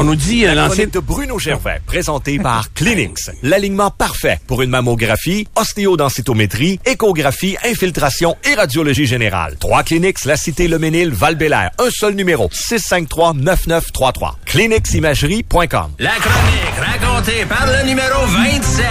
On 0.00 0.04
nous 0.04 0.14
dit 0.14 0.46
euh, 0.46 0.54
La 0.54 0.68
l'ancien... 0.68 0.86
de 0.86 1.00
Bruno 1.00 1.40
Gervais, 1.40 1.80
présenté 1.84 2.38
par 2.38 2.72
Clinix. 2.74 3.32
L'alignement 3.42 3.90
parfait 3.90 4.38
pour 4.46 4.62
une 4.62 4.70
mammographie, 4.70 5.48
ostéodensitométrie, 5.56 6.78
échographie, 6.86 7.56
infiltration 7.64 8.36
et 8.48 8.54
radiologie 8.54 9.06
générale. 9.06 9.56
Trois 9.58 9.82
Clinix, 9.82 10.24
la 10.24 10.36
cité 10.36 10.68
Le 10.68 10.78
Ménil, 10.78 11.10
val 11.10 11.36
Un 11.78 11.90
seul 11.90 12.14
numéro, 12.14 12.48
653-9933. 12.48 14.34
Clinicimagerie.com. 14.46 15.90
La 15.98 16.12
chronique 16.12 16.78
racontée 16.78 17.44
par 17.46 17.66
le 17.66 17.88
numéro 17.88 18.24
27, 18.24 18.86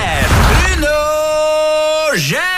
Bruno 0.75 0.87
Gervais. 2.17 2.56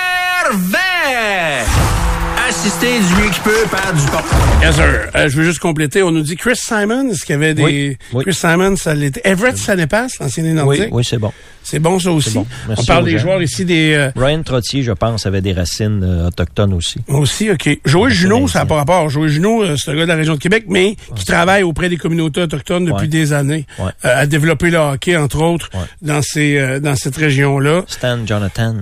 Assisté 2.62 2.88
du 3.00 3.22
mieux 3.24 3.30
qu'il 3.32 3.42
peut 3.44 3.66
par 3.72 3.94
du 3.94 4.02
Yes, 4.62 4.76
sir. 4.76 4.84
Euh, 5.16 5.30
je 5.30 5.38
veux 5.38 5.46
juste 5.46 5.60
compléter. 5.60 6.04
On 6.04 6.12
nous 6.12 6.24
dit 6.24 6.36
Chris 6.36 6.58
Simon, 6.58 7.10
est-ce 7.10 7.24
qu'il 7.26 7.32
y 7.32 7.38
avait 7.38 7.54
des... 7.54 7.64
Oui, 7.64 7.98
oui. 8.12 8.24
Chris 8.26 8.34
Simon, 8.34 8.76
ça 8.76 8.94
l'était. 8.94 9.22
Everett 9.24 9.58
Sanepas, 9.58 10.08
l'ancien 10.20 10.44
des 10.44 10.52
Nordiques. 10.52 10.82
Oui, 10.84 10.90
oui, 10.92 11.06
c'est 11.10 11.18
bon. 11.20 11.32
C'est 11.64 11.80
bon, 11.80 11.98
ça 12.00 12.12
aussi. 12.12 12.32
bon. 12.34 12.46
Merci 12.68 12.84
On 12.84 12.86
parle 12.86 13.06
des 13.06 13.12
gens. 13.12 13.18
joueurs 13.20 13.42
ici 13.42 13.64
des... 13.64 13.94
euh, 13.94 14.12
Brian 14.14 14.44
Trottier, 14.44 14.84
je 14.84 14.92
pense, 14.92 15.26
avait 15.26 15.40
des 15.40 15.54
racines 15.54 16.02
euh, 16.04 16.28
autochtones 16.28 16.74
aussi. 16.74 17.00
Aussi, 17.08 17.50
OK. 17.50 17.70
Joël 17.86 18.12
Junot, 18.12 18.50
ça 18.50 18.60
n'a 18.60 18.66
pas 18.66 18.76
rapport. 18.76 19.10
Joël 19.10 19.30
Junot, 19.30 19.64
euh, 19.64 19.76
c'est 19.78 19.92
un 19.92 19.96
gars 19.96 20.04
de 20.04 20.08
la 20.10 20.16
région 20.16 20.34
de 20.36 20.40
Québec, 20.40 20.66
mais 20.68 20.98
qui 21.16 21.24
travaille 21.24 21.64
auprès 21.64 21.88
des 21.88 21.98
communautés 21.98 22.42
autochtones 22.42 22.84
depuis 22.86 23.04
Ouais. 23.04 23.08
des 23.08 23.32
années, 23.32 23.66
Ouais. 23.80 23.92
euh, 24.04 24.22
à 24.22 24.26
développer 24.26 24.70
le 24.70 24.80
hockey, 24.80 25.16
entre 25.16 25.42
autres, 25.42 25.70
Ouais. 25.74 25.80
dans 26.02 26.22
ces 26.22 26.58
euh, 26.58 26.80
dans 26.82 26.96
cette 26.98 27.16
région-là. 27.16 27.84
Stan 27.88 28.18
Jonathan 28.26 28.76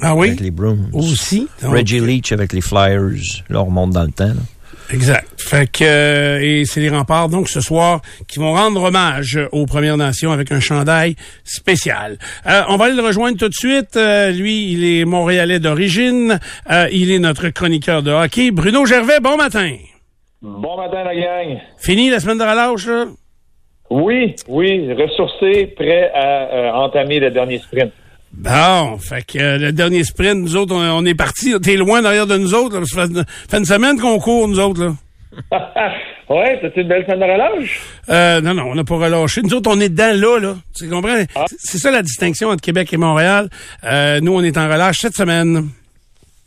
Ah 0.00 0.14
oui? 0.14 0.28
avec 0.28 0.40
les 0.40 0.50
Bruins. 0.50 0.78
Aussi? 0.92 1.48
Donc, 1.62 1.72
Reggie 1.72 2.00
Leach 2.00 2.32
avec 2.32 2.52
les 2.52 2.60
Flyers. 2.60 3.42
Là, 3.48 3.62
on 3.62 3.66
remonte 3.66 3.90
dans 3.90 4.02
le 4.04 4.10
temps. 4.12 4.26
là. 4.26 4.34
Exact. 4.90 5.26
Fait 5.40 5.70
que 5.70 5.82
euh, 5.82 6.40
et 6.42 6.64
c'est 6.66 6.80
les 6.80 6.90
remparts 6.90 7.30
donc 7.30 7.48
ce 7.48 7.62
soir 7.62 8.02
qui 8.28 8.38
vont 8.38 8.52
rendre 8.52 8.82
hommage 8.82 9.38
aux 9.50 9.64
Premières 9.64 9.96
Nations 9.96 10.30
avec 10.30 10.52
un 10.52 10.60
chandail 10.60 11.16
spécial. 11.42 12.18
Euh, 12.46 12.62
on 12.68 12.76
va 12.76 12.86
aller 12.86 12.94
le 12.94 13.02
rejoindre 13.02 13.38
tout 13.38 13.48
de 13.48 13.54
suite. 13.54 13.96
Euh, 13.96 14.30
lui, 14.30 14.72
il 14.72 14.84
est 14.84 15.06
montréalais 15.06 15.58
d'origine. 15.58 16.38
Euh, 16.70 16.86
il 16.92 17.10
est 17.10 17.18
notre 17.18 17.48
chroniqueur 17.48 18.02
de 18.02 18.10
hockey. 18.10 18.50
Bruno 18.50 18.84
Gervais, 18.84 19.20
bon 19.20 19.38
matin. 19.38 19.74
Bon 20.42 20.76
matin, 20.76 21.02
la 21.02 21.14
gang. 21.14 21.58
Fini 21.78 22.10
la 22.10 22.20
semaine 22.20 22.36
de 22.38 22.42
relâche, 22.44 22.86
là? 22.86 23.06
Oui, 23.88 24.34
oui, 24.48 24.92
ressourcé, 24.92 25.66
prêt 25.76 26.10
à 26.14 26.48
euh, 26.52 26.72
entamer 26.72 27.20
le 27.20 27.30
dernier 27.30 27.58
sprint. 27.58 27.90
Bon, 28.36 28.98
fait 28.98 29.24
que 29.26 29.38
euh, 29.38 29.58
le 29.58 29.72
dernier 29.72 30.02
sprint, 30.04 30.40
nous 30.40 30.56
autres, 30.56 30.74
on, 30.74 30.80
on 30.80 31.04
est 31.04 31.14
partis. 31.14 31.54
T'es 31.60 31.76
loin 31.76 32.02
derrière 32.02 32.26
de 32.26 32.36
nous 32.36 32.54
autres. 32.54 32.78
Là, 32.78 32.84
ça 32.86 33.06
fait, 33.06 33.12
fait 33.50 33.58
une 33.58 33.64
semaine 33.64 33.98
qu'on 33.98 34.18
court, 34.18 34.48
nous 34.48 34.58
autres. 34.60 34.84
Là. 34.84 34.94
ouais, 36.30 36.58
c'était 36.62 36.82
une 36.82 36.88
belle 36.88 37.04
semaine 37.04 37.20
de 37.20 37.24
relâche? 37.24 37.80
Euh, 38.08 38.40
non, 38.40 38.54
non, 38.54 38.64
on 38.70 38.74
n'a 38.74 38.84
pas 38.84 38.96
relâché. 38.96 39.40
Nous 39.42 39.54
autres, 39.54 39.70
on 39.72 39.80
est 39.80 39.88
dedans 39.88 40.12
là, 40.14 40.38
là. 40.40 40.56
Tu 40.76 40.88
comprends? 40.88 41.16
Ah. 41.34 41.44
C'est- 41.48 41.56
C'est 41.60 41.78
ça 41.78 41.90
la 41.90 42.02
distinction 42.02 42.48
entre 42.50 42.60
Québec 42.62 42.92
et 42.92 42.96
Montréal. 42.96 43.48
Euh, 43.84 44.20
nous, 44.20 44.32
on 44.34 44.42
est 44.42 44.56
en 44.58 44.68
relâche 44.68 44.98
cette 45.00 45.14
semaine. 45.16 45.68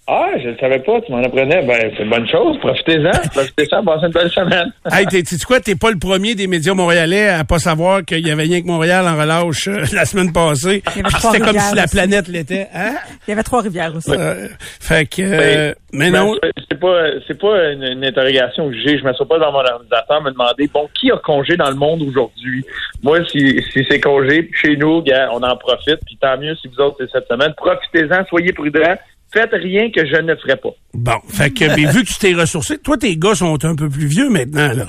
Ah, 0.09 0.30
je 0.41 0.47
le 0.47 0.58
savais 0.58 0.80
pas, 0.80 1.02
tu 1.02 1.11
m'en 1.11 1.22
apprenais. 1.22 1.63
Ben, 1.66 1.91
c'est 1.97 2.03
une 2.03 2.09
bonne 2.09 2.27
chose. 2.30 2.58
Profitez-en. 2.59 3.11
Profitez-en, 3.33 3.83
passez 3.83 4.05
une 4.05 4.11
belle 4.14 4.30
semaine. 4.30 4.72
hey, 4.89 5.05
t'es, 5.05 5.22
tu 5.22 5.38
quoi? 5.45 5.59
T'es 5.59 5.75
pas 5.75 5.91
le 5.91 5.99
premier 5.99 6.33
des 6.33 6.47
médias 6.47 6.73
montréalais 6.73 7.27
à 7.27 7.44
pas 7.44 7.59
savoir 7.59 8.05
qu'il 8.05 8.25
y 8.25 8.31
avait 8.31 8.44
rien 8.44 8.61
que 8.61 8.67
Montréal 8.67 9.05
en 9.05 9.17
relâche 9.17 9.67
euh, 9.67 9.83
la 9.94 10.05
semaine 10.05 10.31
passée. 10.31 10.81
Il 10.95 11.02
y 11.02 11.05
avait 11.05 11.09
trois 11.09 11.31
C'était 11.33 11.44
comme 11.45 11.59
si 11.59 11.75
la 11.75 11.81
rivières 11.83 11.89
planète 11.91 12.27
l'était. 12.30 12.67
Hein? 12.73 12.95
Il 13.27 13.31
y 13.31 13.33
avait 13.33 13.44
Trois-Rivières 13.44 13.94
aussi. 13.95 14.11
Euh, 14.11 14.47
fait 14.80 15.05
que... 15.09 15.22
euh, 15.22 15.73
mais 15.91 16.09
Ben, 16.11 16.19
non... 16.23 16.36
c'est- 16.42 16.52
c'est 16.69 16.80
pas, 16.80 17.03
c'est 17.27 17.39
pas 17.39 17.71
une, 17.71 17.83
une 17.83 18.05
interrogation 18.05 18.69
que 18.69 18.75
j'ai. 18.75 18.97
Je 18.99 19.03
me 19.03 19.11
suis 19.14 19.25
pas 19.25 19.39
dans 19.39 19.52
mon 19.52 19.59
ordinateur 19.59 20.21
me 20.21 20.31
demander, 20.31 20.69
bon, 20.73 20.88
qui 20.97 21.11
a 21.11 21.17
congé 21.17 21.58
dans 21.58 21.69
le 21.69 21.75
monde 21.75 22.02
aujourd'hui? 22.03 22.64
Moi, 23.03 23.19
si, 23.30 23.61
si 23.73 23.86
c'est 23.89 23.99
congé, 23.99 24.49
chez 24.53 24.75
nous, 24.77 25.03
on 25.33 25.44
en 25.44 25.58
profite, 25.58 25.99
puis 26.05 26.17
tant 26.21 26.38
mieux 26.38 26.55
si 26.55 26.67
vous 26.69 26.80
autres, 26.81 26.97
c'est 26.99 27.11
cette 27.11 27.27
semaine. 27.27 27.53
Profitez-en, 27.58 28.25
soyez 28.30 28.53
prudents. 28.53 28.95
Faites 29.33 29.52
rien 29.52 29.92
que 29.92 30.06
je 30.06 30.22
ne 30.22 30.36
ferai 30.36 30.55
pas. 30.55 30.70
Bon, 30.93 31.20
fait 31.27 31.52
que, 31.52 31.65
mais 31.76 31.92
vu 31.92 32.04
que 32.04 32.08
tu 32.08 32.20
t'es 32.20 32.33
ressourcé, 32.33 32.77
toi, 32.77 32.98
tes 32.98 33.17
gars 33.17 33.36
sont 33.36 33.64
un 33.65 33.76
peu 33.76 33.89
plus 33.89 34.08
vieux 34.08 34.30
maintenant, 34.30 34.73
là. 34.73 34.86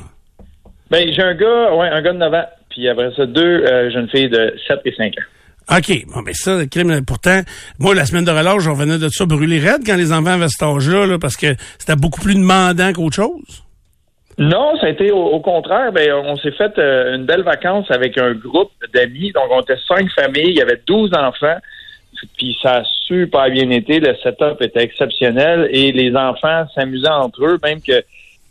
Ben, 0.90 1.12
j'ai 1.12 1.22
un 1.22 1.34
gars, 1.34 1.74
ouais, 1.74 1.88
un 1.88 2.00
gars 2.00 2.12
de 2.12 2.18
9 2.18 2.32
ans, 2.32 2.46
puis 2.70 2.88
après 2.88 3.10
ça, 3.14 3.26
deux 3.26 3.42
euh, 3.42 3.90
jeunes 3.90 4.08
filles 4.08 4.30
de 4.30 4.54
7 4.66 4.78
et 4.84 4.94
5 4.96 5.14
ans. 5.18 5.76
OK. 5.76 6.06
Bon, 6.06 6.22
mais 6.24 6.32
ça, 6.32 6.56
le 6.56 6.66
crime, 6.66 7.04
pourtant, 7.04 7.40
moi, 7.78 7.94
la 7.94 8.06
semaine 8.06 8.24
de 8.24 8.30
relâche, 8.30 8.66
on 8.66 8.72
venait 8.72 8.96
de 8.98 9.08
ça 9.10 9.26
brûler 9.26 9.58
raide 9.58 9.82
quand 9.84 9.96
les 9.96 10.12
enfants 10.12 10.32
avaient 10.32 10.48
cet 10.48 10.62
âge-là, 10.62 11.06
là, 11.06 11.18
parce 11.18 11.36
que 11.36 11.54
c'était 11.78 11.96
beaucoup 11.96 12.22
plus 12.22 12.34
demandant 12.34 12.92
qu'autre 12.94 13.16
chose. 13.16 13.64
Non, 14.38 14.76
ça 14.80 14.86
a 14.86 14.90
été 14.90 15.10
au, 15.10 15.18
au 15.18 15.40
contraire. 15.40 15.92
Ben, 15.92 16.10
on 16.12 16.36
s'est 16.36 16.52
fait 16.52 16.78
euh, 16.78 17.16
une 17.16 17.26
belle 17.26 17.42
vacance 17.42 17.90
avec 17.90 18.16
un 18.16 18.32
groupe 18.32 18.70
d'amis. 18.94 19.32
Donc, 19.32 19.46
on 19.50 19.60
était 19.60 19.76
cinq 19.86 20.08
familles. 20.12 20.50
Il 20.50 20.56
y 20.56 20.62
avait 20.62 20.80
12 20.86 21.10
enfants. 21.14 21.58
Puis 22.36 22.56
ça 22.62 22.76
a 22.76 22.84
super 22.84 23.50
bien 23.50 23.70
été. 23.70 24.00
Le 24.00 24.14
setup 24.22 24.60
était 24.60 24.82
exceptionnel 24.82 25.68
et 25.70 25.92
les 25.92 26.14
enfants 26.14 26.66
s'amusaient 26.74 27.08
entre 27.08 27.44
eux, 27.44 27.58
même 27.62 27.80
que 27.80 28.02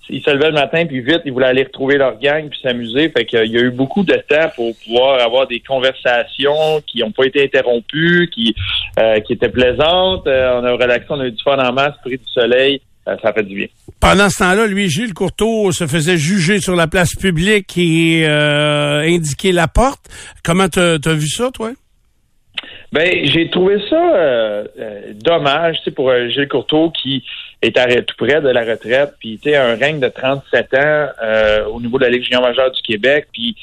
ils 0.10 0.24
se 0.24 0.30
levaient 0.30 0.48
le 0.48 0.54
matin 0.54 0.86
puis 0.86 1.02
vite, 1.02 1.22
ils 1.26 1.34
voulaient 1.34 1.48
aller 1.48 1.64
retrouver 1.64 1.98
leur 1.98 2.18
gang 2.20 2.50
puis 2.50 2.60
s'amuser. 2.62 3.10
Fait 3.10 3.26
qu'il 3.26 3.52
y 3.52 3.58
a 3.58 3.62
eu 3.62 3.72
beaucoup 3.72 4.04
de 4.04 4.14
temps 4.28 4.50
pour 4.56 4.74
pouvoir 4.86 5.22
avoir 5.22 5.48
des 5.48 5.60
conversations 5.60 6.82
qui 6.86 7.00
n'ont 7.00 7.12
pas 7.12 7.26
été 7.26 7.44
interrompues, 7.44 8.30
qui 8.34 8.56
euh, 9.00 9.20
qui 9.22 9.34
étaient 9.34 9.50
plaisantes. 9.50 10.26
Euh, 10.28 10.60
on 10.62 10.64
a 10.64 10.72
relaxé, 10.72 11.06
on 11.10 11.20
a 11.20 11.28
eu 11.28 11.32
du 11.32 11.44
fun 11.44 11.58
en 11.58 11.74
masse, 11.74 11.96
pris 12.04 12.18
du 12.18 12.28
soleil. 12.34 12.82
Euh, 13.08 13.16
ça 13.22 13.34
fait 13.34 13.44
du 13.44 13.56
bien. 13.56 13.68
Pendant 14.00 14.30
ce 14.30 14.38
temps-là, 14.40 14.68
lui, 14.68 14.90
Gilles 14.90 15.14
Courteau 15.14 15.72
se 15.72 15.88
faisait 15.88 16.18
juger 16.18 16.60
sur 16.60 16.76
la 16.76 16.88
place 16.88 17.16
publique 17.16 17.78
et 17.78 18.26
indiquer 18.26 19.52
la 19.52 19.68
porte. 19.68 20.10
Comment 20.44 20.68
t'as 20.70 20.98
as 21.04 21.14
vu 21.14 21.28
ça, 21.28 21.50
toi? 21.52 21.72
Ben, 22.94 23.25
j'ai 23.25 23.50
trouvé 23.50 23.80
ça 23.90 24.16
euh, 24.16 24.66
euh, 24.80 25.14
dommage, 25.14 25.81
tu 25.84 25.92
pour 25.92 26.09
euh, 26.09 26.30
Gilles 26.30 26.48
Courteau 26.48 26.90
qui 26.90 27.24
est 27.62 27.78
arrêté 27.78 28.03
tout 28.03 28.16
près 28.18 28.40
de 28.40 28.48
la 28.48 28.64
retraite, 28.64 29.14
puis 29.20 29.40
tu 29.44 29.53
un 29.53 29.75
règne 29.75 30.00
de 30.00 30.08
37 30.08 30.74
ans 30.74 31.08
euh, 31.22 31.66
au 31.66 31.81
niveau 31.81 31.98
de 31.98 32.06
la 32.06 32.09
Ligue 32.09 32.24
junior 32.24 32.42
majeure 32.42 32.72
du 32.72 32.81
Québec, 32.81 33.28
puis 33.34 33.58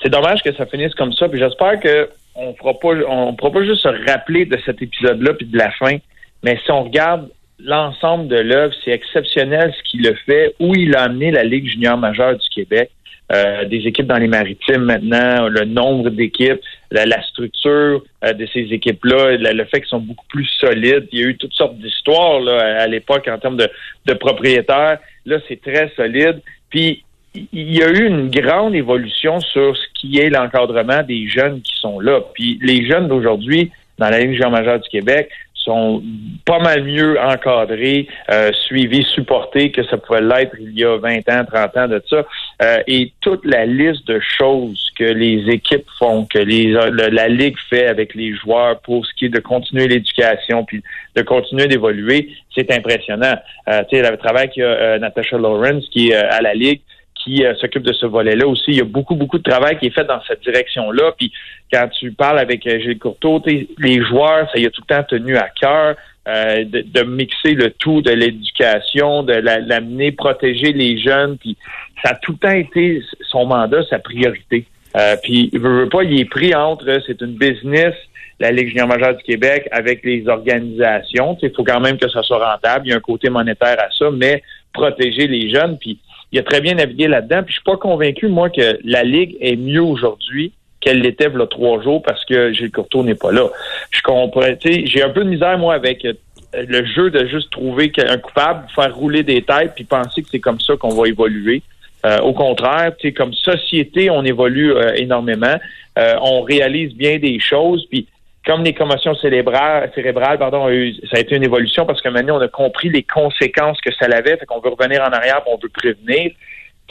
c'est 0.00 0.10
dommage 0.10 0.42
que 0.42 0.54
ça 0.54 0.64
finisse 0.66 0.94
comme 0.94 1.12
ça, 1.12 1.28
puis 1.28 1.40
j'espère 1.40 1.80
que 1.80 2.08
on 2.36 2.54
fera 2.54 2.74
pas, 2.74 2.94
on 3.08 3.34
pourra 3.34 3.50
pas 3.50 3.64
juste 3.64 3.82
se 3.82 4.10
rappeler 4.10 4.44
de 4.44 4.56
cet 4.64 4.80
épisode-là 4.80 5.34
puis 5.34 5.46
de 5.46 5.58
la 5.58 5.72
fin, 5.72 5.96
mais 6.44 6.56
si 6.64 6.70
on 6.70 6.84
regarde 6.84 7.28
l'ensemble 7.58 8.28
de 8.28 8.36
l'œuvre, 8.36 8.74
c'est 8.84 8.92
exceptionnel 8.92 9.74
ce 9.76 9.90
qu'il 9.90 10.06
a 10.06 10.14
fait, 10.14 10.54
où 10.60 10.74
il 10.74 10.94
a 10.96 11.02
amené 11.02 11.30
la 11.30 11.44
Ligue 11.44 11.66
junior 11.66 11.96
majeure 11.96 12.36
du 12.36 12.48
Québec. 12.48 12.90
Euh, 13.30 13.66
des 13.66 13.86
équipes 13.86 14.06
dans 14.06 14.16
les 14.16 14.26
maritimes 14.26 14.84
maintenant, 14.84 15.48
le 15.48 15.66
nombre 15.66 16.08
d'équipes, 16.08 16.62
la, 16.90 17.04
la 17.04 17.22
structure 17.24 18.02
euh, 18.24 18.32
de 18.32 18.46
ces 18.54 18.72
équipes-là, 18.72 19.36
le, 19.36 19.64
fait 19.66 19.80
qu'ils 19.80 19.88
sont 19.88 20.00
beaucoup 20.00 20.24
plus 20.30 20.46
solides. 20.58 21.08
Il 21.12 21.18
y 21.18 21.22
a 21.24 21.26
eu 21.26 21.36
toutes 21.36 21.52
sortes 21.52 21.76
d'histoires 21.76 22.40
à 22.48 22.86
l'époque 22.86 23.28
en 23.28 23.36
termes 23.36 23.58
de, 23.58 23.68
de 24.06 24.14
propriétaires. 24.14 24.98
Là, 25.26 25.36
c'est 25.46 25.60
très 25.60 25.92
solide. 25.94 26.40
Puis 26.70 27.04
il 27.34 27.76
y 27.76 27.82
a 27.82 27.90
eu 27.90 28.06
une 28.06 28.30
grande 28.30 28.74
évolution 28.74 29.40
sur 29.40 29.76
ce 29.76 29.82
qui 29.94 30.18
est 30.18 30.30
l'encadrement 30.30 31.02
des 31.02 31.28
jeunes 31.28 31.60
qui 31.60 31.76
sont 31.78 32.00
là. 32.00 32.20
Puis 32.32 32.58
les 32.62 32.86
jeunes 32.86 33.08
d'aujourd'hui, 33.08 33.70
dans 33.98 34.08
la 34.08 34.20
Ligue 34.20 34.32
junior 34.32 34.50
majeure 34.50 34.80
du 34.80 34.88
Québec, 34.88 35.28
sont 35.64 36.02
pas 36.44 36.58
mal 36.60 36.84
mieux 36.84 37.20
encadrés, 37.20 38.06
euh, 38.30 38.50
suivis, 38.66 39.04
supportés 39.04 39.70
que 39.70 39.82
ça 39.84 39.96
pouvait 39.98 40.20
l'être 40.22 40.54
il 40.58 40.78
y 40.78 40.84
a 40.84 40.96
20 40.96 41.28
ans, 41.30 41.44
30 41.44 41.76
ans 41.76 41.88
de 41.88 42.02
ça. 42.08 42.24
Euh, 42.62 42.78
et 42.86 43.12
toute 43.20 43.44
la 43.44 43.66
liste 43.66 44.06
de 44.08 44.20
choses 44.20 44.90
que 44.98 45.04
les 45.04 45.48
équipes 45.52 45.86
font, 45.98 46.24
que 46.26 46.38
les, 46.38 46.66
le- 46.68 47.08
la 47.10 47.28
Ligue 47.28 47.56
fait 47.68 47.86
avec 47.86 48.14
les 48.14 48.34
joueurs 48.34 48.80
pour 48.80 49.04
ce 49.06 49.12
qui 49.14 49.26
est 49.26 49.28
de 49.30 49.40
continuer 49.40 49.88
l'éducation 49.88 50.64
puis 50.64 50.82
de 51.16 51.22
continuer 51.22 51.66
d'évoluer, 51.66 52.30
c'est 52.54 52.70
impressionnant. 52.72 53.34
Euh, 53.68 53.82
tu 53.90 53.96
sais, 53.96 54.10
le 54.10 54.16
travail 54.16 54.48
qu'il 54.50 54.62
y 54.62 54.66
a 54.66 54.68
euh, 54.70 54.98
Natasha 54.98 55.36
Lawrence 55.38 55.84
qui 55.90 56.08
est 56.10 56.14
euh, 56.16 56.30
à 56.30 56.40
la 56.40 56.54
Ligue, 56.54 56.80
qui 57.22 57.44
euh, 57.44 57.54
s'occupe 57.56 57.82
de 57.82 57.92
ce 57.92 58.06
volet-là 58.06 58.46
aussi. 58.46 58.64
Il 58.68 58.76
y 58.76 58.80
a 58.80 58.84
beaucoup, 58.84 59.14
beaucoup 59.14 59.38
de 59.38 59.42
travail 59.42 59.78
qui 59.78 59.86
est 59.86 59.90
fait 59.90 60.04
dans 60.04 60.20
cette 60.26 60.42
direction-là. 60.42 61.12
Puis 61.18 61.32
quand 61.72 61.88
tu 61.88 62.12
parles 62.12 62.38
avec 62.38 62.66
euh, 62.66 62.78
Gilles 62.80 62.98
Courteau, 62.98 63.42
les 63.46 64.02
joueurs, 64.04 64.48
ça 64.50 64.58
y 64.58 64.66
a 64.66 64.70
tout 64.70 64.82
le 64.88 64.94
temps 64.94 65.02
tenu 65.04 65.36
à 65.36 65.48
cœur 65.48 65.96
euh, 66.28 66.64
de, 66.64 66.80
de 66.82 67.02
mixer 67.02 67.54
le 67.54 67.70
tout 67.70 68.02
de 68.02 68.10
l'éducation, 68.10 69.22
de 69.22 69.32
la- 69.32 69.60
l'amener, 69.60 70.12
protéger 70.12 70.72
les 70.72 70.98
jeunes. 70.98 71.38
Puis 71.38 71.56
ça 72.02 72.10
a 72.10 72.14
tout 72.16 72.32
le 72.32 72.38
temps 72.38 72.54
été 72.54 73.02
son 73.28 73.46
mandat, 73.46 73.82
sa 73.88 73.98
priorité. 73.98 74.66
Euh, 74.96 75.16
puis 75.22 75.50
il 75.52 75.58
veut, 75.60 75.80
veut 75.82 75.88
pas, 75.88 76.02
il 76.02 76.20
est 76.20 76.24
pris 76.24 76.54
entre, 76.54 76.86
c'est 77.06 77.20
une 77.20 77.36
business, 77.36 77.94
la 78.40 78.52
Ligue 78.52 78.68
junior 78.68 78.86
majeure 78.86 79.16
du 79.16 79.22
Québec 79.22 79.68
avec 79.72 80.04
les 80.04 80.28
organisations. 80.28 81.36
Il 81.42 81.50
faut 81.54 81.64
quand 81.64 81.80
même 81.80 81.98
que 81.98 82.08
ça 82.08 82.22
soit 82.22 82.52
rentable. 82.52 82.86
Il 82.86 82.90
y 82.90 82.92
a 82.92 82.96
un 82.96 83.00
côté 83.00 83.28
monétaire 83.30 83.76
à 83.80 83.88
ça, 83.90 84.10
mais 84.12 84.42
protéger 84.72 85.26
les 85.26 85.50
jeunes. 85.50 85.76
Puis 85.78 85.98
il 86.32 86.38
a 86.38 86.42
très 86.42 86.60
bien 86.60 86.74
navigué 86.74 87.08
là-dedans. 87.08 87.42
Puis 87.42 87.54
je 87.54 87.60
suis 87.60 87.64
pas 87.64 87.76
convaincu, 87.76 88.28
moi, 88.28 88.50
que 88.50 88.78
la 88.84 89.02
Ligue 89.02 89.36
est 89.40 89.56
mieux 89.56 89.82
aujourd'hui 89.82 90.52
qu'elle 90.80 91.00
l'était 91.00 91.28
il 91.32 91.38
y 91.38 91.42
a 91.42 91.46
trois 91.46 91.82
jours 91.82 92.02
parce 92.02 92.24
que 92.24 92.52
Gilles 92.52 92.70
Courteau 92.70 93.02
n'est 93.02 93.16
pas 93.16 93.32
là. 93.32 93.48
Je 93.90 94.00
comprends, 94.02 94.42
j'ai 94.62 95.02
un 95.02 95.10
peu 95.10 95.24
de 95.24 95.28
misère, 95.28 95.58
moi, 95.58 95.74
avec 95.74 96.04
euh, 96.04 96.12
le 96.54 96.84
jeu 96.84 97.10
de 97.10 97.26
juste 97.26 97.50
trouver 97.50 97.92
un 97.98 98.18
coupable, 98.18 98.66
faire 98.74 98.94
rouler 98.94 99.22
des 99.22 99.42
têtes 99.42 99.72
puis 99.74 99.84
penser 99.84 100.22
que 100.22 100.28
c'est 100.30 100.40
comme 100.40 100.60
ça 100.60 100.76
qu'on 100.76 100.94
va 100.94 101.08
évoluer. 101.08 101.62
Euh, 102.06 102.20
au 102.20 102.32
contraire, 102.32 102.92
comme 103.16 103.32
société, 103.34 104.08
on 104.10 104.24
évolue 104.24 104.72
euh, 104.72 104.94
énormément. 104.94 105.56
Euh, 105.98 106.14
on 106.22 106.42
réalise 106.42 106.94
bien 106.94 107.18
des 107.18 107.40
choses. 107.40 107.86
Puis 107.90 108.06
comme 108.46 108.64
les 108.64 108.74
commotions 108.74 109.14
cérébrales, 109.16 109.90
cérébrales 109.94 110.38
pardon, 110.38 110.66
ça 111.10 111.18
a 111.18 111.20
été 111.20 111.36
une 111.36 111.44
évolution 111.44 111.84
parce 111.84 112.00
que 112.00 112.08
maintenant, 112.08 112.38
on 112.38 112.40
a 112.40 112.48
compris 112.48 112.88
les 112.88 113.02
conséquences 113.02 113.80
que 113.80 113.92
ça 113.94 114.06
avait. 114.06 114.36
Fait 114.36 114.46
qu'on 114.46 114.60
veut 114.60 114.70
revenir 114.70 115.02
en 115.02 115.12
arrière, 115.12 115.42
on 115.46 115.56
veut 115.56 115.68
prévenir. 115.68 116.32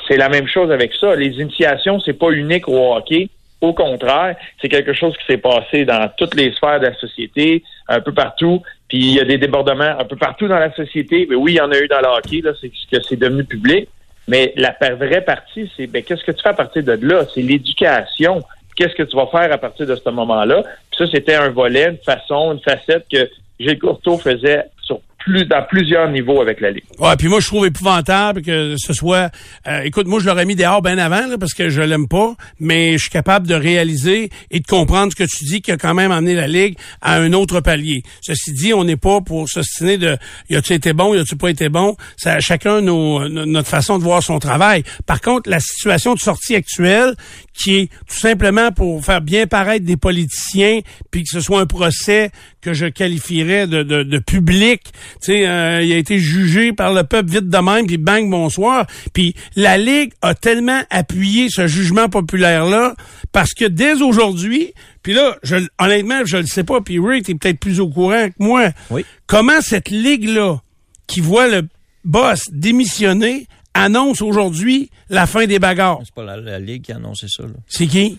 C'est 0.07 0.17
la 0.17 0.29
même 0.29 0.47
chose 0.47 0.71
avec 0.71 0.93
ça. 0.93 1.15
Les 1.15 1.39
initiations, 1.41 1.99
c'est 1.99 2.13
pas 2.13 2.29
unique 2.29 2.67
au 2.67 2.95
hockey. 2.95 3.29
Au 3.59 3.73
contraire, 3.73 4.35
c'est 4.61 4.69
quelque 4.69 4.93
chose 4.93 5.17
qui 5.17 5.25
s'est 5.25 5.39
passé 5.39 5.83
dans 5.83 6.07
toutes 6.15 6.35
les 6.35 6.51
sphères 6.51 6.79
de 6.79 6.85
la 6.85 6.95
société, 6.95 7.63
un 7.87 8.01
peu 8.01 8.13
partout. 8.13 8.61
Puis 8.87 8.99
il 8.99 9.13
y 9.15 9.19
a 9.19 9.25
des 9.25 9.39
débordements 9.39 9.95
un 9.99 10.05
peu 10.05 10.15
partout 10.15 10.47
dans 10.47 10.59
la 10.59 10.71
société. 10.75 11.25
Mais 11.27 11.35
oui, 11.35 11.53
il 11.53 11.55
y 11.55 11.61
en 11.61 11.71
a 11.71 11.77
eu 11.79 11.87
dans 11.87 11.99
le 11.99 12.07
hockey, 12.07 12.41
là, 12.41 12.51
c'est 12.61 12.69
que 12.69 13.01
c'est 13.01 13.17
devenu 13.17 13.43
public. 13.43 13.89
Mais 14.27 14.53
la 14.57 14.75
vraie 14.93 15.21
partie, 15.21 15.71
c'est 15.75 15.87
ben, 15.87 16.03
qu'est-ce 16.03 16.23
que 16.23 16.31
tu 16.31 16.43
fais 16.43 16.49
à 16.49 16.53
partir 16.53 16.83
de 16.83 16.91
là? 17.01 17.25
C'est 17.33 17.41
l'éducation. 17.41 18.43
Qu'est-ce 18.77 18.95
que 18.95 19.03
tu 19.03 19.15
vas 19.17 19.27
faire 19.27 19.51
à 19.51 19.57
partir 19.57 19.85
de 19.87 19.95
ce 19.95 20.09
moment-là? 20.09 20.61
Puis 20.63 20.99
ça, 20.99 21.05
c'était 21.11 21.35
un 21.35 21.49
volet, 21.49 21.89
une 21.89 21.97
façon, 22.05 22.53
une 22.53 22.61
facette 22.61 23.05
que 23.11 23.27
Gilles 23.59 23.79
Courteau 23.79 24.17
faisait 24.19 24.63
sur 24.83 24.99
plus, 25.17 25.43
dans 25.45 25.63
plusieurs 25.67 26.09
niveaux 26.09 26.39
avec 26.41 26.61
la 26.61 26.71
Ligue. 26.71 26.83
Ouais, 26.99 27.13
puis 27.17 27.27
moi 27.27 27.41
je 27.41 27.47
trouve 27.47 27.65
épouvantable 27.65 28.41
que 28.41 28.75
ce 28.77 28.93
soit 28.93 29.29
euh, 29.67 29.81
écoute, 29.81 30.07
moi 30.07 30.21
je 30.21 30.25
l'aurais 30.25 30.45
mis 30.45 30.55
dehors 30.55 30.81
bien 30.81 30.97
avant 30.97 31.27
là, 31.27 31.37
parce 31.37 31.53
que 31.53 31.67
je 31.69 31.81
l'aime 31.81 32.07
pas, 32.07 32.33
mais 32.61 32.93
je 32.93 32.97
suis 32.99 33.09
capable 33.09 33.45
de 33.45 33.55
réaliser 33.55 34.29
et 34.51 34.59
de 34.61 34.65
comprendre 34.65 35.11
ce 35.11 35.17
que 35.17 35.27
tu 35.27 35.43
dis 35.43 35.61
qui 35.61 35.71
a 35.73 35.77
quand 35.77 35.93
même 35.93 36.11
amené 36.13 36.33
la 36.33 36.47
ligue 36.47 36.77
à 37.01 37.15
un 37.15 37.33
autre 37.33 37.59
palier. 37.59 38.03
Ceci 38.21 38.53
dit, 38.53 38.73
on 38.73 38.85
n'est 38.85 38.95
pas 38.95 39.19
pour 39.19 39.49
s'ostiner 39.49 39.97
de 39.97 40.15
y 40.49 40.55
a-tu 40.55 40.71
été 40.73 40.93
bon, 40.93 41.13
y 41.13 41.19
a-tu 41.19 41.35
pas 41.35 41.49
été 41.49 41.67
bon, 41.67 41.97
ça 42.15 42.39
chacun 42.39 42.79
nos, 42.79 43.27
no- 43.27 43.45
notre 43.45 43.67
façon 43.67 43.97
de 43.97 44.03
voir 44.03 44.23
son 44.23 44.39
travail. 44.39 44.83
Par 45.07 45.19
contre, 45.19 45.49
la 45.49 45.59
situation 45.59 46.13
de 46.13 46.19
sortie 46.19 46.55
actuelle 46.55 47.15
qui 47.57 47.75
est 47.75 47.89
tout 48.07 48.17
simplement 48.17 48.71
pour 48.71 49.03
faire 49.03 49.21
bien 49.21 49.47
paraître 49.47 49.83
des 49.83 49.97
politiciens 49.97 50.81
puis 51.09 51.23
que 51.23 51.29
ce 51.29 51.41
soit 51.41 51.59
un 51.59 51.65
procès 51.65 52.29
que 52.61 52.73
je 52.73 52.85
qualifierais 52.85 53.65
de, 53.65 53.83
de, 53.83 54.03
de 54.03 54.19
public. 54.19 54.81
Tu 54.83 54.91
sais, 55.21 55.47
euh, 55.47 55.81
il 55.81 55.91
a 55.91 55.97
été 55.97 56.19
jugé 56.19 56.71
par 56.71 56.93
le 56.93 57.03
peuple 57.03 57.29
vite 57.29 57.49
de 57.49 57.57
même, 57.57 57.87
puis 57.87 57.97
bang, 57.97 58.29
bonsoir. 58.29 58.85
Puis 59.13 59.35
la 59.55 59.77
Ligue 59.77 60.13
a 60.21 60.35
tellement 60.35 60.81
appuyé 60.89 61.49
ce 61.49 61.67
jugement 61.67 62.09
populaire-là 62.09 62.95
parce 63.31 63.53
que 63.53 63.65
dès 63.65 64.01
aujourd'hui, 64.01 64.73
puis 65.01 65.13
là, 65.13 65.35
je, 65.41 65.55
honnêtement, 65.79 66.25
je 66.25 66.37
le 66.37 66.45
sais 66.45 66.63
pas, 66.63 66.81
puis 66.81 66.99
Ray, 66.99 67.23
t'es 67.23 67.33
peut-être 67.33 67.59
plus 67.59 67.79
au 67.79 67.89
courant 67.89 68.27
que 68.27 68.35
moi. 68.39 68.69
Oui. 68.89 69.05
Comment 69.25 69.61
cette 69.61 69.89
Ligue-là, 69.89 70.61
qui 71.07 71.21
voit 71.21 71.47
le 71.47 71.67
boss 72.03 72.43
démissionner, 72.51 73.47
annonce 73.81 74.21
aujourd'hui 74.21 74.89
la 75.09 75.25
fin 75.25 75.45
des 75.45 75.59
bagarres? 75.59 75.99
C'est 76.03 76.13
pas 76.13 76.23
la, 76.23 76.37
la 76.37 76.59
Ligue 76.59 76.83
qui 76.83 76.91
a 76.91 76.95
annoncé 76.97 77.27
ça. 77.27 77.43
là. 77.43 77.49
C'est 77.67 77.87
qui? 77.87 78.17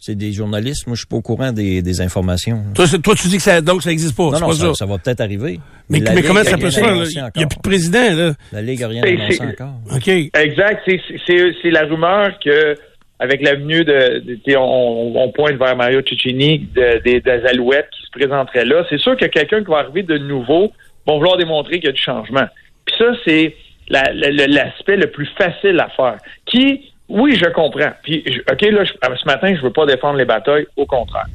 C'est 0.00 0.14
des 0.14 0.32
journalistes. 0.32 0.86
Moi, 0.86 0.94
je 0.94 1.00
suis 1.00 1.08
pas 1.08 1.16
au 1.16 1.22
courant 1.22 1.50
des, 1.50 1.82
des 1.82 2.00
informations. 2.00 2.62
Toi, 2.72 2.86
tu 3.16 3.26
dis 3.26 3.36
que 3.38 3.42
ça, 3.42 3.60
donc 3.60 3.82
ça 3.82 3.90
existe 3.90 4.16
pas. 4.16 4.24
Non, 4.24 4.34
c'est 4.34 4.40
non, 4.42 4.46
pas 4.46 4.54
ça, 4.54 4.66
ça. 4.68 4.74
ça 4.74 4.86
va 4.86 4.98
peut-être 4.98 5.20
arriver. 5.20 5.58
Mais, 5.90 6.00
comment 6.24 6.38
a 6.38 6.44
ça 6.44 6.56
peut 6.56 6.70
se 6.70 6.78
faire? 6.78 6.94
Il 6.94 7.08
n'y 7.36 7.42
a 7.42 7.46
plus 7.48 7.56
de 7.56 7.62
président, 7.62 8.14
là. 8.14 8.32
La 8.52 8.62
Ligue 8.62 8.82
a 8.84 8.88
rien 8.88 9.02
annoncé 9.02 9.42
encore. 9.42 9.74
OK. 9.92 10.06
Exact. 10.08 10.82
C'est- 11.26 11.70
la 11.70 11.82
rumeur 11.84 12.38
que 12.44 12.76
avec 13.18 13.42
l'avenue 13.42 13.84
de, 13.84 14.20
de- 14.46 14.56
on, 14.56 15.12
on 15.16 15.32
pointe 15.32 15.56
vers 15.56 15.74
Mario 15.76 16.00
Cicchini 16.08 16.60
de- 16.72 17.02
des, 17.02 17.20
des 17.20 17.30
Alouettes 17.50 17.88
qui 17.90 18.06
se 18.06 18.10
présenteraient 18.12 18.64
là. 18.64 18.84
C'est 18.88 19.00
sûr 19.00 19.16
que 19.16 19.24
quelqu'un 19.26 19.64
qui 19.64 19.70
va 19.72 19.78
arriver 19.78 20.04
de 20.04 20.16
nouveau 20.18 20.70
va 21.04 21.14
vouloir 21.14 21.36
démontrer 21.36 21.80
qu'il 21.80 21.86
y 21.86 21.88
a 21.88 21.92
du 21.92 22.00
changement. 22.00 22.46
Puis 22.84 22.94
ça, 22.96 23.06
c'est 23.26 23.56
la- 23.88 24.12
la- 24.12 24.30
la- 24.30 24.46
l'aspect 24.46 24.96
le 24.96 25.10
plus 25.10 25.28
facile 25.38 25.78
à 25.80 25.88
faire. 25.88 26.18
Qui, 26.46 26.92
oui, 27.08 27.36
je 27.36 27.48
comprends. 27.50 27.92
Puis, 28.02 28.24
OK, 28.50 28.60
là, 28.62 28.84
je- 28.84 28.92
ce 28.92 29.24
matin, 29.26 29.54
je 29.54 29.62
veux 29.62 29.72
pas 29.72 29.86
défendre 29.86 30.18
les 30.18 30.24
batailles, 30.24 30.66
au 30.76 30.86
contraire. 30.86 31.26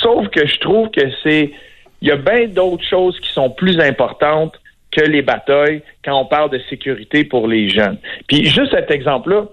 Sauf 0.00 0.28
que 0.28 0.46
je 0.46 0.58
trouve 0.58 0.90
que 0.90 1.00
c'est, 1.22 1.50
il 2.02 2.08
y 2.08 2.10
a 2.10 2.16
bien 2.16 2.48
d'autres 2.48 2.84
choses 2.84 3.18
qui 3.20 3.30
sont 3.32 3.50
plus 3.50 3.78
importantes 3.80 4.58
que 4.90 5.02
les 5.02 5.22
batailles 5.22 5.82
quand 6.04 6.18
on 6.20 6.24
parle 6.26 6.50
de 6.50 6.60
sécurité 6.68 7.24
pour 7.24 7.46
les 7.46 7.68
jeunes. 7.68 7.98
Puis 8.26 8.44
juste 8.46 8.72
cet 8.72 8.90
exemple-là, 8.90 9.46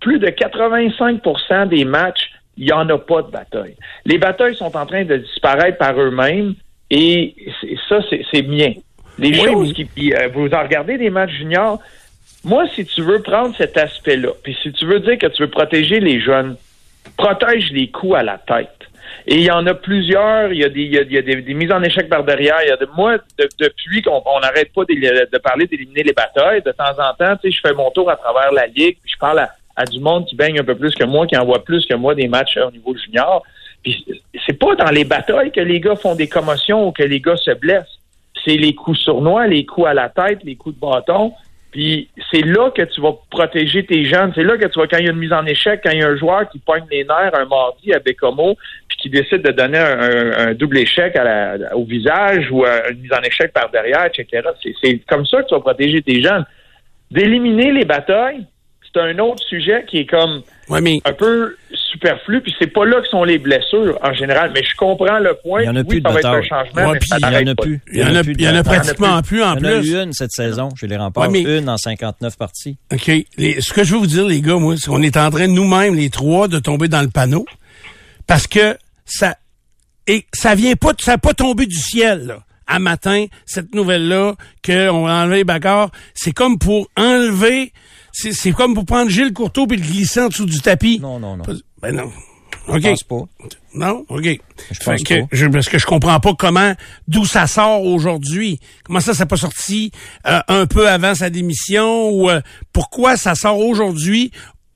plus 0.00 0.18
de 0.18 0.26
85% 0.28 1.66
des 1.66 1.84
matchs, 1.84 2.30
il 2.56 2.64
n'y 2.66 2.72
en 2.72 2.88
a 2.88 2.98
pas 2.98 3.22
de 3.22 3.30
bataille. 3.30 3.76
Les 4.04 4.18
batailles 4.18 4.56
sont 4.56 4.76
en 4.76 4.86
train 4.86 5.04
de 5.04 5.16
disparaître 5.16 5.78
par 5.78 5.98
eux-mêmes 6.00 6.54
et 6.90 7.34
ça, 7.88 8.00
c'est 8.32 8.42
bien. 8.42 8.74
Les 9.18 9.30
Oui, 9.30 9.52
choses 9.52 9.72
qui... 9.72 9.84
puis, 9.84 10.14
euh, 10.14 10.28
vous 10.34 10.48
en 10.48 10.62
regardez 10.62 10.98
des 10.98 11.10
matchs 11.10 11.32
juniors, 11.32 11.80
moi, 12.44 12.64
si 12.74 12.84
tu 12.84 13.00
veux 13.02 13.22
prendre 13.22 13.54
cet 13.56 13.76
aspect-là, 13.76 14.30
puis 14.42 14.56
si 14.62 14.72
tu 14.72 14.84
veux 14.86 15.00
dire 15.00 15.18
que 15.18 15.26
tu 15.28 15.42
veux 15.42 15.50
protéger 15.50 16.00
les 16.00 16.20
jeunes, 16.20 16.56
protège 17.16 17.70
les 17.72 17.90
coups 17.90 18.16
à 18.16 18.22
la 18.22 18.38
tête. 18.38 18.68
Et 19.26 19.36
il 19.36 19.42
y 19.42 19.50
en 19.50 19.66
a 19.66 19.74
plusieurs. 19.74 20.52
Il 20.52 20.58
y 20.58 20.64
a 20.64 20.68
des, 20.68 20.82
il 20.82 20.92
y 20.92 20.98
a, 20.98 21.02
il 21.02 21.12
y 21.12 21.18
a 21.18 21.22
des, 21.22 21.36
des 21.40 21.54
mises 21.54 21.70
en 21.72 21.82
échec 21.82 22.08
par 22.08 22.24
derrière. 22.24 22.56
Il 22.64 22.68
y 22.68 22.72
a 22.72 22.76
de, 22.76 22.88
moi, 22.96 23.16
de- 23.38 23.48
depuis 23.58 24.02
qu'on 24.02 24.22
on 24.26 24.40
n'arrête 24.40 24.72
pas 24.74 24.82
de, 24.84 25.38
parler 25.38 25.66
d'éliminer 25.66 26.02
les 26.02 26.12
batailles, 26.12 26.62
de 26.62 26.72
temps 26.72 26.92
en 26.98 27.14
temps, 27.14 27.36
tu 27.42 27.50
sais, 27.50 27.56
je 27.56 27.60
fais 27.66 27.72
mon 27.74 27.90
tour 27.90 28.10
à 28.10 28.16
travers 28.16 28.52
la 28.52 28.66
ligue, 28.66 28.98
puis 29.02 29.12
je 29.12 29.18
parle 29.18 29.38
à, 29.38 29.50
à 29.76 29.84
du 29.86 30.00
monde 30.00 30.26
qui 30.26 30.36
baigne 30.36 30.58
un 30.60 30.64
peu 30.64 30.74
plus 30.74 30.94
que 30.94 31.04
moi, 31.04 31.26
qui 31.26 31.36
envoie 31.36 31.64
plus 31.64 31.86
que 31.86 31.94
moi 31.94 32.14
des 32.14 32.28
matchs 32.28 32.56
euh, 32.58 32.66
au 32.66 32.70
niveau 32.70 32.94
junior. 32.96 33.42
Puis 33.82 34.04
c'est 34.46 34.58
pas 34.58 34.74
dans 34.74 34.90
les 34.90 35.04
batailles 35.04 35.52
que 35.52 35.60
les 35.60 35.80
gars 35.80 35.96
font 35.96 36.14
des 36.14 36.28
commotions 36.28 36.88
ou 36.88 36.92
que 36.92 37.02
les 37.02 37.20
gars 37.20 37.36
se 37.36 37.52
blessent. 37.52 37.98
C'est 38.44 38.56
les 38.56 38.74
coups 38.74 38.98
sournois, 38.98 39.46
les 39.46 39.64
coups 39.64 39.86
à 39.86 39.94
la 39.94 40.08
tête, 40.08 40.40
les 40.44 40.56
coups 40.56 40.74
de 40.76 40.80
bâton. 40.80 41.32
Puis 41.70 42.08
c'est 42.30 42.42
là 42.42 42.70
que 42.70 42.82
tu 42.82 43.00
vas 43.00 43.14
protéger 43.30 43.84
tes 43.84 44.04
jeunes. 44.04 44.30
C'est 44.36 44.44
là 44.44 44.56
que 44.56 44.66
tu 44.66 44.78
vas, 44.78 44.86
quand 44.86 44.98
il 44.98 45.06
y 45.06 45.08
a 45.08 45.12
une 45.12 45.18
mise 45.18 45.32
en 45.32 45.44
échec, 45.44 45.80
quand 45.82 45.90
il 45.90 45.98
y 45.98 46.02
a 46.04 46.08
un 46.08 46.16
joueur 46.16 46.48
qui 46.48 46.60
pogne 46.60 46.84
les 46.90 47.02
nerfs 47.04 47.34
un 47.34 47.46
mardi 47.46 47.92
à 47.92 47.98
Bécomo, 47.98 48.56
puis 48.88 48.96
qui 48.98 49.10
décide 49.10 49.42
de 49.42 49.50
donner 49.50 49.78
un, 49.78 49.98
un- 50.00 50.48
un 50.48 50.54
double 50.54 50.78
échec 50.78 51.16
à 51.16 51.24
la- 51.24 51.76
au 51.76 51.84
visage 51.84 52.48
ou 52.52 52.64
une 52.64 53.00
mise 53.00 53.12
en 53.12 53.22
échec 53.22 53.52
par 53.52 53.70
derrière, 53.70 54.06
etc. 54.06 54.46
C'est- 54.62 54.74
C'est 54.82 54.98
comme 55.08 55.26
ça 55.26 55.42
que 55.42 55.48
tu 55.48 55.54
vas 55.54 55.60
protéger 55.60 56.00
tes 56.00 56.22
jeunes. 56.22 56.44
D'éliminer 57.10 57.72
les 57.72 57.84
batailles, 57.84 58.44
c'est 58.92 59.00
un 59.00 59.18
autre 59.18 59.42
sujet 59.44 59.84
qui 59.88 59.98
est 59.98 60.06
comme 60.06 60.42
Ouais, 60.68 60.80
mais 60.80 60.98
un 61.04 61.12
peu 61.12 61.56
superflu, 61.94 62.42
puis 62.42 62.54
c'est 62.58 62.66
pas 62.66 62.84
là 62.84 63.00
que 63.00 63.08
sont 63.08 63.24
les 63.24 63.38
blessures 63.38 63.98
en 64.02 64.12
général. 64.12 64.50
Mais 64.54 64.62
je 64.62 64.76
comprends 64.76 65.18
le 65.18 65.34
point. 65.42 65.62
Il 65.62 65.66
y 65.66 65.68
en 65.70 65.76
a 65.76 65.80
oui, 65.80 65.86
plus 65.86 66.00
de 66.02 66.06
ça 66.08 66.12
va 66.12 66.18
être 66.20 66.26
un 66.26 66.42
changement, 66.42 66.86
Ouais, 66.90 66.92
mais 66.92 67.06
ça 67.06 67.16
Il 67.18 67.22
y 67.22 67.48
en 67.48 67.52
a 67.52 67.54
pas. 67.54 67.62
plus. 67.62 67.80
il 67.92 67.98
y 67.98 68.04
en 68.04 68.14
a, 68.14 68.22
plus 68.22 68.32
il 68.36 68.40
y 68.44 68.48
en 68.48 68.54
a 68.56 68.62
pratiquement 68.64 69.22
plus 69.22 69.42
en 69.42 69.56
Il 69.56 69.64
y 69.64 69.66
en 69.66 69.68
a 69.72 69.80
plus. 69.80 69.90
eu 69.92 69.96
une 70.02 70.12
cette 70.12 70.32
saison 70.32 70.68
chez 70.78 70.86
les 70.86 70.96
remparts. 70.96 71.30
Ouais, 71.30 71.42
mais- 71.44 71.58
Une 71.58 71.68
en 71.70 71.78
59 71.78 72.36
parties. 72.36 72.76
OK. 72.92 73.10
Les- 73.38 73.60
ce 73.60 73.72
que 73.72 73.84
je 73.84 73.92
veux 73.92 73.98
vous 74.00 74.06
dire, 74.06 74.26
les 74.26 74.40
gars, 74.42 74.56
moi, 74.56 74.74
c'est 74.76 74.86
qu'on 74.90 75.02
est 75.02 75.16
en 75.16 75.30
train, 75.30 75.46
nous-mêmes, 75.46 75.94
les 75.94 76.10
trois, 76.10 76.48
de 76.48 76.58
tomber 76.58 76.88
dans 76.88 77.02
le 77.02 77.08
panneau. 77.08 77.46
Parce 78.26 78.46
que 78.46 78.76
ça, 79.04 79.36
et 80.06 80.26
ça 80.32 80.54
vient 80.54 80.74
pas, 80.74 80.92
ça 81.00 81.12
n'a 81.12 81.18
pas 81.18 81.34
tombé 81.34 81.66
du 81.66 81.76
ciel, 81.76 82.26
là. 82.26 82.38
À 82.66 82.78
matin, 82.78 83.26
cette 83.44 83.74
nouvelle-là, 83.74 84.34
qu'on 84.64 85.06
a 85.06 85.24
enlevé 85.24 85.44
Bacard, 85.44 85.90
c'est 86.14 86.32
comme 86.32 86.58
pour 86.58 86.88
enlever, 86.96 87.72
c'est, 88.10 88.32
c'est 88.32 88.52
comme 88.52 88.72
pour 88.72 88.86
prendre 88.86 89.10
Gilles 89.10 89.34
Courteau 89.34 89.66
et 89.70 89.76
le 89.76 89.82
glisser 89.82 90.20
en 90.20 90.28
dessous 90.28 90.46
du 90.46 90.60
tapis. 90.62 90.98
Non, 90.98 91.18
non, 91.20 91.36
non. 91.36 91.44
Ben 91.84 91.94
non. 91.94 92.10
Je 92.66 92.72
OK. 92.72 92.82
pense 92.82 93.02
pas. 93.02 93.22
Non? 93.74 94.06
OK. 94.08 94.40
Je 94.70 94.78
pense 94.82 95.02
que, 95.02 95.20
pas. 95.20 95.26
je, 95.32 95.46
parce 95.48 95.68
que 95.68 95.78
je 95.78 95.84
comprends 95.84 96.18
pas 96.18 96.32
comment, 96.32 96.72
d'où 97.08 97.26
ça 97.26 97.46
sort 97.46 97.84
aujourd'hui. 97.84 98.58
Comment 98.84 99.00
ça, 99.00 99.12
ça 99.12 99.26
pas 99.26 99.36
sorti 99.36 99.92
euh, 100.26 100.40
un 100.48 100.64
peu 100.64 100.88
avant 100.88 101.14
sa 101.14 101.28
démission 101.28 102.08
ou 102.08 102.30
euh, 102.30 102.40
pourquoi 102.72 103.18
ça 103.18 103.34
sort 103.34 103.58
aujourd'hui 103.58 104.32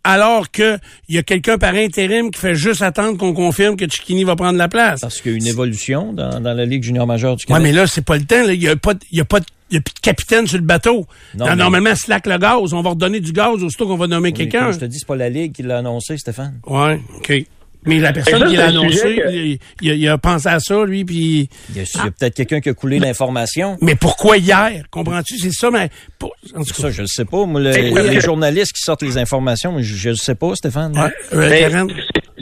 alors 0.09 0.51
que 0.51 0.79
il 1.09 1.15
y 1.15 1.19
a 1.19 1.23
quelqu'un 1.23 1.59
par 1.59 1.75
intérim 1.75 2.31
qui 2.31 2.41
fait 2.41 2.55
juste 2.55 2.83
attendre 2.83 3.19
qu'on 3.19 3.33
confirme 3.35 3.77
que 3.77 3.87
Chiquini 3.89 4.25
va 4.25 4.37
prendre 4.37 4.59
la 4.59 4.69
place. 4.69 5.01
Parce 5.01 5.21
qu'il 5.21 5.33
y 5.33 5.35
a 5.35 5.39
une 5.39 5.47
évolution 5.47 6.13
dans, 6.13 6.41
dans 6.41 6.55
la 6.55 6.65
Ligue 6.65 6.83
junior 6.83 7.07
majeure 7.07 7.37
du 7.37 7.45
Québec. 7.45 7.63
mais 7.63 7.73
là, 7.73 7.87
c'est 7.87 8.05
pas 8.05 8.17
le 8.17 8.25
temps. 8.25 8.45
Il 8.49 8.63
y 8.63 8.69
a 8.69 8.77
pas, 8.77 8.95
y 9.13 9.21
a 9.21 9.25
pas, 9.25 9.41
de- 9.41 9.47
il 9.71 9.75
y 9.75 9.79
a 9.79 9.81
plus 9.83 9.95
de 9.95 10.01
capitaine 10.01 10.47
sur 10.47 10.57
le 10.59 10.65
bateau. 10.65 11.07
Non, 11.35 11.45
Non, 11.45 11.51
mais- 11.51 11.57
Normalement, 11.57 11.95
slack 11.95 12.27
le 12.27 12.39
gaz. 12.39 12.73
On 12.73 12.81
va 12.83 12.91
redonner 12.91 13.21
du 13.21 13.33
gaz 13.33 13.63
aussitôt 13.63 13.87
qu'on 13.87 13.97
va 13.97 14.07
nommer 14.07 14.29
Oui, 14.31 14.35
quelqu'un. 14.35 14.73
Je 14.73 14.79
te 14.79 14.85
dis, 14.87 14.99
c'est 14.99 15.07
pas 15.07 15.17
la 15.17 15.29
Ligue 15.29 15.53
qui 15.53 15.63
l'a 15.63 15.79
annoncé, 15.79 16.17
Stéphane. 16.17 16.59
Ouais, 16.67 16.99
OK. 17.19 17.45
Mais 17.87 17.99
la 18.01 18.13
personne 18.13 18.41
ça, 18.41 18.47
qui 18.47 18.57
l'a 18.57 18.67
annoncé, 18.67 19.17
que- 19.17 19.33
il, 19.33 19.59
il 19.83 19.91
a- 19.91 19.95
il 19.95 20.09
a 20.09 20.19
pensé 20.19 20.49
à 20.49 20.59
ça, 20.61 20.85
lui, 20.85 21.05
puis... 21.05 21.49
Il 21.71 21.77
y 21.77 21.81
a, 21.81 22.11
peut-être 22.11 22.35
quelqu'un 22.35 22.61
qui 22.61 22.69
a 22.69 22.75
coulé 22.75 22.99
l'information. 22.99 23.77
Mais 23.81 23.95
pourquoi 23.95 24.37
hier? 24.37 24.83
Comprends-tu? 24.91 25.39
C'est 25.39 25.53
ça, 25.53 25.71
mais... 25.71 25.89
pour- 26.19 26.35
en 26.55 26.63
tout 26.65 26.75
cas, 26.75 26.83
Ça, 26.83 26.91
je 26.91 27.03
le 27.03 27.07
sais 27.07 27.25
pas. 27.25 27.47
Moi, 27.47 27.61
le- 27.61 28.11
les 28.11 28.21
journalistes 28.21 28.73
qui 28.73 28.83
sortent 28.83 29.03
les 29.03 29.17
informations, 29.17 29.77
je, 29.79 29.83
je 29.95 30.09
le 30.11 30.15
sais 30.17 30.35
pas, 30.35 30.55
Stéphane. 30.55 30.93
ouais, 30.99 31.11
euh, 31.35 31.49
Mais 31.51 31.61
Karen? 31.61 31.89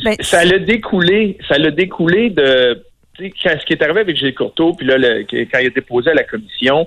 Ben, 0.05 0.16
ça 0.21 0.45
l'a 0.45 0.59
découlé, 0.59 1.38
ça 1.49 1.59
l'a 1.59 1.71
découlé 1.71 2.31
de 2.31 2.83
quand- 3.19 3.57
ce 3.61 3.64
qui 3.66 3.73
est 3.73 3.83
arrivé 3.83 4.00
avec 4.00 4.16
Gilles 4.16 4.35
Courteau, 4.35 4.73
puis 4.75 4.87
là, 4.87 4.99
le- 4.99 5.25
quand 5.31 5.59
il 5.59 5.66
a 5.66 5.71
déposé 5.71 6.11
à 6.11 6.14
la 6.14 6.25
commission, 6.25 6.87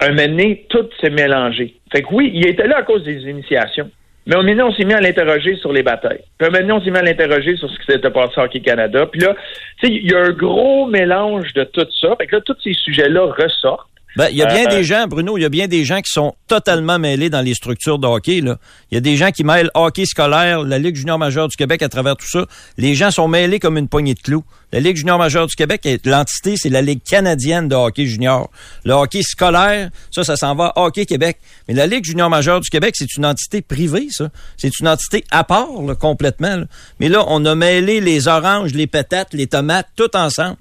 un 0.00 0.08
moment 0.10 0.28
donné, 0.28 0.66
tout 0.70 0.86
s'est 1.00 1.10
mélangé. 1.10 1.74
Fait 1.92 2.02
que 2.02 2.08
oui, 2.12 2.30
il 2.34 2.46
était 2.46 2.66
là 2.66 2.78
à 2.78 2.82
cause 2.84 3.02
des 3.04 3.20
initiations. 3.22 3.90
Mais 4.28 4.36
un 4.36 4.42
moment 4.42 4.68
on 4.68 4.74
s'est 4.74 4.84
mis 4.84 4.92
à 4.92 5.00
l'interroger 5.00 5.56
sur 5.56 5.72
les 5.72 5.82
batailles. 5.82 6.20
Puis 6.38 6.50
donné, 6.50 6.70
on 6.70 6.82
s'est 6.82 6.90
mis 6.90 6.98
à 6.98 7.02
l'interroger 7.02 7.56
sur 7.56 7.70
ce 7.70 7.78
qui 7.78 7.86
s'était 7.86 8.10
passé 8.10 8.34
au 8.36 8.42
Hockey 8.42 8.60
Canada. 8.60 9.06
Puis 9.06 9.22
là, 9.22 9.34
tu 9.80 9.86
sais, 9.86 9.92
il 9.92 10.10
y 10.10 10.14
a 10.14 10.20
un 10.20 10.32
gros 10.32 10.86
mélange 10.86 11.54
de 11.54 11.64
tout 11.64 11.86
ça. 11.98 12.14
Fait 12.16 12.26
que 12.26 12.36
là, 12.36 12.42
tous 12.42 12.56
ces 12.62 12.74
sujets-là 12.74 13.32
ressortent. 13.32 13.88
Ben, 14.16 14.28
il 14.30 14.36
y 14.36 14.42
a 14.42 14.46
bien 14.46 14.66
Euh, 14.66 14.70
des 14.70 14.84
gens, 14.84 15.06
Bruno, 15.06 15.36
il 15.38 15.42
y 15.42 15.44
a 15.44 15.48
bien 15.48 15.68
des 15.68 15.84
gens 15.84 16.00
qui 16.00 16.10
sont 16.10 16.34
totalement 16.48 16.98
mêlés 16.98 17.30
dans 17.30 17.40
les 17.42 17.54
structures 17.54 17.98
de 17.98 18.06
hockey. 18.06 18.40
Là. 18.40 18.56
Il 18.90 18.94
y 18.94 18.98
a 18.98 19.00
des 19.00 19.16
gens 19.16 19.30
qui 19.30 19.44
mêlent 19.44 19.70
hockey 19.74 20.06
scolaire, 20.06 20.62
la 20.64 20.78
Ligue 20.78 20.96
junior 20.96 21.18
majeure 21.18 21.46
du 21.48 21.56
Québec 21.56 21.82
à 21.82 21.88
travers 21.88 22.16
tout 22.16 22.26
ça. 22.28 22.46
Les 22.78 22.94
gens 22.94 23.10
sont 23.10 23.28
mêlés 23.28 23.60
comme 23.60 23.76
une 23.76 23.86
poignée 23.88 24.14
de 24.14 24.20
clous. 24.20 24.44
La 24.72 24.80
Ligue 24.80 24.96
junior 24.96 25.18
majeure 25.18 25.46
du 25.46 25.54
Québec, 25.54 25.82
est- 25.86 26.04
l'entité, 26.06 26.56
c'est 26.56 26.68
la 26.68 26.82
Ligue 26.82 27.00
canadienne 27.08 27.68
de 27.68 27.74
hockey 27.74 28.06
junior. 28.06 28.50
Le 28.84 28.92
hockey 28.94 29.22
scolaire, 29.22 29.90
ça, 30.10 30.24
ça 30.24 30.36
s'en 30.36 30.54
va 30.54 30.72
à 30.74 30.82
Hockey 30.86 31.06
Québec. 31.06 31.38
Mais 31.68 31.74
la 31.74 31.86
Ligue 31.86 32.04
junior 32.04 32.28
majeure 32.30 32.60
du 32.60 32.70
Québec, 32.70 32.94
c'est 32.96 33.14
une 33.16 33.26
entité 33.26 33.62
privée, 33.62 34.08
ça. 34.10 34.30
C'est 34.56 34.78
une 34.80 34.88
entité 34.88 35.24
à 35.30 35.44
part, 35.44 35.68
là, 35.86 35.94
complètement. 35.94 36.56
là. 36.56 36.64
Mais 36.98 37.08
là, 37.08 37.24
on 37.28 37.44
a 37.44 37.54
mêlé 37.54 38.00
les 38.00 38.26
oranges, 38.26 38.72
les 38.72 38.86
patates, 38.86 39.32
les 39.34 39.46
tomates, 39.46 39.88
tout 39.96 40.14
ensemble. 40.16 40.56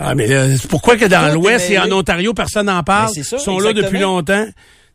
Ah, 0.00 0.14
mais 0.14 0.32
euh, 0.32 0.56
c'est 0.56 0.68
pourquoi 0.68 0.96
que 0.96 1.04
dans 1.04 1.32
l'Ouest 1.34 1.70
et 1.70 1.78
en. 1.78 1.90
Ontario, 1.92 2.32
personne 2.32 2.66
n'en 2.66 2.82
parle? 2.82 3.14
Ben, 3.14 3.22
ça, 3.22 3.36
Ils 3.36 3.40
sont 3.40 3.58
là 3.58 3.72
depuis 3.72 3.98
longtemps. 3.98 4.46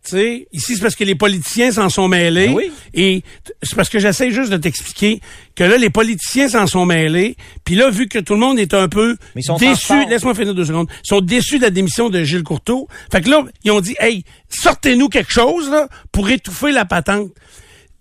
Tu 0.03 0.11
sais, 0.11 0.47
ici, 0.51 0.75
c'est 0.75 0.81
parce 0.81 0.95
que 0.95 1.03
les 1.03 1.15
politiciens 1.15 1.71
s'en 1.71 1.89
sont 1.89 2.07
mêlés. 2.07 2.47
Ben 2.47 2.53
oui. 2.53 2.71
Et 2.93 3.23
c'est 3.63 3.75
parce 3.75 3.89
que 3.89 3.97
j'essaie 3.97 4.29
juste 4.29 4.51
de 4.51 4.57
t'expliquer 4.57 5.19
que 5.55 5.63
là, 5.63 5.77
les 5.77 5.89
politiciens 5.89 6.47
s'en 6.47 6.67
sont 6.67 6.85
mêlés. 6.85 7.35
Puis 7.63 7.75
là, 7.75 7.89
vu 7.89 8.07
que 8.07 8.19
tout 8.19 8.33
le 8.33 8.39
monde 8.39 8.59
est 8.59 8.75
un 8.75 8.87
peu 8.87 9.17
Mais 9.35 9.41
ils 9.41 9.45
sont 9.45 9.53
en 9.53 9.57
déçu, 9.57 9.93
laisse-moi 10.07 10.35
finir 10.35 10.53
deux 10.53 10.65
secondes, 10.65 10.87
ils 11.03 11.07
sont 11.07 11.21
déçus 11.21 11.57
de 11.57 11.63
la 11.63 11.71
démission 11.71 12.09
de 12.09 12.23
Gilles 12.23 12.43
Courteau. 12.43 12.87
Fait 13.11 13.21
que 13.21 13.29
là, 13.29 13.43
ils 13.63 13.71
ont 13.71 13.81
dit, 13.81 13.95
hey, 13.99 14.23
sortez-nous 14.49 15.09
quelque 15.09 15.31
chose, 15.31 15.71
là, 15.71 15.87
pour 16.11 16.29
étouffer 16.29 16.71
la 16.71 16.85
patente. 16.85 17.29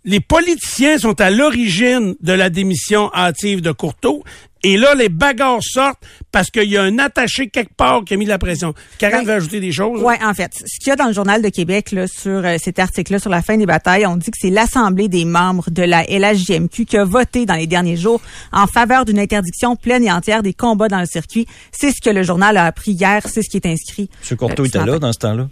Les 0.07 0.21
politiciens 0.21 0.99
sont 0.99 1.19
à 1.19 1.31
l'origine 1.31 2.15
de 2.21 2.33
la 2.35 2.51
démission 2.51 3.11
hâtive 3.15 3.63
de 3.63 3.73
Courteau. 3.73 4.23
Et 4.63 4.77
là, 4.77 4.95
les 4.95 5.09
bagarres 5.09 5.63
sortent 5.63 6.03
parce 6.31 6.51
qu'il 6.51 6.71
y 6.71 6.77
a 6.77 6.83
un 6.83 6.99
attaché 6.99 7.49
quelque 7.49 7.73
part 7.75 8.05
qui 8.05 8.13
a 8.13 8.17
mis 8.19 8.27
de 8.27 8.31
la 8.31 8.39
pression. 8.39 8.75
Karen 8.99 9.21
Ben, 9.21 9.27
veut 9.27 9.33
ajouter 9.33 9.61
des 9.61 9.73
choses? 9.73 10.03
Oui, 10.03 10.15
en 10.23 10.35
fait, 10.35 10.53
ce 10.55 10.79
qu'il 10.79 10.89
y 10.89 10.91
a 10.91 10.97
dans 10.97 11.07
le 11.07 11.15
journal 11.15 11.41
de 11.41 11.49
Québec 11.49 11.91
là, 11.93 12.07
sur 12.07 12.45
euh, 12.45 12.57
cet 12.63 12.79
article-là 12.79 13.19
sur 13.19 13.31
la 13.31 13.41
fin 13.41 13.57
des 13.57 13.65
batailles, 13.65 14.07
on 14.07 14.17
dit 14.17 14.31
que 14.31 14.37
c'est 14.39 14.51
l'Assemblée 14.51 15.09
des 15.09 15.25
membres 15.25 15.71
de 15.71 15.83
la 15.83 16.05
LHJMQ 16.05 16.85
qui 16.85 16.97
a 16.99 17.05
voté 17.05 17.47
dans 17.47 17.55
les 17.55 17.67
derniers 17.67 17.97
jours 17.97 18.21
en 18.53 18.67
faveur 18.67 19.07
d'une 19.07 19.19
interdiction 19.19 19.75
pleine 19.75 20.05
et 20.05 20.13
entière 20.13 20.43
des 20.43 20.53
combats 20.53 20.89
dans 20.89 21.01
le 21.01 21.07
circuit. 21.07 21.47
C'est 21.73 21.93
ce 21.93 22.03
que 22.03 22.11
le 22.11 22.23
journal 22.23 22.59
a 22.59 22.67
appris 22.67 22.93
hier, 22.93 23.23
c'est 23.27 23.43
ce 23.43 23.49
qui 23.49 23.57
est 23.57 23.67
inscrit. 23.67 24.11
M. 24.31 24.37
Courteau 24.37 24.65
euh, 24.65 24.67
était 24.67 24.85
là 24.85 24.99
dans 24.99 25.13
ce 25.15 25.19
temps-là. 25.19 25.49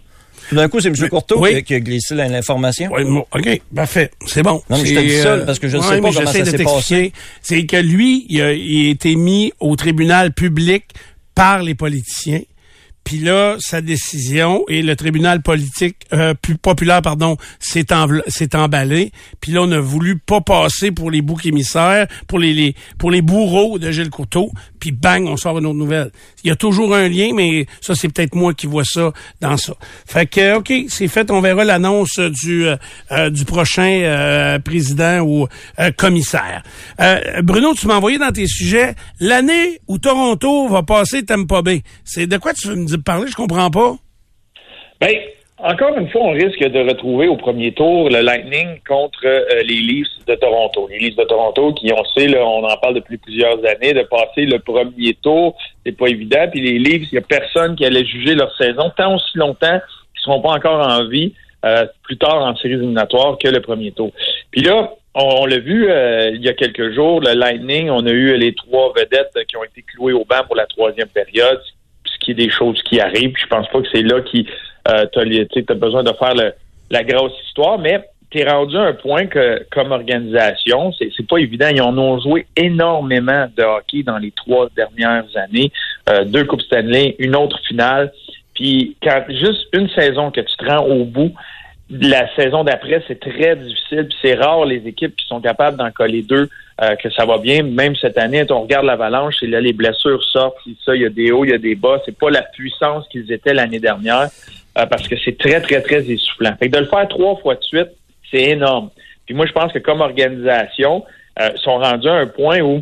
Tout 0.48 0.54
d'un 0.56 0.68
coup, 0.68 0.80
c'est 0.80 0.88
M. 0.88 1.08
Courteau 1.08 1.40
oui. 1.40 1.50
qui, 1.50 1.56
a- 1.56 1.62
qui 1.62 1.74
a 1.74 1.80
glissé 1.80 2.14
l'information. 2.14 2.90
Ouais, 2.92 3.04
bon, 3.04 3.24
OK, 3.34 3.60
parfait. 3.74 4.10
C'est 4.26 4.42
bon. 4.42 4.62
Non, 4.70 4.78
mais 4.78 4.86
je 4.86 4.94
te 4.94 5.00
C'est, 5.00 5.06
dis 5.06 5.18
ça, 5.18 5.38
parce 5.38 5.58
que 5.58 5.68
je 5.68 5.76
ne 5.76 5.82
sais 5.82 5.88
pas 5.88 5.94
mais 5.94 6.00
comment 6.12 6.26
ça 6.32 6.44
s'est 6.44 6.56
t'expliquer. 6.56 7.12
C'est 7.40 7.64
que 7.66 7.76
lui, 7.76 8.26
il 8.28 8.40
a, 8.42 8.52
il 8.52 8.86
a 8.86 8.90
été 8.90 9.14
mis 9.16 9.52
au 9.60 9.76
tribunal 9.76 10.32
public 10.32 10.84
par 11.34 11.62
les 11.62 11.74
politiciens. 11.74 12.40
Puis 13.04 13.18
là, 13.18 13.56
sa 13.58 13.80
décision 13.80 14.64
et 14.68 14.82
le 14.82 14.96
tribunal 14.96 15.42
politique 15.42 15.96
euh, 16.12 16.34
populaire, 16.62 17.02
pardon, 17.02 17.36
s'est 17.58 17.92
emballé. 18.54 19.12
Puis 19.40 19.52
là, 19.52 19.62
on 19.62 19.72
a 19.72 19.80
voulu 19.80 20.18
pas 20.18 20.40
passer 20.40 20.92
pour 20.92 21.10
les 21.10 21.22
boucs 21.22 21.46
émissaires, 21.46 22.06
pour 22.28 22.38
les, 22.38 22.52
les 22.52 22.74
pour 22.98 23.10
les 23.10 23.22
bourreaux 23.22 23.78
de 23.78 23.90
Gilles 23.90 24.10
Courteau. 24.10 24.50
Puis 24.78 24.92
bang, 24.92 25.26
on 25.26 25.36
sort 25.36 25.58
une 25.58 25.66
autre 25.66 25.78
nouvelle. 25.78 26.10
Il 26.44 26.48
y 26.48 26.50
a 26.50 26.56
toujours 26.56 26.94
un 26.94 27.08
lien, 27.08 27.30
mais 27.34 27.66
ça, 27.80 27.94
c'est 27.94 28.08
peut-être 28.08 28.34
moi 28.34 28.54
qui 28.54 28.66
vois 28.66 28.84
ça 28.84 29.12
dans 29.40 29.56
ça. 29.56 29.74
Fait 30.06 30.26
que, 30.26 30.56
ok, 30.56 30.72
c'est 30.88 31.08
fait. 31.08 31.30
On 31.30 31.40
verra 31.40 31.64
l'annonce 31.64 32.18
du 32.18 32.66
euh, 32.66 32.76
euh, 33.10 33.30
du 33.30 33.44
prochain 33.44 34.00
euh, 34.02 34.58
président 34.58 35.20
ou 35.20 35.46
euh, 35.78 35.90
commissaire. 35.92 36.62
Euh, 37.00 37.42
Bruno, 37.42 37.74
tu 37.74 37.86
m'as 37.86 37.96
envoyé 37.96 38.18
dans 38.18 38.32
tes 38.32 38.46
sujets 38.46 38.94
l'année 39.20 39.80
où 39.88 39.98
Toronto 39.98 40.68
va 40.68 40.82
passer 40.82 41.24
Tampa 41.24 41.62
Bay. 41.62 41.82
C'est 42.04 42.26
de 42.26 42.36
quoi 42.36 42.52
tu 42.54 42.68
veux 42.68 42.76
me 42.76 42.86
dire 42.86 42.91
parler 42.96 43.26
Je 43.28 43.36
comprends 43.36 43.70
pas. 43.70 43.94
Ben, 45.00 45.16
encore 45.58 45.96
une 45.96 46.08
fois, 46.10 46.22
on 46.22 46.32
risque 46.32 46.58
de 46.58 46.80
retrouver 46.80 47.28
au 47.28 47.36
premier 47.36 47.72
tour 47.72 48.10
le 48.10 48.20
Lightning 48.20 48.80
contre 48.86 49.24
euh, 49.24 49.62
les 49.62 49.76
Leafs 49.76 50.26
de 50.26 50.34
Toronto. 50.34 50.88
Les 50.90 50.98
Leafs 50.98 51.16
de 51.16 51.24
Toronto 51.24 51.72
qui, 51.74 51.92
on 51.92 52.04
sait, 52.16 52.36
on 52.36 52.64
en 52.64 52.76
parle 52.78 52.94
depuis 52.94 53.16
plusieurs 53.16 53.58
années, 53.64 53.92
de 53.92 54.02
passer 54.02 54.44
le 54.44 54.58
premier 54.58 55.14
tour, 55.22 55.56
c'est 55.86 55.96
pas 55.96 56.08
évident. 56.08 56.48
Puis 56.50 56.60
les 56.60 56.78
Leafs, 56.78 57.12
il 57.12 57.14
y 57.14 57.18
a 57.18 57.22
personne 57.22 57.76
qui 57.76 57.84
allait 57.84 58.04
juger 58.04 58.34
leur 58.34 58.52
saison 58.56 58.90
tant 58.96 59.14
aussi 59.14 59.38
longtemps 59.38 59.78
qu'ils 60.14 60.22
seront 60.24 60.40
pas 60.40 60.50
encore 60.50 60.84
en 60.84 61.06
vie 61.08 61.32
euh, 61.64 61.86
plus 62.02 62.18
tard 62.18 62.38
en 62.38 62.56
séries 62.56 62.74
éliminatoires 62.74 63.38
que 63.38 63.46
le 63.46 63.60
premier 63.60 63.92
tour. 63.92 64.10
Puis 64.50 64.62
là, 64.62 64.92
on, 65.14 65.46
l'a 65.46 65.58
vu 65.58 65.88
euh, 65.88 66.30
il 66.34 66.42
y 66.42 66.48
a 66.48 66.54
quelques 66.54 66.92
jours, 66.92 67.20
le 67.20 67.34
Lightning, 67.34 67.88
on 67.88 68.04
a 68.04 68.10
eu 68.10 68.36
les 68.36 68.52
trois 68.52 68.92
vedettes 68.96 69.36
qui 69.46 69.56
ont 69.56 69.62
été 69.62 69.82
clouées 69.82 70.12
au 70.12 70.24
banc 70.24 70.42
pour 70.44 70.56
la 70.56 70.66
troisième 70.66 71.06
période, 71.06 71.60
qui 72.22 72.30
est 72.32 72.34
des 72.46 72.50
choses 72.50 72.82
qui 72.82 73.00
arrivent. 73.00 73.34
Je 73.36 73.46
pense 73.46 73.68
pas 73.68 73.80
que 73.82 73.88
c'est 73.92 74.02
là 74.02 74.20
qui 74.22 74.46
euh, 74.88 75.04
t'as 75.12 75.24
les- 75.24 75.46
tu 75.46 75.64
as 75.68 75.74
besoin 75.74 76.02
de 76.02 76.12
faire 76.18 76.34
le- 76.34 76.52
la 76.90 77.04
grosse 77.04 77.32
histoire, 77.46 77.78
mais 77.78 78.02
tu 78.30 78.38
es 78.40 78.50
rendu 78.50 78.76
à 78.76 78.82
un 78.82 78.92
point 78.94 79.26
que, 79.26 79.64
comme 79.70 79.92
organisation, 79.92 80.92
c'est 80.98 81.10
c'est 81.16 81.26
pas 81.28 81.36
évident. 81.38 81.68
Ils 81.70 81.82
en 81.82 81.96
ont 81.98 82.18
joué 82.20 82.46
énormément 82.56 83.46
de 83.56 83.62
hockey 83.62 84.02
dans 84.02 84.18
les 84.18 84.30
trois 84.32 84.68
dernières 84.74 85.26
années. 85.36 85.70
Euh, 86.08 86.24
deux 86.24 86.44
Coupes 86.44 86.62
Stanley, 86.62 87.14
une 87.18 87.36
autre 87.36 87.58
finale. 87.68 88.12
Puis 88.54 88.96
quand 89.02 89.22
juste 89.28 89.68
une 89.72 89.88
saison 89.90 90.30
que 90.30 90.40
tu 90.40 90.56
te 90.56 90.64
rends 90.64 90.84
au 90.84 91.04
bout, 91.04 91.32
la 92.00 92.34
saison 92.34 92.64
d'après, 92.64 93.02
c'est 93.06 93.20
très 93.20 93.56
difficile. 93.56 94.08
C'est 94.22 94.34
rare 94.34 94.64
les 94.64 94.86
équipes 94.86 95.14
qui 95.14 95.26
sont 95.26 95.40
capables 95.40 95.76
d'en 95.76 95.90
coller 95.90 96.22
deux, 96.22 96.48
euh, 96.80 96.96
que 96.96 97.10
ça 97.10 97.26
va 97.26 97.38
bien. 97.38 97.62
Même 97.62 97.94
cette 97.96 98.16
année, 98.16 98.44
on 98.50 98.62
regarde 98.62 98.86
l'avalanche 98.86 99.42
et 99.42 99.46
là, 99.46 99.60
les 99.60 99.72
blessures 99.72 100.22
sortent. 100.24 100.56
Ça, 100.84 100.94
il 100.96 101.02
y 101.02 101.04
a 101.04 101.10
des 101.10 101.30
hauts, 101.30 101.44
il 101.44 101.50
y 101.50 101.54
a 101.54 101.58
des 101.58 101.74
bas. 101.74 102.00
C'est 102.04 102.16
pas 102.16 102.30
la 102.30 102.42
puissance 102.42 103.06
qu'ils 103.08 103.30
étaient 103.30 103.52
l'année 103.52 103.80
dernière 103.80 104.28
euh, 104.78 104.86
parce 104.86 105.06
que 105.06 105.16
c'est 105.22 105.36
très, 105.36 105.60
très, 105.60 105.82
très 105.82 106.02
essoufflant. 106.10 106.54
Fait 106.58 106.70
que 106.70 106.76
de 106.76 106.80
le 106.80 106.86
faire 106.86 107.06
trois 107.08 107.36
fois 107.36 107.56
de 107.56 107.62
suite, 107.62 107.90
c'est 108.30 108.42
énorme. 108.42 108.90
Puis 109.26 109.34
moi, 109.34 109.46
je 109.46 109.52
pense 109.52 109.72
que 109.72 109.78
comme 109.78 110.00
organisation, 110.00 111.04
euh, 111.40 111.50
ils 111.54 111.60
sont 111.60 111.78
rendus 111.78 112.08
à 112.08 112.14
un 112.14 112.26
point 112.26 112.60
où 112.60 112.80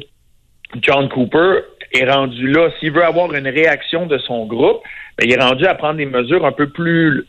John 0.80 1.08
Cooper 1.08 1.60
est 1.92 2.08
rendu 2.08 2.46
là. 2.46 2.70
S'il 2.78 2.92
veut 2.92 3.04
avoir 3.04 3.34
une 3.34 3.48
réaction 3.48 4.06
de 4.06 4.18
son 4.18 4.46
groupe, 4.46 4.82
ben, 5.18 5.24
il 5.26 5.32
est 5.32 5.42
rendu 5.42 5.66
à 5.66 5.74
prendre 5.74 5.96
des 5.96 6.06
mesures 6.06 6.46
un 6.46 6.52
peu 6.52 6.68
plus 6.68 7.26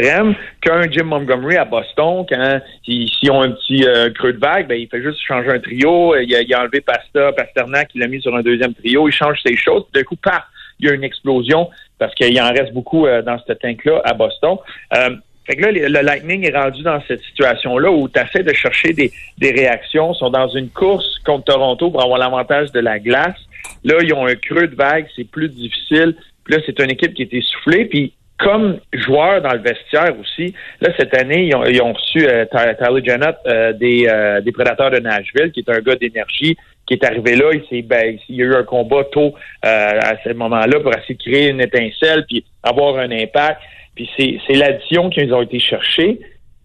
qu'un 0.00 0.90
Jim 0.90 1.04
Montgomery 1.04 1.56
à 1.56 1.64
Boston. 1.64 2.24
Quand 2.28 2.60
ils, 2.86 3.08
s'ils 3.08 3.30
ont 3.30 3.42
un 3.42 3.50
petit 3.52 3.84
euh, 3.84 4.10
creux 4.10 4.32
de 4.32 4.38
vague, 4.38 4.68
ben, 4.68 4.78
il 4.78 4.88
fait 4.88 5.02
juste 5.02 5.20
changer 5.26 5.50
un 5.50 5.58
trio. 5.58 6.16
Il 6.16 6.34
a, 6.34 6.42
il 6.42 6.54
a 6.54 6.62
enlevé 6.62 6.80
Pasta, 6.80 7.32
Pasternak, 7.32 7.90
il 7.94 8.00
l'a 8.00 8.08
mis 8.08 8.20
sur 8.20 8.34
un 8.34 8.42
deuxième 8.42 8.74
trio. 8.74 9.08
Il 9.08 9.12
change 9.12 9.38
ses 9.44 9.56
choses. 9.56 9.84
D'un 9.94 10.02
coup, 10.02 10.16
paf, 10.16 10.42
il 10.80 10.88
y 10.88 10.90
a 10.90 10.94
une 10.94 11.04
explosion 11.04 11.68
parce 11.98 12.14
qu'il 12.14 12.40
en 12.40 12.50
reste 12.50 12.72
beaucoup 12.72 13.06
euh, 13.06 13.22
dans 13.22 13.38
ce 13.46 13.52
tank-là 13.52 14.02
à 14.04 14.14
Boston. 14.14 14.56
Euh, 14.96 15.10
fait 15.46 15.56
que 15.56 15.62
là, 15.62 15.72
le, 15.72 15.88
le 15.88 16.00
Lightning 16.00 16.48
est 16.48 16.56
rendu 16.56 16.82
dans 16.82 17.00
cette 17.06 17.20
situation-là 17.22 17.90
où 17.90 18.08
tu 18.08 18.20
essaies 18.20 18.44
de 18.44 18.52
chercher 18.52 18.92
des, 18.92 19.12
des 19.38 19.50
réactions. 19.50 20.12
Ils 20.12 20.18
sont 20.18 20.30
dans 20.30 20.48
une 20.48 20.70
course 20.70 21.18
contre 21.26 21.44
Toronto 21.44 21.90
pour 21.90 22.02
avoir 22.02 22.18
l'avantage 22.18 22.70
de 22.72 22.80
la 22.80 22.98
glace. 22.98 23.36
Là, 23.84 23.96
ils 24.02 24.12
ont 24.14 24.26
un 24.26 24.36
creux 24.36 24.68
de 24.68 24.74
vague, 24.74 25.06
c'est 25.16 25.28
plus 25.28 25.48
difficile. 25.48 26.16
Puis 26.44 26.54
là, 26.54 26.62
c'est 26.64 26.78
une 26.80 26.90
équipe 26.90 27.14
qui 27.14 27.22
est 27.22 27.34
essoufflée. 27.34 27.86
Puis 27.86 28.12
comme 28.42 28.80
joueur 28.92 29.40
dans 29.40 29.52
le 29.52 29.60
vestiaire 29.60 30.12
aussi, 30.20 30.54
là, 30.80 30.90
cette 30.98 31.16
année, 31.16 31.44
ils 31.46 31.54
ont, 31.54 31.64
ils 31.64 31.80
ont 31.80 31.92
reçu 31.92 32.26
euh, 32.26 32.44
Ty- 32.46 32.76
Tyler 32.82 33.02
Jannett 33.04 33.36
euh, 33.46 33.72
des, 33.72 34.06
euh, 34.08 34.40
des 34.40 34.52
Prédateurs 34.52 34.90
de 34.90 34.98
Nashville, 34.98 35.52
qui 35.52 35.60
est 35.60 35.70
un 35.70 35.80
gars 35.80 35.96
d'énergie, 35.96 36.56
qui 36.86 36.94
est 36.94 37.04
arrivé 37.04 37.36
là. 37.36 37.50
Il, 37.52 37.62
s'est, 37.70 37.82
ben, 37.82 38.18
il 38.28 38.36
y 38.36 38.42
a 38.42 38.46
eu 38.46 38.54
un 38.54 38.64
combat 38.64 39.04
tôt 39.12 39.34
euh, 39.64 39.98
à 40.00 40.14
ce 40.24 40.32
moment-là 40.32 40.80
pour 40.80 40.92
essayer 40.92 41.14
de 41.14 41.22
créer 41.22 41.48
une 41.50 41.60
étincelle 41.60 42.24
puis 42.28 42.44
avoir 42.62 42.98
un 42.98 43.10
impact. 43.10 43.60
Puis 43.94 44.10
c'est, 44.16 44.38
c'est 44.46 44.54
l'addition 44.54 45.10
qu'ils 45.10 45.32
ont 45.32 45.42
été 45.42 45.58
chercher. 45.58 46.18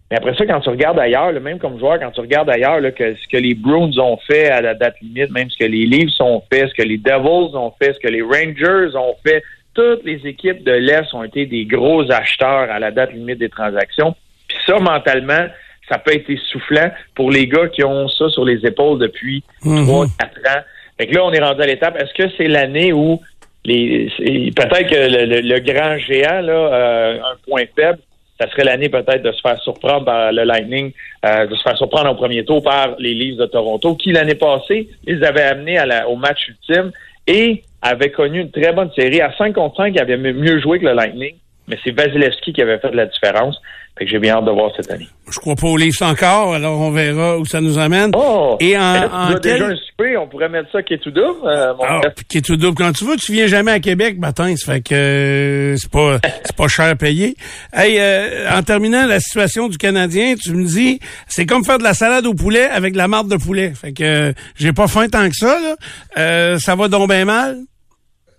Mais 0.09 0.17
après 0.17 0.33
ça, 0.35 0.45
quand 0.45 0.61
tu 0.61 0.69
regardes 0.69 0.99
ailleurs, 0.99 1.33
là, 1.33 1.39
même 1.41 1.59
comme 1.59 1.77
joueur, 1.77 1.99
quand 1.99 2.11
tu 2.11 2.21
regardes 2.21 2.49
ailleurs, 2.49 2.79
là, 2.79 2.91
que 2.91 3.13
ce 3.13 3.27
que 3.27 3.37
les 3.37 3.53
Bruins 3.53 3.91
ont 3.97 4.17
fait 4.25 4.47
à 4.49 4.61
la 4.61 4.73
date 4.73 4.95
limite, 5.01 5.31
même 5.31 5.49
ce 5.49 5.57
que 5.57 5.65
les 5.65 5.85
Leafs 5.85 6.21
ont 6.21 6.41
fait, 6.51 6.69
ce 6.69 6.73
que 6.73 6.87
les 6.87 6.97
Devils 6.97 7.55
ont 7.55 7.73
fait, 7.77 7.93
ce 7.93 7.99
que 7.99 8.07
les 8.07 8.21
Rangers 8.21 8.95
ont 8.95 9.15
fait, 9.25 9.43
toutes 9.77 10.03
les 10.03 10.19
équipes 10.25 10.63
de 10.63 10.71
l'Est 10.71 11.13
ont 11.13 11.23
été 11.23 11.45
des 11.45 11.65
gros 11.65 12.01
acheteurs 12.11 12.69
à 12.71 12.79
la 12.79 12.89
date 12.91 13.13
limite 13.13 13.37
des 13.37 13.49
transactions. 13.49 14.15
Puis 14.47 14.57
ça, 14.65 14.79
mentalement, 14.79 15.45
ça 15.87 15.99
peut 15.99 16.13
être 16.15 16.29
essoufflant 16.29 16.89
pour 17.15 17.29
les 17.31 17.47
gars 17.47 17.67
qui 17.67 17.83
ont 17.83 18.07
ça 18.09 18.27
sur 18.29 18.43
les 18.43 18.65
épaules 18.65 18.97
depuis 18.99 19.43
Mhm. 19.63 19.85
trois, 19.85 20.05
quatre 20.19 20.39
ans. 20.57 20.61
Fait 20.97 21.05
que 21.07 21.13
là, 21.13 21.23
on 21.25 21.31
est 21.31 21.39
rendu 21.39 21.61
à 21.61 21.67
l'étape. 21.67 21.95
Est-ce 22.01 22.13
que 22.15 22.27
c'est 22.37 22.47
l'année 22.47 22.91
où 22.91 23.21
les 23.65 24.09
peut-être 24.55 24.89
que 24.89 24.95
le, 24.95 25.25
le- 25.25 25.41
le 25.41 25.59
grand 25.59 25.97
géant, 25.99 26.41
là, 26.41 26.53
euh, 26.53 27.19
un 27.19 27.35
point 27.47 27.63
faible, 27.75 27.99
ça 28.39 28.49
serait 28.49 28.63
l'année 28.63 28.89
peut-être 28.89 29.21
de 29.23 29.31
se 29.31 29.41
faire 29.41 29.59
surprendre 29.61 30.05
par 30.05 30.31
le 30.31 30.43
Lightning, 30.43 30.91
euh, 31.25 31.45
de 31.47 31.55
se 31.55 31.61
faire 31.61 31.77
surprendre 31.77 32.09
au 32.11 32.15
premier 32.15 32.43
tour 32.45 32.63
par 32.63 32.95
les 32.99 33.13
Leafs 33.13 33.37
de 33.37 33.45
Toronto, 33.45 33.95
qui 33.95 34.11
l'année 34.11 34.35
passée, 34.35 34.87
ils 35.05 35.23
avaient 35.23 35.43
amené 35.43 35.77
à 35.77 35.85
la- 35.85 36.07
au 36.09 36.15
match 36.15 36.47
ultime 36.47 36.91
et 37.27 37.63
avaient 37.81 38.11
connu 38.11 38.41
une 38.41 38.51
très 38.51 38.73
bonne 38.73 38.91
série. 38.93 39.21
À 39.21 39.33
5 39.37 39.53
contre 39.53 39.77
5, 39.77 39.93
ils 39.95 39.99
avaient 39.99 40.17
mieux 40.17 40.59
joué 40.59 40.79
que 40.79 40.85
le 40.85 40.93
Lightning. 40.93 41.35
mais 41.67 41.77
c'est 41.83 41.91
Vasilevski 41.91 42.53
qui 42.53 42.61
avait 42.61 42.79
fait 42.79 42.91
de 42.91 42.95
la 42.95 43.05
différence. 43.05 43.61
Fait 43.97 44.05
que 44.05 44.11
j'ai 44.11 44.19
bien 44.19 44.35
hâte 44.35 44.45
de 44.45 44.51
voir 44.51 44.71
cette 44.75 44.91
année. 44.91 45.07
Je 45.31 45.39
crois 45.39 45.55
pas 45.55 45.67
au 45.67 45.75
livre 45.75 45.95
encore, 46.03 46.53
alors 46.53 46.79
on 46.79 46.91
verra 46.91 47.37
où 47.37 47.45
ça 47.45 47.59
nous 47.61 47.77
amène. 47.79 48.11
Oh! 48.15 48.55
Et 48.59 48.77
en, 48.77 48.93
là, 48.93 49.39
quel- 49.41 49.53
déjà 49.53 49.65
un 49.67 49.75
souper, 49.75 50.15
on 50.17 50.27
pourrait 50.27 50.49
mettre 50.49 50.71
ça 50.71 50.83
qui 50.83 50.93
est 50.93 50.99
tout 50.99 51.11
double, 51.11 51.39
euh, 51.45 51.73
mon 51.73 51.83
Ah, 51.83 52.01
qui 52.29 52.37
est 52.37 52.41
tout 52.45 52.55
double 52.57 52.75
quand 52.77 52.91
tu 52.93 53.05
veux. 53.05 53.17
Tu 53.17 53.31
viens 53.31 53.47
jamais 53.47 53.71
à 53.71 53.79
Québec, 53.79 54.17
matin. 54.19 54.55
Ça 54.55 54.73
fait 54.73 54.81
que 54.81 54.93
euh, 54.93 55.75
c'est 55.77 55.91
pas 55.91 56.19
c'est 56.43 56.55
pas 56.55 56.67
cher 56.67 56.85
à 56.85 56.95
payer. 56.95 57.35
Hey, 57.73 57.97
euh, 57.99 58.49
en 58.51 58.61
terminant 58.63 59.05
la 59.07 59.19
situation 59.19 59.67
du 59.67 59.77
Canadien, 59.77 60.35
tu 60.35 60.53
me 60.53 60.63
dis 60.65 60.99
c'est 61.27 61.45
comme 61.45 61.65
faire 61.65 61.79
de 61.79 61.83
la 61.83 61.93
salade 61.93 62.25
au 62.27 62.33
poulet 62.33 62.65
avec 62.65 62.93
de 62.93 62.97
la 62.97 63.07
marde 63.07 63.29
de 63.29 63.37
poulet. 63.37 63.71
Fait 63.75 63.93
que 63.93 64.03
euh, 64.29 64.33
j'ai 64.55 64.73
pas 64.73 64.87
faim 64.87 65.07
tant 65.09 65.27
que 65.27 65.35
ça. 65.35 65.59
Là. 65.59 65.75
Euh, 66.17 66.57
ça 66.59 66.75
va 66.75 66.87
donc 66.87 67.09
bien 67.09 67.25
mal? 67.25 67.57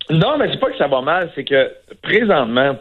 Non, 0.09 0.37
mais 0.39 0.47
c'est 0.51 0.59
pas 0.59 0.71
que 0.71 0.77
ça 0.77 0.87
va 0.87 1.01
mal, 1.01 1.29
c'est 1.35 1.43
que 1.43 1.69
présentement, 2.01 2.75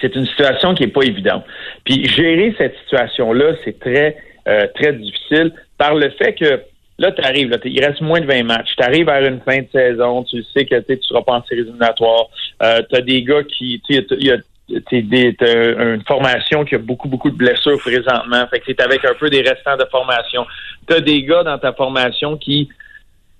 c'est 0.00 0.14
une 0.14 0.26
situation 0.26 0.74
qui 0.74 0.84
est 0.84 0.88
pas 0.88 1.02
évidente. 1.02 1.44
Puis 1.84 2.06
gérer 2.08 2.54
cette 2.58 2.76
situation-là, 2.84 3.54
c'est 3.64 3.78
très, 3.78 4.16
euh, 4.48 4.66
très 4.74 4.92
difficile 4.92 5.52
par 5.78 5.94
le 5.94 6.10
fait 6.10 6.34
que 6.34 6.60
là, 6.98 7.12
tu 7.12 7.22
arrives, 7.22 7.56
il 7.64 7.84
reste 7.84 8.00
moins 8.00 8.20
de 8.20 8.26
20 8.26 8.44
matchs. 8.44 8.74
Tu 8.76 8.82
arrives 8.84 9.06
vers 9.06 9.24
une 9.24 9.40
fin 9.40 9.58
de 9.58 9.68
saison, 9.72 10.22
tu 10.24 10.42
sais 10.54 10.64
que 10.64 10.78
tu 10.80 10.92
ne 10.92 10.96
seras 11.02 11.22
pas 11.22 11.32
en 11.34 11.44
séries 11.44 11.62
éliminatoires. 11.62 12.26
Euh, 12.62 12.80
tu 12.88 12.96
as 12.96 13.00
des 13.00 13.22
gars 13.22 13.42
qui. 13.44 13.82
il 13.88 14.26
y 14.26 14.30
a- 14.30 14.36
une 14.70 16.02
formation 16.06 16.64
qui 16.64 16.74
a 16.74 16.78
beaucoup, 16.78 17.06
beaucoup 17.08 17.30
de 17.30 17.36
blessures 17.36 17.78
présentement. 17.78 18.46
Fait 18.48 18.60
que 18.60 18.64
c'est 18.66 18.80
avec 18.80 19.04
un 19.04 19.12
peu 19.14 19.28
des 19.28 19.42
restants 19.42 19.76
de 19.76 19.84
formation. 19.90 20.46
Tu 20.88 20.94
as 20.94 21.00
des 21.00 21.22
gars 21.22 21.42
dans 21.42 21.58
ta 21.58 21.74
formation 21.74 22.38
qui, 22.38 22.70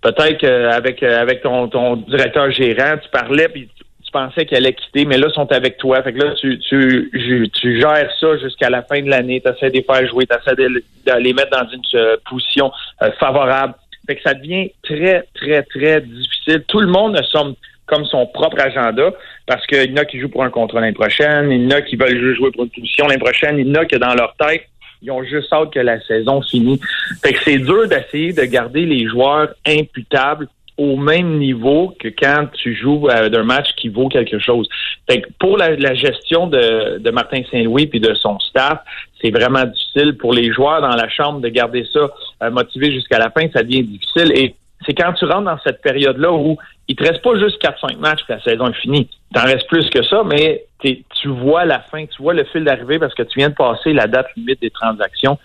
peut-être 0.03 0.37
qu'avec 0.39 1.03
avec 1.03 1.41
ton, 1.41 1.69
ton 1.69 1.97
directeur 1.97 2.51
gérant, 2.51 2.99
tu 3.03 3.09
parlais 3.11 3.49
puis 3.49 3.69
pensais 4.15 4.47
qu'elle 4.47 4.65
allait 4.65 4.75
quitter, 4.75 5.05
mais 5.05 5.19
là, 5.19 5.27
ils 5.29 5.35
sont 5.35 5.51
avec 5.53 5.77
toi. 5.77 6.03
Fait 6.03 6.13
que 6.13 6.19
là, 6.19 6.33
tu, 6.41 6.59
tu, 6.61 7.11
tu, 7.53 7.81
gères 7.81 8.11
ça 8.21 8.39
jusqu'à 8.39 8.71
la 8.71 8.83
fin 8.83 9.03
de 9.03 9.11
l'année. 9.11 9.43
Tu 9.45 9.51
essaies 9.51 9.71
de 9.71 9.75
les 9.75 9.83
faire 9.83 10.07
jouer, 10.07 10.27
tu 10.27 10.37
essaies 10.37 10.57
de, 10.57 10.69
de 10.69 11.19
les 11.19 11.33
mettre 11.33 11.51
dans 11.51 11.69
une 11.69 11.83
euh, 11.95 12.17
position 12.29 12.71
euh, 13.03 13.11
favorable. 13.19 13.75
Fait 14.07 14.17
que 14.17 14.23
ça 14.23 14.35
devient 14.35 14.71
très, 14.83 15.25
très, 15.35 15.63
très 15.65 16.01
difficile. 16.01 16.65
Tout 16.69 16.81
le 16.81 16.87
monde 16.87 17.17
a 17.17 17.23
son, 17.25 17.57
comme 17.87 18.05
son 18.05 18.27
propre 18.27 18.61
agenda 18.61 19.11
parce 19.47 19.67
qu'il 19.67 19.91
y 19.91 19.93
en 19.93 19.97
a 19.97 20.05
qui 20.05 20.21
jouent 20.21 20.29
pour 20.29 20.45
un 20.45 20.51
contrat 20.51 20.81
l'année 20.81 20.93
prochaine, 20.93 21.51
il 21.51 21.65
y 21.65 21.67
en 21.67 21.77
a 21.77 21.83
qui 21.83 21.97
veulent 21.97 22.35
jouer 22.35 22.51
pour 22.53 22.65
une 22.65 22.71
position 22.71 23.07
l'année 23.07 23.19
prochaine, 23.19 23.59
il 23.59 23.67
y 23.67 23.71
en 23.71 23.75
a 23.75 23.85
que 23.85 23.97
dans 23.97 24.15
leur 24.15 24.35
tête, 24.37 24.69
ils 25.03 25.11
ont 25.11 25.23
juste 25.25 25.53
hâte 25.53 25.73
que 25.73 25.81
la 25.81 26.01
saison 26.01 26.41
finisse. 26.43 26.81
Fait 27.23 27.33
que 27.33 27.41
c'est 27.45 27.59
dur 27.59 27.89
d'essayer 27.89 28.33
de 28.33 28.45
garder 28.45 28.87
les 28.87 29.07
joueurs 29.07 29.49
imputables 29.67 30.49
au 30.77 30.97
même 30.97 31.39
niveau 31.39 31.95
que 32.01 32.09
quand 32.09 32.47
tu 32.53 32.75
joues 32.75 33.09
d'un 33.09 33.45
match 33.45 33.69
qui 33.77 33.89
vaut 33.89 34.09
quelque 34.09 34.39
chose. 34.39 34.69
Fait 35.09 35.21
que 35.21 35.29
pour 35.39 35.57
la, 35.57 35.77
la 35.77 35.95
gestion 35.95 36.47
de, 36.49 36.99
de 36.99 37.11
Martin 37.11 37.43
Saint-Louis 37.51 37.87
puis 37.87 38.01
de 38.01 38.15
son 38.15 38.39
staff, 38.41 38.81
c'est 39.23 39.31
vraiment 39.31 39.65
difficile 39.65 40.17
pour 40.17 40.33
les 40.33 40.53
joueurs 40.53 40.81
dans 40.81 40.97
la 40.97 41.09
chambre 41.09 41.41
de 41.41 41.49
garder 41.49 41.87
ça 41.93 42.11
euh, 42.43 42.51
motivé 42.51 42.91
jusqu'à 42.93 43.19
la 43.19 43.31
fin, 43.31 43.47
ça 43.55 43.63
devient 43.63 43.85
difficile 43.85 44.33
et 44.35 44.55
c'est 44.85 44.95
quand 44.95 45.13
tu 45.15 45.25
rentres 45.25 45.45
dans 45.45 45.59
cette 45.65 45.81
période-là 45.81 46.33
où 46.33 46.59
il 46.89 46.97
te 46.97 47.05
reste 47.05 47.23
pas 47.23 47.39
juste 47.39 47.63
4-5 47.63 47.99
matchs 47.99 48.21
la 48.29 48.41
saison 48.43 48.69
est 48.69 48.75
finie. 48.75 49.09
T'en 49.33 49.45
reste 49.45 49.67
plus 49.69 49.89
que 49.89 50.03
ça, 50.03 50.23
mais 50.25 50.65
tu 50.83 51.29
vois 51.29 51.65
la 51.65 51.81
fin, 51.81 52.05
tu 52.05 52.23
vois 52.23 52.35
le 52.35 52.45
fil 52.45 52.65
d'arrivée 52.65 52.99
parce 52.99 53.15
que 53.15 53.23
tu 53.23 53.39
viens 53.39 53.49
de 53.49 53.55
passer 53.55 53.93
la 53.93 54.07
date 54.07 54.27
limite 54.37 54.61
des 54.61 54.71
transactions. 54.71 55.39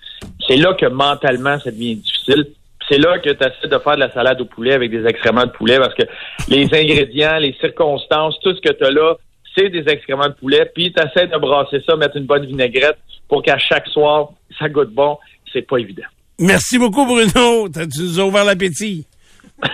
C'est 0.45 0.57
là 0.57 0.74
que 0.74 0.86
mentalement, 0.86 1.57
ça 1.59 1.71
devient 1.71 1.95
difficile. 1.95 2.48
C'est 2.89 2.98
là 2.98 3.19
que 3.19 3.29
tu 3.29 3.43
essaies 3.43 3.67
de 3.67 3.77
faire 3.77 3.96
de 3.96 4.00
la 4.00 4.12
salade 4.12 4.41
au 4.41 4.46
poulet 4.46 4.74
avec 4.74 4.89
des 4.89 5.05
excréments 5.05 5.46
de 5.46 5.51
poulet 5.51 5.77
parce 5.77 5.93
que 5.93 6.03
les 6.48 6.63
ingrédients, 6.74 7.38
les 7.38 7.55
circonstances, 7.60 8.36
tout 8.41 8.55
ce 8.55 8.62
que 8.62 8.74
tu 8.74 8.84
as 8.84 8.91
là, 8.91 9.15
c'est 9.55 9.69
des 9.69 9.84
excréments 9.88 10.27
de 10.27 10.34
poulet. 10.34 10.69
Puis 10.74 10.93
tu 10.93 11.01
essaies 11.01 11.27
de 11.27 11.38
brasser 11.38 11.81
ça, 11.86 11.96
mettre 11.96 12.17
une 12.17 12.25
bonne 12.25 12.46
vinaigrette 12.46 12.98
pour 13.27 13.43
qu'à 13.43 13.58
chaque 13.58 13.88
soir, 13.88 14.29
ça 14.58 14.69
goûte 14.69 14.91
bon. 14.91 15.17
C'est 15.53 15.67
pas 15.67 15.77
évident. 15.77 16.03
Merci 16.39 16.77
beaucoup, 16.77 17.05
Bruno. 17.05 17.69
Tu 17.69 18.01
nous 18.01 18.19
as 18.19 18.24
ouvert 18.24 18.46
l'appétit. 18.46 19.05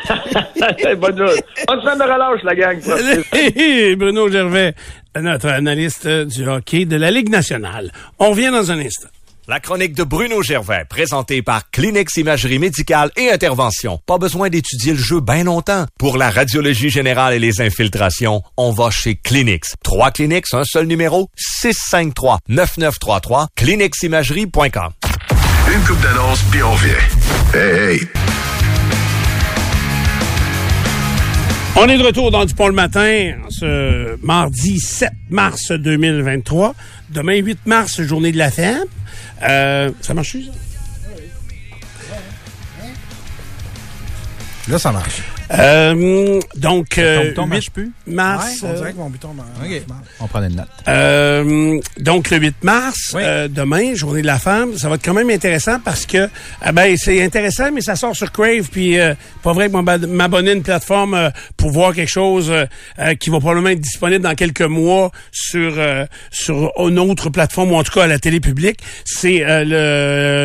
bonne, 0.98 1.16
bonne 1.16 1.82
semaine 1.82 2.00
de 2.00 2.04
relâche, 2.04 2.44
la 2.44 2.56
gang. 2.56 3.96
Bruno 3.98 4.30
Gervais, 4.30 4.74
notre 5.16 5.48
analyste 5.48 6.08
du 6.08 6.48
hockey 6.48 6.86
de 6.86 6.96
la 6.96 7.12
Ligue 7.12 7.30
nationale. 7.30 7.92
On 8.18 8.32
revient 8.32 8.50
dans 8.52 8.72
un 8.72 8.80
instant. 8.80 9.10
La 9.48 9.60
chronique 9.60 9.94
de 9.94 10.04
Bruno 10.04 10.42
Gervais, 10.42 10.86
présentée 10.90 11.44
par 11.44 11.70
Kleenex 11.70 12.18
Imagerie 12.18 12.58
Médicale 12.58 13.12
et 13.16 13.30
Intervention. 13.30 14.00
Pas 14.08 14.18
besoin 14.18 14.50
d'étudier 14.50 14.94
le 14.94 14.98
jeu 14.98 15.20
bien 15.20 15.44
longtemps. 15.44 15.86
Pour 16.00 16.18
la 16.18 16.32
radiologie 16.32 16.90
générale 16.90 17.36
et 17.36 17.40
les 17.40 17.62
infiltrations, 17.62 18.42
on 18.58 18.72
va 18.72 18.90
chez 18.90 19.14
Kleenex. 19.14 19.76
Trois 19.84 20.10
Kleenex, 20.10 20.52
un 20.56 20.64
seul 20.64 20.88
numéro, 20.88 21.30
653-9933, 21.62 23.46
kleeneximagerie.com. 23.56 24.94
Une 25.72 25.82
coupe 25.84 26.02
d'annonce, 26.02 26.42
puis 26.50 26.64
on 26.64 26.72
revient. 26.72 26.96
Hey, 27.54 28.00
hey. 28.00 28.08
On 31.78 31.90
est 31.90 31.98
de 31.98 32.04
retour 32.04 32.32
dans 32.32 32.46
Dupont 32.46 32.70
le 32.70 32.74
matin, 32.74 33.34
ce 33.50 34.16
mardi 34.26 34.80
7 34.80 35.10
mars 35.30 35.74
2023. 35.74 36.74
Demain, 37.16 37.38
8 37.38 37.66
mars, 37.66 38.02
journée 38.02 38.34
de 38.34 38.38
la 38.38 38.52
femme. 38.52 38.84
Euh, 39.42 39.90
ça 40.02 40.14
marche 40.14 40.34
ça? 40.34 40.52
Là, 44.68 44.78
ça 44.78 44.92
marche. 44.92 45.22
Euh, 45.52 46.40
donc, 46.56 46.98
euh, 46.98 47.30
bouton 47.30 47.44
8 47.44 47.50
marche 47.50 47.70
plus? 47.72 47.92
mars. 48.08 48.46
Ouais, 48.46 48.52
on 48.64 48.68
euh, 48.72 48.76
dirait 48.78 48.92
que 48.94 48.98
mon 48.98 49.10
bouton 49.10 49.34
marche. 49.34 49.50
OK. 49.64 49.82
On 50.20 50.40
une 50.44 50.56
note. 50.56 50.68
Euh, 50.88 51.80
donc 52.00 52.30
le 52.32 52.38
8 52.38 52.56
mars, 52.64 53.12
Oui. 53.14 53.22
euh, 53.24 53.48
demain, 53.48 53.94
journée 53.96 54.22
de 54.22 54.28
la 54.28 54.40
femme, 54.40 54.78
ça 54.78 54.90
va 54.90 54.96
être 54.96 55.06
quand 55.06 55.14
même 55.14 55.30
intéressant 55.30 55.80
parce 55.80 56.06
que 56.06 56.30
ah 56.62 56.72
ben 56.72 56.96
c'est 56.98 57.24
intéressant, 57.24 57.72
mais 57.72 57.82
ça 57.82 57.96
sort 57.96 58.16
sur 58.16 58.32
Crave, 58.32 58.70
puis 58.72 59.00
euh, 59.00 59.14
pas 59.44 59.54
vrai 59.54 59.70
que 59.70 59.78
m'ab- 59.78 60.06
m'abonner 60.08 60.52
à 60.52 60.54
une 60.54 60.64
plateforme 60.64 61.14
euh, 61.14 61.30
pour 61.58 61.72
voir 61.72 61.94
quelque 61.94 62.10
chose 62.12 62.52
qui 63.20 63.30
va 63.30 63.40
probablement 63.40 63.70
être 63.70 63.82
disponible 63.82 64.24
dans 64.24 64.36
quelques 64.36 64.62
mois 64.62 65.12
sur 65.32 65.76
euh, 65.78 66.06
sur 66.32 66.72
une 66.80 67.00
autre 67.00 67.30
plateforme 67.30 67.72
ou 67.72 67.76
en 67.76 67.84
tout 67.84 67.94
cas 67.94 68.04
à 68.04 68.08
la 68.08 68.20
télé 68.20 68.40
publique. 68.40 68.80
C'est 69.06 69.44
euh, 69.46 69.64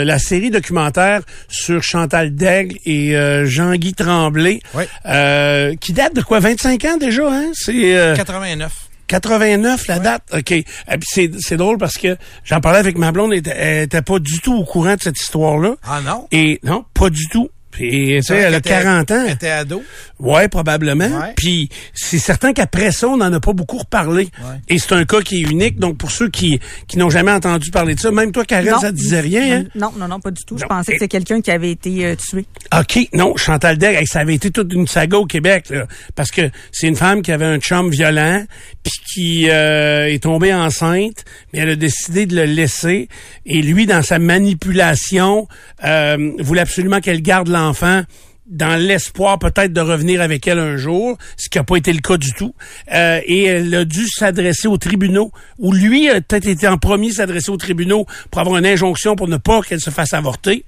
le 0.00 0.04
la 0.04 0.18
série 0.18 0.50
documentaire 0.50 1.22
sur 1.48 1.82
Chantal 1.82 2.34
Daigle 2.34 2.76
et 2.86 3.16
euh, 3.16 3.46
Jean-Guy 3.46 3.94
Tremblay, 3.94 4.60
Oui. 4.74 4.84
Euh, 5.06 5.74
qui 5.76 5.92
date 5.92 6.14
de 6.14 6.22
quoi? 6.22 6.40
25 6.40 6.84
ans 6.84 6.96
déjà, 6.96 7.28
hein? 7.30 7.50
C'est 7.54 7.96
euh, 7.96 8.14
89. 8.16 8.72
89 9.06 9.86
la 9.88 9.98
date? 9.98 10.22
OK. 10.32 10.52
Et 10.52 10.64
puis 10.88 11.08
c'est 11.10 11.30
c'est 11.40 11.56
drôle 11.56 11.78
parce 11.78 11.98
que 11.98 12.16
j'en 12.44 12.60
parlais 12.60 12.78
avec 12.78 12.96
ma 12.96 13.10
blonde, 13.10 13.32
elle 13.32 13.38
était, 13.40 13.54
elle 13.56 13.82
était 13.84 14.02
pas 14.02 14.18
du 14.20 14.38
tout 14.40 14.54
au 14.54 14.64
courant 14.64 14.94
de 14.94 15.00
cette 15.00 15.20
histoire-là. 15.20 15.74
Ah 15.82 16.00
non? 16.00 16.28
Et 16.30 16.60
non, 16.62 16.84
pas 16.94 17.10
du 17.10 17.26
tout. 17.28 17.50
Puis 17.72 18.16
tu 18.18 18.22
sais, 18.22 18.34
elle 18.36 18.44
a 18.44 18.48
Elle 18.48 18.54
était- 18.56 18.68
40 18.70 19.10
ans. 19.10 19.22
Elle 19.26 19.32
était 19.32 19.50
ado. 19.50 19.82
Ouais, 20.20 20.48
probablement. 20.48 21.06
Ouais. 21.06 21.32
Puis 21.36 21.68
c'est 21.94 22.18
certain 22.18 22.52
qu'après 22.52 22.92
ça, 22.92 23.08
on 23.08 23.16
n'en 23.16 23.32
a 23.32 23.40
pas 23.40 23.52
beaucoup 23.52 23.78
reparlé. 23.78 24.24
Ouais. 24.24 24.60
Et 24.68 24.78
c'est 24.78 24.92
un 24.92 25.04
cas 25.04 25.20
qui 25.20 25.42
est 25.42 25.50
unique. 25.50 25.78
Donc 25.78 25.96
pour 25.98 26.10
ceux 26.10 26.28
qui 26.28 26.60
qui 26.86 26.98
n'ont 26.98 27.10
jamais 27.10 27.32
entendu 27.32 27.70
parler 27.70 27.94
de 27.94 28.00
ça, 28.00 28.10
même 28.10 28.32
toi, 28.32 28.44
Karen, 28.44 28.78
ça 28.80 28.90
te 28.90 28.96
disait 28.96 29.20
rien. 29.20 29.60
Hein? 29.60 29.64
Non, 29.74 29.92
non, 29.96 30.08
non, 30.08 30.20
pas 30.20 30.30
du 30.30 30.44
tout. 30.44 30.58
Je 30.58 30.64
pensais 30.64 30.92
que 30.92 30.98
c'était 30.98 31.08
quelqu'un 31.08 31.40
qui 31.40 31.50
avait 31.50 31.70
été 31.70 32.06
euh, 32.06 32.14
tué. 32.16 32.44
OK, 32.78 33.08
non, 33.14 33.36
Chantal 33.36 33.82
hey, 33.82 34.06
ça 34.06 34.20
avait 34.20 34.34
été 34.34 34.50
toute 34.50 34.72
une 34.72 34.86
saga 34.86 35.18
au 35.18 35.26
Québec, 35.26 35.70
là, 35.70 35.86
parce 36.14 36.30
que 36.30 36.50
c'est 36.72 36.86
une 36.86 36.96
femme 36.96 37.22
qui 37.22 37.32
avait 37.32 37.46
un 37.46 37.58
chum 37.58 37.90
violent, 37.90 38.44
puis 38.82 38.92
qui 39.12 39.50
euh, 39.50 40.12
est 40.12 40.22
tombée 40.22 40.52
enceinte, 40.52 41.24
mais 41.52 41.60
elle 41.60 41.70
a 41.70 41.76
décidé 41.76 42.26
de 42.26 42.36
le 42.36 42.44
laisser, 42.44 43.08
et 43.46 43.62
lui, 43.62 43.86
dans 43.86 44.02
sa 44.02 44.18
manipulation, 44.18 45.48
euh, 45.84 46.32
voulait 46.38 46.60
absolument 46.60 47.00
qu'elle 47.00 47.22
garde 47.22 47.48
l'enfant 47.48 48.02
dans 48.50 48.76
l'espoir 48.76 49.38
peut-être 49.38 49.72
de 49.72 49.80
revenir 49.80 50.20
avec 50.20 50.46
elle 50.46 50.58
un 50.58 50.76
jour, 50.76 51.16
ce 51.36 51.48
qui 51.48 51.56
n'a 51.58 51.64
pas 51.64 51.76
été 51.76 51.92
le 51.92 52.00
cas 52.00 52.16
du 52.16 52.32
tout. 52.32 52.54
Euh, 52.92 53.20
et 53.24 53.44
elle 53.44 53.74
a 53.74 53.84
dû 53.84 54.06
s'adresser 54.08 54.68
aux 54.68 54.76
tribunaux, 54.76 55.32
ou 55.58 55.72
lui 55.72 56.10
a 56.10 56.20
peut-être 56.20 56.48
été 56.48 56.66
en 56.68 56.76
premier 56.76 57.12
s'adresser 57.12 57.50
aux 57.50 57.56
tribunaux 57.56 58.06
pour 58.30 58.40
avoir 58.40 58.58
une 58.58 58.66
injonction 58.66 59.16
pour 59.16 59.28
ne 59.28 59.36
pas 59.36 59.62
qu'elle 59.62 59.80
se 59.80 59.90
fasse 59.90 60.12
avorter. 60.12 60.64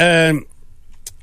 Euh, 0.00 0.32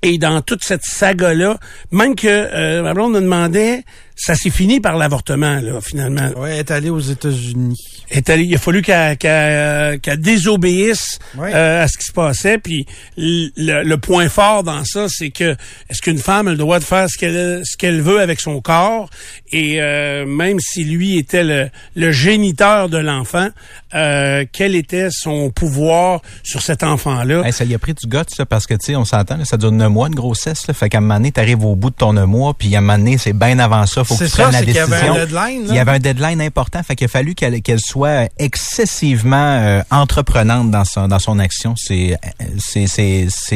et 0.02 0.20
dans 0.20 0.42
toute 0.42 0.64
cette 0.64 0.84
saga-là, 0.84 1.58
même 1.92 2.16
que 2.16 2.28
euh, 2.28 2.84
ma 2.84 2.94
blonde 2.94 3.14
me 3.14 3.22
demandait, 3.22 3.84
ça 4.16 4.36
s'est 4.36 4.50
fini 4.50 4.80
par 4.80 4.98
l'avortement, 4.98 5.60
là, 5.60 5.82
finalement. 5.82 6.30
Ouais, 6.38 6.52
elle 6.54 6.60
est 6.60 6.72
allée 6.72 6.90
aux 6.90 7.00
États-Unis. 7.00 7.78
Est 8.12 8.30
allée- 8.30 8.44
il 8.46 8.56
a 8.56 8.60
fallu 8.60 8.82
qu'elle 8.82 9.18
qu'elle- 9.18 10.00
qu'elle 10.00 10.20
désobéisse 10.22 11.20
Ouais. 11.38 11.52
euh, 11.54 11.84
à 11.84 11.88
ce 11.88 11.98
qui 11.98 12.06
se 12.06 12.12
passait. 12.14 12.58
Puis 12.60 12.86
le, 13.18 13.84
le 13.84 13.98
point 13.98 14.30
fort 14.30 14.64
dans 14.64 14.86
ça, 14.86 15.08
c'est 15.10 15.32
que 15.32 15.56
est-ce 15.90 16.02
qu'une 16.02 16.18
femme 16.20 16.48
a 16.48 16.52
le 16.52 16.58
droit 16.58 16.80
de 16.80 16.84
faire 16.84 17.10
ce 17.10 17.18
qu'elle 17.18 17.62
ce 17.66 17.76
qu'elle 17.78 18.02
veut 18.02 18.22
avec 18.22 18.40
son 18.40 18.62
corps? 18.62 19.10
Et 19.52 19.82
euh, 19.82 20.26
même 20.26 20.60
si 20.60 20.84
lui 20.84 21.18
était 21.18 21.44
le, 21.44 21.70
le 21.96 22.12
géniteur 22.12 22.90
de 22.90 22.98
l'enfant, 22.98 23.50
euh, 23.96 24.46
quel 24.52 24.76
était 24.76 25.10
son 25.12 25.50
pouvoir 25.50 26.22
sur 26.44 26.62
cet 26.62 26.84
enfant-là? 26.84 27.42
Hey, 27.46 27.52
ça 27.54 27.64
y 27.66 27.74
a 27.74 27.80
pris 27.80 27.94
du 27.94 28.08
goût, 28.08 28.20
ça, 28.28 28.46
parce 28.46 28.68
que, 28.68 28.74
tu 28.76 28.86
sais, 28.88 28.96
on 28.96 29.06
s'entend, 29.06 29.38
là, 29.38 29.46
ça 29.46 29.58
dure 29.58 29.72
neuf 29.72 29.90
mois, 29.90 30.08
une 30.08 30.16
grossesse, 30.16 30.68
là. 30.68 30.74
Fait 30.74 30.90
qu'à 30.90 31.00
un 31.00 31.02
moment 31.02 31.16
donné, 31.16 31.32
t'arrives 31.32 31.64
au 31.66 31.76
bout 31.76 31.90
de 31.90 31.96
ton 31.96 32.14
neuf 32.14 32.26
mois, 32.28 32.54
puis 32.54 32.74
à 32.76 32.78
un 32.78 32.82
moment 32.82 32.98
donné, 32.98 33.18
c'est 33.18 33.34
bien 33.34 33.58
avant 33.60 33.86
ça, 33.86 34.04
faut 34.06 34.18
la 34.52 34.62
qu'il 34.64 34.74
y 34.74 34.80
avait 34.80 34.96
un 34.96 35.14
deadline. 35.14 35.68
là. 35.68 35.70
Il 35.70 35.76
y 35.76 35.80
avait 35.80 35.92
un 35.92 36.00
deadline 36.00 36.42
important, 36.42 36.82
fait 36.84 36.96
qu'il 36.96 37.06
a 37.06 37.10
fallu 37.10 37.36
qu'elle 37.36 37.80
soit 37.80 38.30
excessivement 38.38 39.36
euh, 39.60 39.82
entreprenante 39.92 40.72
dans 40.72 40.86
son 40.86 41.08
dans 41.08 41.20
son 41.20 41.40
action. 41.40 41.76
C'est 41.78 42.18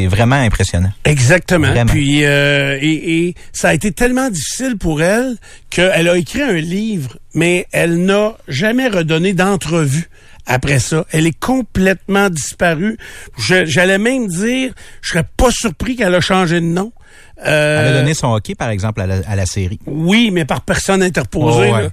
vraiment 0.07 0.35
impressionnant. 0.35 0.91
Exactement. 1.05 1.67
Vraiment. 1.67 1.91
Puis 1.91 2.23
euh, 2.23 2.77
et, 2.81 3.27
et 3.27 3.35
ça 3.53 3.69
a 3.69 3.73
été 3.73 3.91
tellement 3.91 4.29
difficile 4.29 4.77
pour 4.77 5.01
elle 5.01 5.37
qu'elle 5.69 6.07
a 6.07 6.17
écrit 6.17 6.41
un 6.41 6.53
livre, 6.53 7.17
mais 7.33 7.67
elle 7.71 8.05
n'a 8.05 8.33
jamais 8.47 8.87
redonné 8.87 9.33
d'entrevue 9.33 10.09
après 10.45 10.79
ça. 10.79 11.05
Elle 11.11 11.27
est 11.27 11.39
complètement 11.39 12.29
disparue. 12.29 12.97
J'allais 13.37 13.99
même 13.99 14.27
dire, 14.27 14.73
je 15.01 15.09
serais 15.09 15.25
pas 15.37 15.51
surpris 15.51 15.95
qu'elle 15.95 16.15
a 16.15 16.21
changé 16.21 16.55
de 16.55 16.65
nom. 16.65 16.91
Euh, 17.45 17.81
Elle 17.87 17.95
a 17.95 17.99
donné 18.01 18.13
son 18.13 18.27
hockey, 18.33 18.53
par 18.55 18.69
exemple, 18.69 18.99
à 19.01 19.07
la, 19.07 19.15
à 19.27 19.35
la 19.35 19.45
série. 19.45 19.79
Oui, 19.85 20.29
mais 20.31 20.43
par 20.45 20.61
personne 20.61 21.01
interposée. 21.01 21.69
Oh, 21.71 21.75
ouais. 21.75 21.89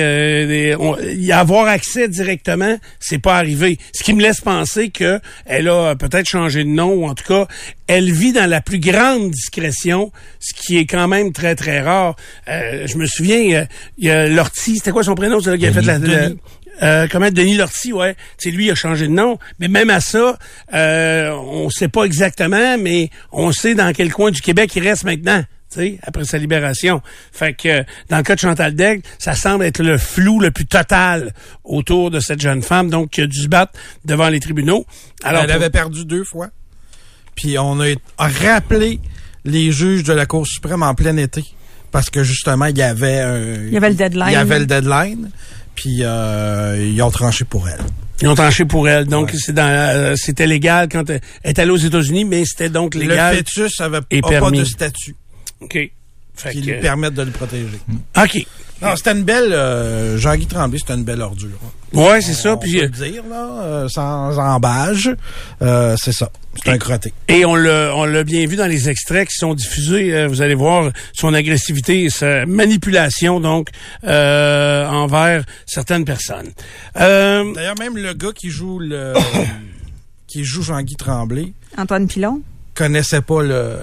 euh, 0.00 1.14
y 1.16 1.32
avoir 1.32 1.66
accès 1.66 2.08
directement, 2.08 2.76
c'est 3.00 3.18
pas 3.18 3.36
arrivé. 3.36 3.78
Ce 3.92 4.02
qui 4.04 4.12
me 4.14 4.22
laisse 4.22 4.40
penser 4.40 4.90
que 4.90 5.20
elle 5.44 5.68
a 5.68 5.96
peut-être 5.96 6.28
changé 6.28 6.62
de 6.62 6.68
nom 6.68 6.92
ou 6.92 7.06
en 7.08 7.14
tout 7.14 7.24
cas, 7.24 7.46
elle 7.88 8.12
vit 8.12 8.32
dans 8.32 8.48
la 8.48 8.60
plus 8.60 8.78
grande 8.78 9.30
discrétion, 9.30 10.12
ce 10.40 10.54
qui 10.54 10.76
est 10.78 10.86
quand 10.86 11.08
même 11.08 11.32
très 11.32 11.54
très 11.56 11.80
rare. 11.80 12.14
Euh, 12.48 12.86
je 12.86 12.96
me 12.96 13.06
souviens, 13.06 13.62
euh, 13.62 13.64
il 13.98 14.06
y 14.06 14.10
a 14.10 14.28
Lortie, 14.28 14.76
c'était 14.76 14.92
quoi 14.92 15.02
son 15.02 15.14
prénom, 15.14 15.40
celui 15.40 15.58
qui 15.58 15.66
a 15.66 15.72
fait 15.72 15.82
la- 15.82 15.98
Denis. 15.98 16.38
Euh, 16.82 17.06
comment 17.10 17.30
Denis 17.30 17.56
Lortie, 17.56 17.92
ouais. 17.92 18.16
C'est 18.38 18.50
lui 18.50 18.66
il 18.66 18.70
a 18.70 18.74
changé 18.74 19.06
de 19.08 19.12
nom, 19.12 19.38
mais 19.58 19.68
même 19.68 19.90
à 19.90 20.00
ça, 20.00 20.38
euh, 20.74 21.30
on 21.30 21.70
sait 21.70 21.88
pas 21.88 22.04
exactement, 22.04 22.76
mais 22.78 23.10
on 23.32 23.52
sait 23.52 23.74
dans 23.74 23.92
quel 23.92 24.12
coin 24.12 24.30
du 24.30 24.40
Québec 24.40 24.70
il 24.76 24.86
reste 24.86 25.04
maintenant. 25.04 25.42
tu 25.72 25.80
sais, 25.80 25.98
après 26.02 26.24
sa 26.24 26.38
libération. 26.38 27.02
Fait 27.32 27.52
que 27.54 27.68
euh, 27.68 27.82
dans 28.08 28.18
le 28.18 28.22
cas 28.22 28.34
de 28.34 28.40
Chantal 28.40 28.74
Daigle, 28.74 29.02
ça 29.18 29.34
semble 29.34 29.64
être 29.64 29.82
le 29.82 29.98
flou 29.98 30.38
le 30.40 30.50
plus 30.50 30.66
total 30.66 31.32
autour 31.64 32.10
de 32.10 32.20
cette 32.20 32.40
jeune 32.40 32.62
femme, 32.62 32.88
donc 32.90 33.10
qui 33.10 33.20
a 33.22 33.26
dû 33.26 33.42
se 33.42 33.48
battre 33.48 33.72
devant 34.04 34.28
les 34.28 34.40
tribunaux. 34.40 34.86
Alors, 35.24 35.42
elle 35.42 35.48
pour- 35.48 35.56
avait 35.56 35.70
perdu 35.70 36.04
deux 36.04 36.24
fois. 36.24 36.48
Puis 37.34 37.58
on 37.58 37.80
a 37.80 37.88
a 38.18 38.28
rappelé 38.28 39.00
les 39.44 39.70
juges 39.72 40.04
de 40.04 40.12
la 40.12 40.24
Cour 40.26 40.46
suprême 40.46 40.82
en 40.82 40.94
plein 40.94 41.16
été. 41.16 41.44
Parce 41.92 42.10
que 42.10 42.22
justement, 42.22 42.66
il 42.66 42.76
y 42.78 42.82
avait 42.82 43.20
un- 43.20 43.54
Il 43.66 43.72
y 43.72 43.76
avait 43.76 43.88
le 43.90 43.94
deadline. 43.94 44.26
Il 44.28 44.32
y 44.32 44.36
avait 44.36 44.58
le 44.58 44.66
deadline. 44.66 45.30
Puis 45.76 45.98
euh, 46.00 46.76
ils 46.92 47.00
ont 47.02 47.10
tranché 47.10 47.44
pour 47.44 47.68
elle. 47.68 47.78
ils 48.22 48.26
ont 48.28 48.34
tranché 48.34 48.64
pour 48.64 48.88
elle. 48.88 49.04
Donc 49.04 49.30
c'est 49.38 49.52
dans, 49.52 49.62
euh, 49.68 50.14
c'était 50.16 50.46
légal 50.48 50.88
quand 50.90 51.08
elle 51.10 51.20
est 51.44 51.58
allée 51.58 51.70
aux 51.70 51.76
États-Unis, 51.76 52.24
mais 52.24 52.44
c'était 52.44 52.70
donc 52.70 52.94
Le 52.96 53.02
légal. 53.02 53.36
fœtus 53.36 53.80
avait 53.80 54.00
et 54.10 54.18
a 54.18 54.22
pas 54.22 54.28
permis. 54.28 54.58
de 54.60 54.64
statut 54.64 55.14
OK. 55.60 55.78
Fait 56.36 56.50
qui 56.52 56.60
que- 56.60 56.66
lui 56.70 56.80
permette 56.80 57.14
de 57.14 57.22
le 57.22 57.30
protéger. 57.30 57.80
OK. 58.16 58.46
Non, 58.82 58.94
c'était 58.94 59.12
une 59.12 59.24
belle... 59.24 59.54
euh, 59.54 60.18
Jean-Guy 60.18 60.46
Tremblay, 60.46 60.78
c'était 60.78 60.92
une 60.92 61.04
belle 61.04 61.22
ordure. 61.22 61.48
Ouais, 61.94 62.20
c'est 62.20 62.34
ça. 62.34 62.54
On 62.54 62.58
Puis 62.58 62.72
peut 62.74 62.78
euh, 62.80 62.82
le 62.82 62.88
dire, 63.10 63.22
là, 63.30 63.48
euh, 63.62 63.88
sans 63.88 64.36
embâge. 64.38 65.10
Euh, 65.62 65.96
c'est 65.98 66.12
ça. 66.12 66.30
C'est 66.62 66.68
un 66.70 66.76
crotté. 66.76 67.14
Et 67.28 67.46
on 67.46 67.54
l'a, 67.54 67.94
on 67.96 68.04
l'a 68.04 68.22
bien 68.22 68.46
vu 68.46 68.56
dans 68.56 68.66
les 68.66 68.90
extraits 68.90 69.28
qui 69.28 69.36
sont 69.36 69.54
diffusés. 69.54 70.12
euh, 70.14 70.28
vous 70.28 70.42
allez 70.42 70.54
voir 70.54 70.90
son 71.14 71.32
agressivité 71.32 72.04
et 72.04 72.10
sa 72.10 72.44
manipulation 72.44 73.40
donc 73.40 73.70
euh, 74.04 74.86
envers 74.88 75.44
certaines 75.64 76.04
personnes. 76.04 76.50
Euh, 77.00 77.50
D'ailleurs, 77.54 77.78
même 77.78 77.96
le 77.96 78.12
gars 78.12 78.32
qui 78.34 78.50
joue 78.50 78.78
le... 78.78 79.14
qui 80.26 80.44
joue 80.44 80.62
Jean-Guy 80.62 80.96
Tremblay 80.96 81.52
Antoine 81.78 82.06
Pilon? 82.08 82.42
connaissait 82.74 83.22
pas 83.22 83.42
le... 83.42 83.78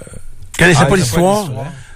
connaissez 0.58 0.82
Ah, 0.84 0.86
pas 0.86 0.96
l'histoire. 0.98 1.50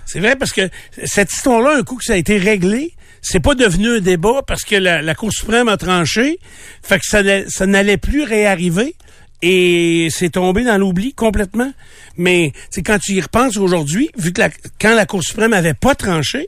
C'est 0.07 0.19
vrai 0.19 0.35
parce 0.35 0.53
que 0.53 0.69
cette 1.03 1.31
histoire-là, 1.31 1.75
un 1.77 1.83
coup 1.83 1.97
que 1.97 2.03
ça 2.05 2.13
a 2.13 2.17
été 2.17 2.37
réglé, 2.37 2.93
c'est 3.21 3.39
pas 3.41 3.55
devenu 3.55 3.97
un 3.97 3.99
débat 3.99 4.41
parce 4.47 4.63
que 4.63 4.75
la, 4.75 5.13
Cour 5.15 5.31
suprême 5.33 5.67
a 5.67 5.75
tranché, 5.77 6.39
fait 6.81 6.97
que 6.99 7.05
ça, 7.05 7.21
n'a- 7.23 7.47
ça 7.49 7.65
n'allait 7.65 7.97
plus 7.97 8.23
réarriver 8.23 8.95
et 9.41 10.07
c'est 10.09 10.29
tombé 10.29 10.63
dans 10.63 10.77
l'oubli 10.77 11.13
complètement. 11.13 11.71
Mais 12.15 12.53
c'est 12.71 12.81
quand 12.83 12.99
tu 12.99 13.13
y 13.13 13.21
repenses 13.21 13.57
aujourd'hui, 13.57 14.09
vu 14.17 14.31
que 14.33 14.41
quand 14.79 14.95
la 14.95 15.05
Cour 15.05 15.21
suprême 15.23 15.53
avait 15.53 15.73
pas 15.73 15.93
tranché, 15.93 16.47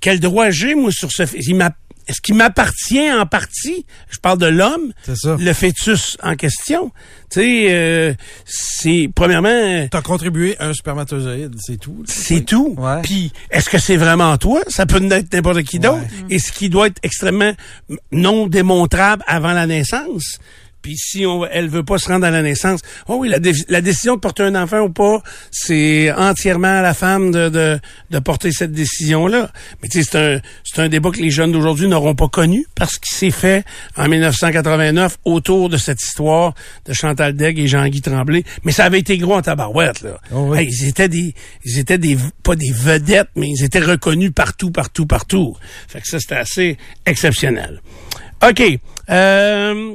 quel 0.00 0.18
droit 0.20 0.50
j'ai 0.50 0.74
moi 0.74 0.90
sur 0.92 1.10
ce 1.12 1.22
Il 1.46 1.54
m'a- 1.56 1.72
Est-ce 2.10 2.20
qu'il 2.20 2.34
m'appartient 2.34 3.08
en 3.12 3.24
partie 3.24 3.86
Je 4.10 4.18
parle 4.18 4.38
de 4.38 4.46
l'homme, 4.46 4.92
le 5.06 5.52
fœtus 5.52 6.16
en 6.24 6.34
question. 6.34 6.90
Tu 7.30 7.40
sais, 7.40 7.66
euh, 7.70 8.14
c'est 8.44 9.08
premièrement. 9.14 9.86
T'as 9.88 10.02
contribué 10.02 10.56
un 10.58 10.74
spermatozoïde, 10.74 11.54
c'est 11.60 11.76
tout. 11.76 12.02
C'est 12.06 12.44
tout. 12.44 12.74
Ouais. 12.76 13.00
Puis, 13.02 13.32
est-ce 13.52 13.70
que 13.70 13.78
c'est 13.78 13.96
vraiment 13.96 14.36
toi? 14.38 14.60
Ça 14.66 14.86
peut 14.86 14.96
être 14.96 15.32
n'importe 15.32 15.62
qui 15.62 15.78
d'autre. 15.78 16.00
Ouais. 16.00 16.34
Et 16.34 16.38
ce 16.40 16.50
qui 16.50 16.68
doit 16.68 16.88
être 16.88 16.98
extrêmement 17.04 17.52
non 18.10 18.48
démontrable 18.48 19.22
avant 19.28 19.52
la 19.52 19.68
naissance. 19.68 20.40
Puis 20.82 20.96
si 20.96 21.26
on, 21.26 21.44
elle 21.46 21.68
veut 21.68 21.82
pas 21.84 21.98
se 21.98 22.08
rendre 22.08 22.24
à 22.26 22.30
la 22.30 22.42
naissance, 22.42 22.80
oh 23.08 23.16
oui, 23.20 23.28
la, 23.28 23.38
dé- 23.38 23.52
la 23.68 23.80
décision 23.80 24.14
de 24.14 24.20
porter 24.20 24.42
un 24.44 24.54
enfant 24.54 24.80
ou 24.80 24.90
pas, 24.90 25.22
c'est 25.50 26.10
entièrement 26.12 26.78
à 26.78 26.82
la 26.82 26.94
femme 26.94 27.30
de, 27.30 27.48
de, 27.48 27.78
de 28.10 28.18
porter 28.18 28.50
cette 28.52 28.72
décision-là. 28.72 29.50
Mais 29.82 29.88
tu 29.88 30.02
sais, 30.02 30.08
c'est 30.10 30.18
un, 30.36 30.40
c'est 30.64 30.80
un 30.80 30.88
débat 30.88 31.10
que 31.10 31.18
les 31.20 31.30
jeunes 31.30 31.52
d'aujourd'hui 31.52 31.86
n'auront 31.88 32.14
pas 32.14 32.28
connu 32.28 32.66
parce 32.74 32.98
qu'il 32.98 33.14
s'est 33.16 33.30
fait 33.30 33.64
en 33.96 34.08
1989 34.08 35.18
autour 35.24 35.68
de 35.68 35.76
cette 35.76 36.00
histoire 36.02 36.54
de 36.86 36.92
Chantal 36.92 37.34
Daigle 37.34 37.60
et 37.60 37.66
Jean-Guy 37.68 38.00
Tremblay. 38.00 38.44
Mais 38.64 38.72
ça 38.72 38.84
avait 38.84 39.00
été 39.00 39.18
gros 39.18 39.34
en 39.34 39.42
tabarouette, 39.42 40.00
là. 40.02 40.18
Oh 40.32 40.46
oui. 40.50 40.58
Hey, 40.60 40.68
ils 40.70 40.88
étaient 40.88 41.08
des, 41.08 41.34
ils 41.64 41.78
étaient 41.78 41.98
des, 41.98 42.16
pas 42.42 42.56
des 42.56 42.72
vedettes, 42.72 43.28
mais 43.36 43.48
ils 43.48 43.64
étaient 43.64 43.80
reconnus 43.80 44.32
partout, 44.34 44.70
partout, 44.70 45.06
partout. 45.06 45.56
Fait 45.88 46.00
que 46.00 46.06
ça, 46.06 46.18
c'était 46.18 46.36
assez 46.36 46.78
exceptionnel. 47.06 47.82
OK. 48.42 48.62
Euh, 49.10 49.92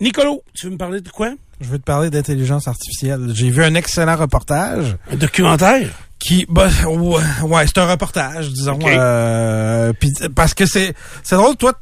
Nicolo, 0.00 0.42
tu 0.54 0.66
veux 0.66 0.72
me 0.72 0.78
parler 0.78 1.00
de 1.00 1.08
quoi? 1.08 1.32
Je 1.60 1.68
veux 1.68 1.78
te 1.78 1.84
parler 1.84 2.10
d'intelligence 2.10 2.68
artificielle. 2.68 3.30
J'ai 3.32 3.50
vu 3.50 3.64
un 3.64 3.74
excellent 3.74 4.16
reportage 4.16 4.96
Un 5.10 5.16
documentaire? 5.16 5.90
qui, 6.18 6.46
bah, 6.48 6.68
ouais, 6.86 7.22
ouais, 7.42 7.66
c'est 7.66 7.78
un 7.78 7.86
reportage, 7.90 8.50
disons. 8.50 8.78
Euh, 8.84 9.92
parce 10.34 10.54
que 10.54 10.64
c'est, 10.64 10.94
c'est 11.22 11.36
drôle, 11.36 11.56
toi, 11.56 11.78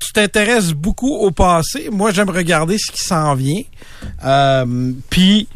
tu 0.00 0.12
t'intéresses 0.12 0.72
beaucoup 0.72 1.14
au 1.14 1.30
passé. 1.30 1.88
Moi, 1.90 2.12
j'aime 2.12 2.30
regarder 2.30 2.76
ce 2.78 2.90
qui 2.90 3.02
s'en 3.02 3.34
vient. 3.34 3.62
Euh, 4.24 4.92
puis 5.08 5.48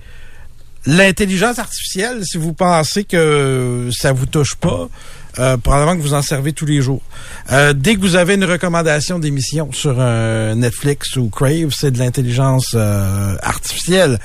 l'intelligence 0.87 1.59
artificielle, 1.59 2.25
si 2.25 2.39
vous 2.39 2.55
pensez 2.55 3.05
que 3.05 3.91
ça 3.93 4.13
vous 4.13 4.27
touche 4.27 4.55
pas, 4.55 4.89
euh, 5.39 5.57
probablement 5.57 5.97
que 5.97 6.03
vous 6.03 6.15
en 6.15 6.23
servez 6.23 6.53
tous 6.53 6.67
les 6.67 6.81
jours. 6.83 7.03
Euh, 7.53 7.73
dès 7.73 7.95
que 7.95 8.01
vous 8.01 8.17
avez 8.17 8.35
une 8.35 8.45
recommandation 8.45 9.19
d'émission 9.19 9.71
sur 9.73 9.97
euh, 9.99 10.55
Netflix 10.55 11.17
ou 11.17 11.29
Crave, 11.31 11.73
c'est 11.77 11.91
de 11.91 11.99
l'intelligence 11.99 12.73
euh, 12.75 13.37
artificielle. 13.43 14.19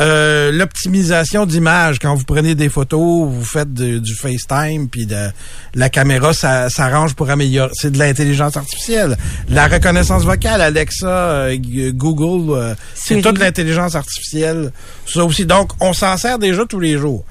Euh, 0.00 0.50
L'optimisation 0.52 1.46
d'image, 1.46 1.98
quand 1.98 2.14
vous 2.14 2.24
prenez 2.24 2.54
des 2.54 2.68
photos, 2.68 3.28
vous 3.30 3.44
faites 3.44 3.72
de- 3.72 3.98
du 3.98 4.14
FaceTime, 4.14 4.88
puis 4.88 5.06
de, 5.06 5.28
la 5.74 5.88
caméra 5.88 6.32
ça 6.32 6.68
s'arrange 6.70 7.14
pour 7.14 7.30
améliorer. 7.30 7.70
C'est 7.74 7.90
de 7.92 7.98
l'intelligence 7.98 8.56
artificielle. 8.56 9.16
La 9.48 9.68
reconnaissance 9.68 10.24
vocale, 10.24 10.60
Alexa, 10.60 11.06
euh, 11.08 11.56
Google, 11.92 12.52
euh, 12.54 12.74
c'est 12.94 13.20
toute 13.22 13.38
l'intelligence 13.38 13.94
artificielle. 13.94 14.72
Ça 15.06 15.24
aussi. 15.24 15.46
Donc, 15.46 15.70
on 15.80 15.92
s'en 15.92 16.16
sert 16.16 16.38
déjà 16.38 16.64
tous 16.66 16.80
les 16.80 16.98
jours. 16.98 17.24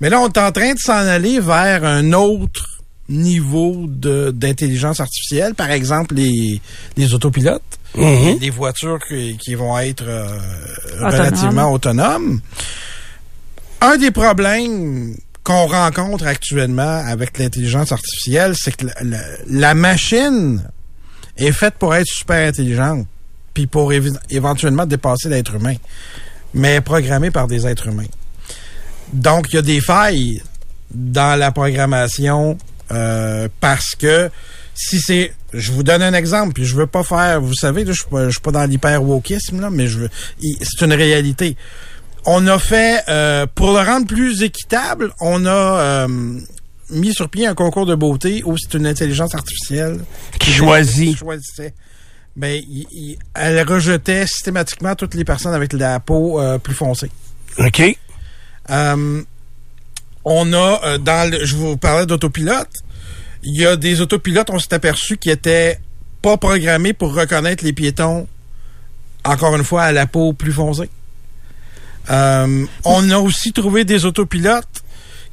Mais 0.00 0.10
là, 0.10 0.20
on 0.20 0.26
est 0.28 0.38
en 0.38 0.50
train 0.50 0.72
de 0.74 0.78
s'en 0.78 0.92
aller 0.94 1.38
vers 1.38 1.84
un 1.84 2.12
autre 2.12 2.71
niveau 3.12 3.86
de 3.88 4.30
d'intelligence 4.30 5.00
artificielle. 5.00 5.54
Par 5.54 5.70
exemple, 5.70 6.14
les, 6.14 6.60
les 6.96 7.14
autopilotes, 7.14 7.62
Mhm. 7.94 8.38
les 8.40 8.48
voitures 8.50 8.98
qui, 9.06 9.36
qui 9.36 9.54
vont 9.54 9.78
être 9.78 10.04
euh, 10.06 10.26
relativement 11.00 11.70
autonomes. 11.72 12.40
Un 13.82 13.96
des 13.98 14.10
problèmes 14.10 15.14
qu'on 15.44 15.66
rencontre 15.66 16.26
actuellement 16.26 17.02
avec 17.06 17.36
l'intelligence 17.38 17.92
artificielle, 17.92 18.54
c'est 18.56 18.74
que 18.76 18.86
la, 18.86 18.94
la- 19.02 19.24
la 19.46 19.74
machine 19.74 20.62
est 21.36 21.52
faite 21.52 21.74
pour 21.78 21.94
être 21.94 22.06
super 22.06 22.48
intelligente, 22.48 23.06
puis 23.52 23.66
pour 23.66 23.92
éventuellement 24.30 24.86
dépasser 24.86 25.28
l'être 25.28 25.54
humain, 25.56 25.74
mais 26.54 26.68
elle 26.68 26.76
est 26.76 26.80
programmée 26.80 27.30
par 27.30 27.46
des 27.46 27.66
êtres 27.66 27.88
humains. 27.88 28.06
Donc, 29.12 29.48
il 29.50 29.56
y 29.56 29.58
a 29.58 29.62
des 29.62 29.80
failles 29.80 30.40
dans 30.90 31.38
la 31.38 31.50
programmation 31.52 32.56
euh, 32.92 33.48
parce 33.60 33.94
que 33.94 34.30
si 34.74 35.00
c'est 35.00 35.32
je 35.52 35.70
vous 35.72 35.82
donne 35.82 36.02
un 36.02 36.14
exemple 36.14 36.52
puis 36.54 36.64
je 36.64 36.74
veux 36.74 36.86
pas 36.86 37.02
faire 37.02 37.40
vous 37.40 37.54
savez 37.54 37.84
je 37.86 37.92
suis 37.92 38.04
pas, 38.10 38.24
je 38.26 38.30
suis 38.30 38.40
pas 38.40 38.52
dans 38.52 38.64
l'hyper 38.64 39.02
wokisme 39.02 39.60
là 39.60 39.70
mais 39.70 39.86
je 39.86 39.98
veux 39.98 40.10
c'est 40.62 40.84
une 40.84 40.92
réalité 40.94 41.56
on 42.24 42.46
a 42.46 42.58
fait 42.58 43.02
euh, 43.08 43.46
pour 43.54 43.72
le 43.72 43.80
rendre 43.80 44.06
plus 44.06 44.42
équitable 44.42 45.12
on 45.20 45.44
a 45.46 45.50
euh, 46.06 46.08
mis 46.90 47.12
sur 47.14 47.28
pied 47.28 47.46
un 47.46 47.54
concours 47.54 47.86
de 47.86 47.94
beauté 47.94 48.42
où 48.46 48.56
c'est 48.58 48.74
une 48.74 48.86
intelligence 48.86 49.34
artificielle 49.34 50.00
Qui 50.38 50.52
choisit. 50.52 51.10
qui 51.12 51.16
choisissait 51.16 51.74
ben 52.36 52.60
il- 52.66 52.86
il- 52.92 53.18
elle 53.34 53.62
rejetait 53.68 54.26
systématiquement 54.26 54.94
toutes 54.94 55.14
les 55.14 55.24
personnes 55.24 55.54
avec 55.54 55.72
la 55.74 56.00
peau 56.00 56.40
plus 56.62 56.74
foncée 56.74 57.10
OK. 57.58 57.82
euh, 58.70 59.22
on 60.24 60.52
a 60.52 60.80
euh, 60.84 60.98
dans 60.98 61.30
le, 61.30 61.44
je 61.44 61.56
vous 61.56 61.76
parlais 61.76 62.06
d'autopilote. 62.06 62.68
Il 63.42 63.56
y 63.56 63.66
a 63.66 63.76
des 63.76 64.00
autopilotes, 64.00 64.50
on 64.50 64.58
s'est 64.58 64.72
aperçu, 64.74 65.16
qui 65.16 65.30
étaient 65.30 65.78
pas 66.22 66.36
programmés 66.36 66.92
pour 66.92 67.14
reconnaître 67.14 67.64
les 67.64 67.72
piétons, 67.72 68.28
encore 69.24 69.56
une 69.56 69.64
fois, 69.64 69.82
à 69.82 69.92
la 69.92 70.06
peau 70.06 70.32
plus 70.32 70.52
foncée. 70.52 70.88
Euh, 72.10 72.64
on 72.84 73.10
a 73.10 73.18
aussi 73.18 73.52
trouvé 73.52 73.84
des 73.84 74.04
autopilotes 74.04 74.82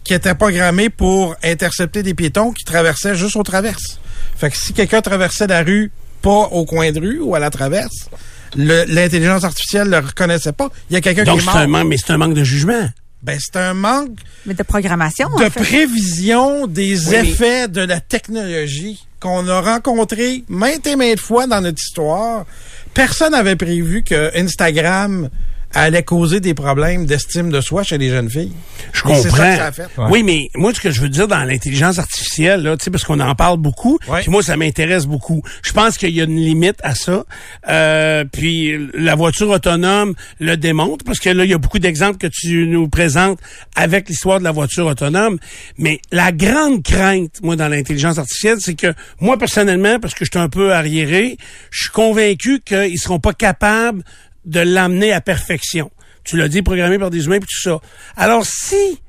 qui 0.03 0.13
étaient 0.13 0.35
programmés 0.35 0.89
pour 0.89 1.35
intercepter 1.43 2.03
des 2.03 2.13
piétons 2.13 2.51
qui 2.51 2.63
traversaient 2.63 3.15
juste 3.15 3.35
aux 3.35 3.43
traverses. 3.43 3.99
Fait 4.37 4.49
que 4.49 4.57
si 4.57 4.73
quelqu'un 4.73 5.01
traversait 5.01 5.47
la 5.47 5.61
rue 5.61 5.91
pas 6.21 6.47
au 6.51 6.65
coin 6.65 6.91
de 6.91 6.99
rue 6.99 7.19
ou 7.19 7.35
à 7.35 7.39
la 7.39 7.49
traverse, 7.49 8.09
l'intelligence 8.55 9.43
artificielle 9.43 9.89
le 9.89 9.97
reconnaissait 9.99 10.51
pas. 10.51 10.69
Il 10.89 10.93
y 10.93 10.97
a 10.97 11.01
quelqu'un 11.01 11.23
qui 11.23 11.29
Donc, 11.29 11.37
est 11.39 11.41
c'est 11.41 11.45
mort. 11.45 11.55
un 11.57 11.67
manque, 11.67 11.87
mais 11.87 11.97
c'est 11.97 12.11
un 12.11 12.17
manque 12.17 12.33
de 12.33 12.43
jugement. 12.43 12.89
Ben, 13.21 13.37
c'est 13.39 13.57
un 13.57 13.73
manque 13.73 14.17
Mais 14.45 14.53
de 14.53 14.63
programmation, 14.63 15.27
de 15.29 15.33
en 15.45 15.49
fait. 15.49 15.59
prévision 15.61 16.67
des 16.67 17.07
Oui, 17.09 17.15
mais- 17.21 17.29
effets 17.29 17.67
de 17.67 17.81
la 17.81 17.99
technologie 17.99 19.05
qu'on 19.19 19.45
a 19.49 19.59
rencontré 19.59 20.45
maintes 20.47 20.87
et 20.87 20.95
maintes 20.95 21.19
fois 21.19 21.45
dans 21.45 21.59
notre 21.59 21.81
histoire. 21.81 22.45
Personne 22.93 23.33
n'avait 23.33 23.57
prévu 23.57 24.03
que 24.03 24.31
Instagram 24.39 25.29
allait 25.73 26.03
causer 26.03 26.39
des 26.39 26.53
problèmes 26.53 27.05
d'estime 27.05 27.49
de 27.51 27.61
soi 27.61 27.83
chez 27.83 27.97
les 27.97 28.09
jeunes 28.09 28.29
filles. 28.29 28.51
Je 28.91 28.99
ça 28.99 29.03
comprends. 29.03 29.21
que 29.29 29.33
ça 29.57 29.65
a 29.67 29.71
fait. 29.71 29.87
Oui, 30.09 30.23
mais 30.23 30.49
moi, 30.55 30.73
ce 30.73 30.79
que 30.79 30.89
je 30.91 31.01
veux 31.01 31.09
dire 31.09 31.27
dans 31.27 31.43
l'intelligence 31.43 31.99
artificielle, 31.99 32.63
là, 32.63 32.75
tu 32.77 32.85
sais, 32.85 32.91
parce 32.91 33.03
qu'on 33.03 33.19
en 33.19 33.35
parle 33.35 33.57
beaucoup, 33.57 33.99
Ouais. 34.07 34.21
puis 34.21 34.31
moi, 34.31 34.41
ça 34.41 34.57
m'intéresse 34.57 35.05
beaucoup. 35.05 35.43
Je 35.63 35.71
pense 35.73 35.97
qu'il 35.97 36.09
y 36.09 36.21
a 36.21 36.23
une 36.23 36.35
limite 36.37 36.77
à 36.83 36.95
ça. 36.95 37.23
Euh, 37.67 38.25
puis 38.31 38.73
la 38.93 39.15
voiture 39.15 39.49
autonome 39.49 40.15
le 40.39 40.57
démontre, 40.57 41.05
parce 41.05 41.19
que 41.19 41.29
là, 41.29 41.43
il 41.45 41.51
y 41.51 41.53
a 41.53 41.57
beaucoup 41.57 41.79
d'exemples 41.79 42.17
que 42.17 42.27
tu 42.27 42.65
nous 42.67 42.87
présentes 42.89 43.39
avec 43.75 44.09
l'histoire 44.09 44.39
de 44.39 44.43
la 44.43 44.51
voiture 44.51 44.87
autonome. 44.87 45.37
Mais 45.77 45.99
la 46.11 46.31
grande 46.31 46.83
crainte, 46.83 47.41
moi, 47.43 47.55
dans 47.55 47.67
l'intelligence 47.67 48.17
artificielle, 48.17 48.57
c'est 48.59 48.75
que 48.75 48.93
moi, 49.19 49.37
personnellement, 49.37 49.99
parce 49.99 50.13
que 50.13 50.25
je 50.25 50.31
suis 50.31 50.39
un 50.39 50.49
peu 50.49 50.73
arriéré, 50.73 51.37
je 51.71 51.81
suis 51.83 51.91
convaincu 51.91 52.61
qu'ils 52.65 52.99
seront 52.99 53.19
pas 53.19 53.33
capables 53.33 54.03
de 54.49 54.59
l'amener 54.59 55.11
à 55.11 55.21
perfection. 55.21 55.91
Tu 56.23 56.37
l'as 56.37 56.47
dit, 56.47 56.61
programmé 56.61 56.99
par 56.99 57.09
des 57.09 57.25
humains, 57.25 57.39
puis 57.39 57.47
tout 57.47 57.61
ça. 57.61 57.79
Alors, 58.15 58.45
si 58.45 58.99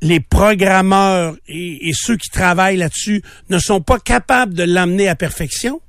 les 0.00 0.20
programmeurs 0.20 1.36
et, 1.48 1.88
et 1.88 1.92
ceux 1.94 2.16
qui 2.16 2.28
travaillent 2.30 2.76
là-dessus 2.76 3.22
ne 3.50 3.58
sont 3.58 3.80
pas 3.80 3.98
capables 3.98 4.54
de 4.54 4.62
l'amener 4.62 5.08
à 5.08 5.14
perfection, 5.14 5.80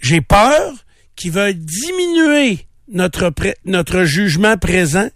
j'ai 0.00 0.20
peur 0.20 0.84
qu'ils 1.16 1.32
veulent 1.32 1.54
diminuer 1.54 2.66
notre, 2.88 3.32
notre 3.64 4.04
jugement 4.04 4.56
présent 4.56 5.08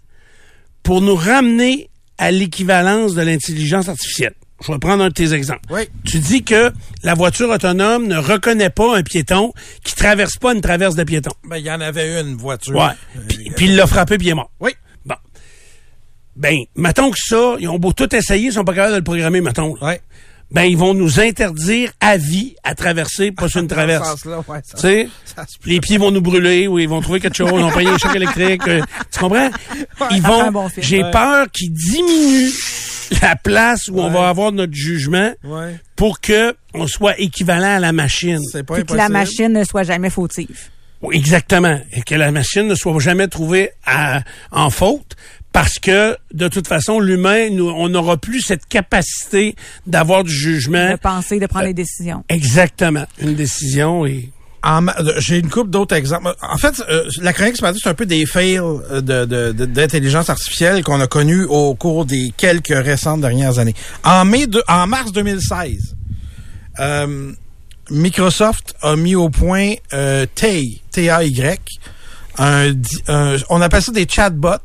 pour 0.83 1.01
nous 1.01 1.17
ramener 1.17 1.89
à 2.19 2.31
l'équivalence 2.31 3.15
de 3.15 3.23
l'intelligence 3.23 3.89
artificielle. 3.89 4.35
Je 4.67 4.73
vais 4.73 4.79
prendre 4.79 5.03
un 5.05 5.09
de 5.09 5.13
tes 5.15 5.33
exemples. 5.35 5.61
Oui. 5.71 5.83
Tu 6.05 6.19
dis 6.21 6.43
que 6.45 6.73
la 7.03 7.15
voiture 7.15 7.51
autonome 7.51 8.07
ne 8.07 8.17
reconnaît 8.17 8.71
pas 8.71 8.97
un 8.97 9.03
piéton 9.03 9.53
qui 9.83 9.95
traverse 9.95 10.37
pas 10.37 10.55
une 10.55 10.61
traverse 10.61 10.95
de 10.95 11.05
piéton. 11.05 11.33
Ben, 11.49 11.57
il 11.59 11.65
y 11.67 11.71
en 11.71 11.81
avait 11.81 12.21
une 12.21 12.37
voiture. 12.37 12.75
Ouais. 12.77 12.93
Puis, 13.29 13.51
puis 13.57 13.67
il 13.67 13.77
l'a 13.77 13.87
frappé 13.87 14.17
puis 14.17 14.29
il 14.29 14.31
est 14.31 14.35
mort. 14.35 14.51
Oui. 14.61 14.71
Bon. 15.05 15.17
Ben, 16.37 16.57
mettons 16.77 17.11
que 17.11 17.19
ça, 17.21 17.57
ils 17.59 17.69
ont 17.69 17.79
beau 17.79 17.93
tout 17.93 18.15
essayer, 18.15 18.47
ils 18.49 18.53
sont 18.53 18.65
pas 18.65 18.75
capables 18.75 18.93
de 18.93 18.99
le 18.99 19.05
programmer, 19.05 19.41
mettons. 19.41 19.77
Ouais. 19.83 20.01
Ben, 20.51 20.63
ils 20.63 20.77
vont 20.77 20.95
nous 20.95 21.21
interdire 21.21 21.91
à 22.01 22.17
vie 22.17 22.55
à 22.63 22.75
traverser, 22.75 23.33
pas 23.33 23.49
sur 23.49 23.61
une 23.61 23.67
traverse. 23.69 24.25
ouais, 24.25 24.61
ça- 24.65 25.45
les 25.67 25.81
pieds 25.81 25.99
vont 25.99 26.11
nous 26.13 26.21
brûler 26.21 26.69
ou 26.69 26.79
ils 26.79 26.89
vont 26.89 27.01
trouver 27.01 27.19
quelque 27.19 27.37
chose, 27.37 27.51
ils 27.53 27.61
vont 27.61 27.73
payer 27.73 27.89
un 27.89 27.99
choc 27.99 28.15
électrique. 28.15 28.63
euh, 28.69 28.81
tu 29.13 29.19
comprends? 29.19 29.51
Ils 30.13 30.23
vont, 30.23 30.51
bon 30.53 30.69
j'ai 30.79 31.03
peur 31.11 31.47
qu'ils 31.51 31.73
diminuent 31.73 32.53
la 33.23 33.37
place 33.37 33.89
où 33.89 34.01
on 34.01 34.11
va 34.11 34.29
avoir 34.29 34.53
notre 34.53 34.75
jugement 34.75 35.33
Ouais. 35.45 35.77
pour 35.97 36.21
que 36.21 36.55
on 36.75 36.87
soit 36.87 37.19
équivalent 37.21 37.77
à 37.77 37.81
la 37.81 37.93
machine. 37.93 38.41
C'est 38.51 38.63
pas 38.65 38.75
Puis 38.75 38.85
que 38.85 38.95
la 38.95 39.09
machine 39.09 39.53
ne 39.53 39.65
soit 39.65 39.83
jamais 39.85 40.11
fautive. 40.11 40.69
Oui, 41.03 41.17
Exactement. 41.17 41.79
Et 41.93 42.01
que 42.03 42.15
la 42.15 42.31
machine 42.33 42.67
ne 42.67 42.75
soit 42.75 42.99
jamais 42.99 43.29
trouvée 43.29 43.71
à- 43.87 44.23
en 44.51 44.71
faute 44.71 45.17
parce 45.53 45.79
que, 45.79 46.17
de 46.33 46.49
toute 46.49 46.67
façon, 46.67 46.99
l'humain, 46.99 47.51
nous, 47.51 47.69
on 47.69 47.89
n'aura 47.89 48.17
plus 48.17 48.41
cette 48.41 48.67
capacité 48.67 49.55
d'avoir 49.87 50.25
du 50.25 50.33
jugement. 50.33 50.91
De 50.93 50.97
penser, 50.97 51.39
de 51.39 51.47
prendre 51.47 51.67
des 51.67 51.75
décisions. 51.75 52.25
Exactement. 52.29 53.05
Une 53.21 53.35
décision 53.35 54.05
et... 54.07 54.31
J'ai 55.19 55.39
une 55.39 55.51
couple 55.51 55.71
d'autres 55.71 55.95
exemples. 55.95 56.35
En 56.41 56.57
fait, 56.57 56.83
euh, 56.89 57.05
la 57.21 57.33
chronique 57.33 57.57
c'est 57.57 57.87
un 57.89 57.95
peu 57.95 58.07
des 58.07 58.25
fails 58.25 58.59
euh, 58.59 59.01
de- 59.01 59.25
de- 59.53 59.65
d'intelligence 59.67 60.31
artificielle 60.31 60.83
qu'on 60.83 61.01
a 61.01 61.07
connus 61.07 61.45
au 61.45 61.75
cours 61.75 62.07
des 62.07 62.33
quelques 62.37 62.69
récentes 62.75 63.21
dernières 63.21 63.59
années. 63.59 63.75
En 64.05 64.25
mai, 64.25 64.47
en 64.69 64.87
mars 64.87 65.13
2016, 65.13 65.95
euh, 66.81 67.33
Microsoft 67.91 68.75
a 68.83 68.97
mis 68.97 69.15
au 69.15 69.29
point 69.29 69.75
euh, 69.93 70.27
TAY, 70.35 70.81
T-A-Y. 70.91 71.59
Un, 72.39 72.73
un- 73.09 73.37
on 73.51 73.61
appelle 73.61 73.83
ça 73.83 73.93
des 73.93 74.07
chatbots. 74.09 74.57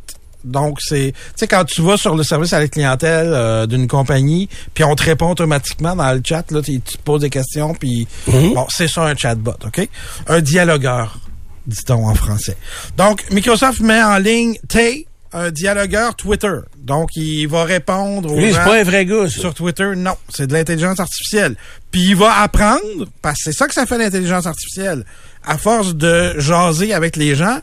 Donc, 0.43 0.80
c'est, 0.82 1.13
tu 1.13 1.32
sais, 1.36 1.47
quand 1.47 1.65
tu 1.65 1.82
vas 1.82 1.97
sur 1.97 2.15
le 2.15 2.23
service 2.23 2.54
à 2.54 2.60
la 2.60 2.67
clientèle 2.67 3.32
euh, 3.34 3.65
d'une 3.65 3.88
compagnie, 3.88 4.47
puis 4.73 4.84
on 4.84 4.95
te 4.95 5.04
répond 5.04 5.30
automatiquement 5.32 5.95
dans 5.95 6.13
le 6.13 6.21
chat, 6.23 6.49
là, 6.52 6.62
tu 6.62 6.80
tu 6.80 6.97
te 6.97 7.02
poses 7.04 7.21
des 7.21 7.30
questions, 7.30 7.73
puis 7.73 8.08
bon, 8.28 8.65
c'est 8.69 8.88
ça 8.88 9.04
un 9.04 9.15
chatbot, 9.15 9.56
OK? 9.65 9.88
Un 10.28 10.41
dialogueur, 10.41 11.19
dit-on 11.67 12.08
en 12.08 12.15
français. 12.15 12.56
Donc, 12.97 13.23
Microsoft 13.32 13.82
met 13.82 14.02
en 14.02 14.17
ligne 14.17 14.56
Tay, 14.67 15.08
un 15.34 15.52
dialogueur 15.52 16.15
Twitter. 16.15 16.56
Donc, 16.78 17.10
il 17.15 17.47
va 17.47 17.63
répondre 17.63 18.32
aux 18.32 18.38
Lui, 18.38 18.47
c'est 18.47 18.56
gens 18.56 18.65
pas 18.65 18.80
un 18.80 18.84
vrai 18.84 19.06
gars, 19.06 19.30
ça. 19.30 19.39
sur 19.39 19.54
Twitter. 19.54 19.91
Non, 19.95 20.15
c'est 20.30 20.47
de 20.47 20.54
l'intelligence 20.54 20.99
artificielle. 20.99 21.56
Puis 21.91 22.02
il 22.02 22.15
va 22.15 22.41
apprendre, 22.41 23.08
parce 23.21 23.38
que 23.38 23.52
c'est 23.52 23.58
ça 23.58 23.67
que 23.67 23.73
ça 23.73 23.86
fait 23.86 23.97
l'intelligence 23.97 24.45
artificielle. 24.45 25.06
À 25.45 25.58
force 25.58 25.95
de 25.95 26.39
jaser 26.39 26.93
avec 26.93 27.15
les 27.15 27.36
gens, 27.36 27.60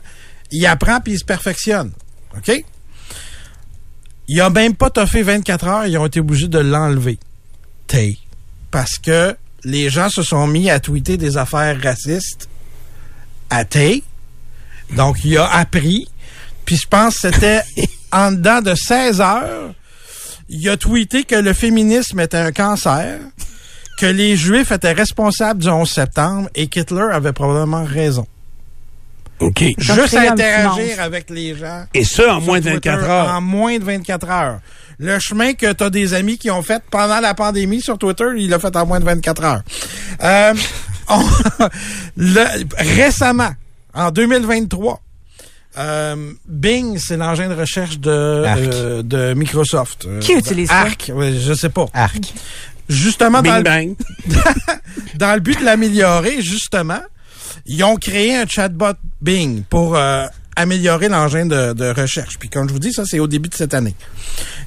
il 0.51 0.65
apprend 0.65 0.99
puis 1.01 1.13
il 1.13 1.19
se 1.19 1.25
perfectionne. 1.25 1.91
OK? 2.35 2.63
Il 4.27 4.41
a 4.41 4.49
même 4.49 4.75
pas 4.75 4.89
toffé 4.89 5.21
24 5.21 5.67
heures, 5.67 5.85
ils 5.85 5.97
ont 5.97 6.05
été 6.05 6.19
obligés 6.19 6.47
de 6.47 6.59
l'enlever. 6.59 7.17
Tay. 7.87 8.17
Parce 8.71 8.97
que 8.97 9.35
les 9.63 9.89
gens 9.89 10.09
se 10.09 10.23
sont 10.23 10.47
mis 10.47 10.69
à 10.69 10.79
tweeter 10.79 11.17
des 11.17 11.37
affaires 11.37 11.81
racistes 11.81 12.49
à 13.49 13.63
Tay. 13.65 14.03
Donc, 14.95 15.23
il 15.23 15.37
a 15.37 15.47
appris. 15.47 16.07
Puis 16.65 16.77
je 16.77 16.87
pense 16.87 17.15
que 17.15 17.31
c'était 17.31 17.61
en 18.11 18.31
dedans 18.31 18.61
de 18.61 18.75
16 18.75 19.21
heures, 19.21 19.73
il 20.49 20.67
a 20.69 20.77
tweeté 20.77 21.23
que 21.23 21.35
le 21.35 21.53
féminisme 21.53 22.19
était 22.19 22.37
un 22.37 22.51
cancer, 22.51 23.19
que 23.97 24.05
les 24.05 24.37
Juifs 24.37 24.71
étaient 24.71 24.93
responsables 24.93 25.61
du 25.61 25.69
11 25.69 25.89
septembre 25.89 26.49
et 26.55 26.67
qu'Hitler 26.67 27.07
avait 27.11 27.33
probablement 27.33 27.83
raison. 27.83 28.27
OK. 29.39 29.63
Juste 29.77 30.15
interagir 30.15 30.99
avec 30.99 31.29
les 31.29 31.55
gens. 31.55 31.85
Et 31.93 32.03
ça, 32.03 32.35
en 32.37 32.41
moins 32.41 32.59
de 32.59 32.69
Twitter 32.71 32.89
24 32.89 33.09
heures. 33.09 33.29
En 33.35 33.41
moins 33.41 33.77
de 33.77 33.83
24 33.83 34.29
heures. 34.29 34.59
Le 34.99 35.19
chemin 35.19 35.53
que 35.53 35.71
tu 35.73 35.83
as 35.83 35.89
des 35.91 36.13
amis 36.15 36.37
qui 36.39 36.49
ont 36.49 36.63
fait 36.63 36.81
pendant 36.89 37.19
la 37.19 37.35
pandémie 37.35 37.81
sur 37.81 37.97
Twitter, 37.99 38.25
il 38.37 38.49
l'a 38.49 38.57
fait 38.57 38.75
en 38.75 38.85
moins 38.87 38.99
de 38.99 39.05
24 39.05 39.43
heures. 39.43 39.61
Euh, 40.23 40.53
on- 41.09 41.23
le- 42.17 42.65
récemment, 42.99 43.51
en 43.93 44.09
2023, 44.09 44.99
euh, 45.77 46.31
Bing, 46.47 46.97
c'est 46.97 47.17
l'engin 47.17 47.47
de 47.47 47.53
recherche 47.53 47.99
de, 47.99 48.09
euh, 48.09 49.03
de 49.03 49.35
Microsoft. 49.35 50.05
Euh, 50.07 50.19
Qui 50.19 50.33
utilise 50.33 50.69
ça? 50.69 50.79
Arc, 50.79 51.11
ouais, 51.13 51.33
je 51.39 51.53
sais 51.53 51.69
pas. 51.69 51.85
Arc. 51.93 52.33
Justement, 52.89 53.43
dans 53.43 53.51
Bing 53.51 53.57
le, 53.57 53.63
bang. 53.63 53.95
dans 55.15 55.33
le 55.35 55.41
but 55.41 55.59
de 55.59 55.65
l'améliorer, 55.65 56.41
justement, 56.41 57.01
ils 57.67 57.83
ont 57.83 57.97
créé 57.97 58.35
un 58.35 58.45
chatbot 58.47 58.93
Bing 59.21 59.63
pour 59.63 59.95
euh, 59.95 60.25
améliorer 60.55 61.09
l'engin 61.09 61.45
de, 61.45 61.73
de 61.73 61.89
recherche. 61.89 62.37
Puis 62.39 62.49
comme 62.49 62.67
je 62.67 62.73
vous 62.73 62.79
dis, 62.79 62.93
ça, 62.93 63.03
c'est 63.05 63.19
au 63.19 63.27
début 63.27 63.49
de 63.49 63.55
cette 63.55 63.73
année. 63.73 63.95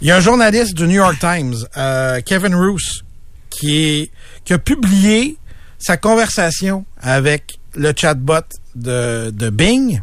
Il 0.01 0.09
y 0.09 0.11
a 0.11 0.17
un 0.17 0.21
journaliste 0.21 0.75
du 0.75 0.87
New 0.87 0.97
York 0.97 1.19
Times, 1.19 1.55
euh, 1.77 2.21
Kevin 2.25 2.55
Roos, 2.55 3.03
qui, 3.49 3.85
est, 3.85 4.11
qui 4.45 4.53
a 4.53 4.59
publié 4.59 5.37
sa 5.79 5.97
conversation 5.97 6.85
avec 7.01 7.59
le 7.75 7.93
chatbot 7.97 8.41
de, 8.75 9.31
de 9.31 9.51
Bing. 9.51 10.03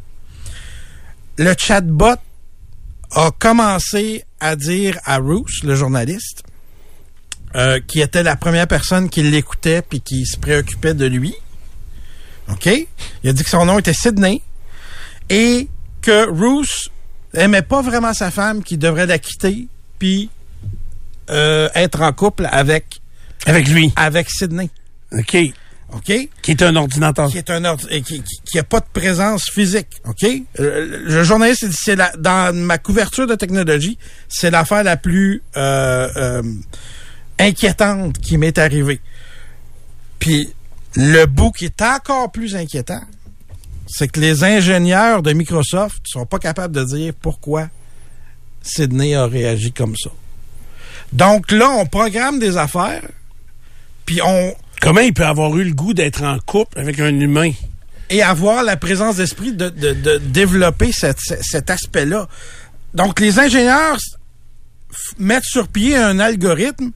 Le 1.37 1.53
chatbot 1.57 2.15
a 3.11 3.31
commencé 3.37 4.25
à 4.39 4.55
dire 4.55 4.99
à 5.05 5.17
Roos, 5.17 5.45
le 5.63 5.75
journaliste, 5.75 6.43
euh, 7.55 7.79
qui 7.87 8.01
était 8.01 8.23
la 8.23 8.35
première 8.35 8.67
personne 8.67 9.09
qui 9.09 9.23
l'écoutait 9.23 9.81
puis 9.81 10.01
qui 10.01 10.25
se 10.25 10.37
préoccupait 10.37 10.93
de 10.93 11.05
lui. 11.05 11.33
OK? 12.51 12.69
Il 13.23 13.29
a 13.29 13.33
dit 13.33 13.43
que 13.43 13.49
son 13.49 13.65
nom 13.65 13.79
était 13.79 13.93
Sydney 13.93 14.41
et 15.29 15.67
que 16.01 16.29
Roos 16.29 16.89
aimait 17.33 17.61
pas 17.61 17.81
vraiment 17.81 18.13
sa 18.13 18.31
femme, 18.31 18.63
qui 18.63 18.77
devrait 18.77 19.05
la 19.05 19.19
quitter 19.19 19.67
puis 19.99 20.29
euh, 21.29 21.69
être 21.75 22.01
en 22.01 22.13
couple 22.13 22.47
avec 22.51 23.01
Avec 23.45 23.67
lui. 23.67 23.91
avec 23.95 24.29
Sydney. 24.29 24.69
OK. 25.11 25.37
OK? 25.93 26.29
Qui 26.41 26.51
est 26.51 26.61
un 26.61 26.75
ordinateur. 26.75 27.29
qui 27.29 27.37
est 27.37 27.49
un 27.49 27.75
et 27.89 28.01
qui, 28.01 28.21
qui, 28.21 28.35
qui 28.45 28.59
a 28.59 28.63
pas 28.63 28.81
de 28.81 28.85
présence 28.91 29.49
physique, 29.49 30.01
ok? 30.05 30.25
Euh, 30.59 30.99
Le 31.05 31.23
journaliste 31.23 31.63
dit 31.65 31.77
c'est 31.79 31.95
la 31.95 32.11
dans 32.17 32.53
ma 32.53 32.77
couverture 32.77 33.25
de 33.25 33.35
technologie, 33.35 33.97
c'est 34.27 34.51
l'affaire 34.51 34.83
la 34.83 34.97
plus 34.97 35.41
euh, 35.55 36.09
euh, 36.17 36.43
inquiétante 37.39 38.17
qui 38.19 38.37
m'est 38.37 38.57
arrivée. 38.57 38.99
Puis 40.19 40.49
le 40.95 41.25
bout 41.25 41.51
qui 41.51 41.65
est 41.65 41.81
encore 41.81 42.31
plus 42.31 42.55
inquiétant, 42.55 43.01
c'est 43.87 44.07
que 44.07 44.19
les 44.19 44.43
ingénieurs 44.43 45.21
de 45.23 45.31
Microsoft 45.33 46.01
sont 46.05 46.25
pas 46.25 46.39
capables 46.39 46.75
de 46.75 46.83
dire 46.83 47.13
pourquoi 47.21 47.69
Sydney 48.61 49.15
a 49.15 49.25
réagi 49.27 49.71
comme 49.71 49.95
ça. 49.95 50.09
Donc 51.13 51.51
là, 51.51 51.69
on 51.69 51.85
programme 51.85 52.39
des 52.39 52.57
affaires, 52.57 53.03
puis 54.05 54.19
on 54.23 54.53
Comment 54.81 55.01
il 55.01 55.13
peut 55.13 55.25
avoir 55.25 55.57
eu 55.57 55.63
le 55.63 55.73
goût 55.73 55.93
d'être 55.95 56.21
en 56.23 56.37
couple 56.39 56.79
avec 56.79 56.99
un 56.99 57.17
humain? 57.19 57.51
et 58.09 58.21
avoir 58.23 58.63
la 58.63 58.77
présence 58.77 59.17
d'esprit 59.17 59.51
de, 59.51 59.67
de- 59.69 59.91
de 59.93 60.17
développer 60.17 60.93
cette- 60.93 61.19
cet 61.19 61.69
aspect-là. 61.69 62.29
Donc, 62.93 63.19
les 63.19 63.37
ingénieurs 63.37 63.97
mettent 65.19 65.43
sur 65.43 65.67
pied 65.67 65.97
un 65.97 66.17
algorithme, 66.19 66.91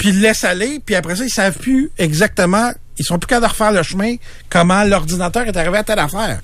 puis 0.00 0.12
le 0.12 0.20
laissent 0.20 0.44
aller, 0.44 0.80
puis 0.84 0.94
après 0.94 1.14
ça, 1.14 1.24
ils 1.24 1.30
savent 1.30 1.58
plus 1.58 1.90
exactement, 1.98 2.72
ils 2.96 3.04
sont 3.04 3.18
plus 3.18 3.26
capables 3.26 3.46
de 3.46 3.50
refaire 3.50 3.70
le 3.72 3.82
chemin, 3.82 4.14
comment 4.48 4.82
l'ordinateur 4.84 5.42
est 5.46 5.54
arrivé 5.58 5.76
à 5.76 5.84
telle 5.84 5.98
affaire. 5.98 6.40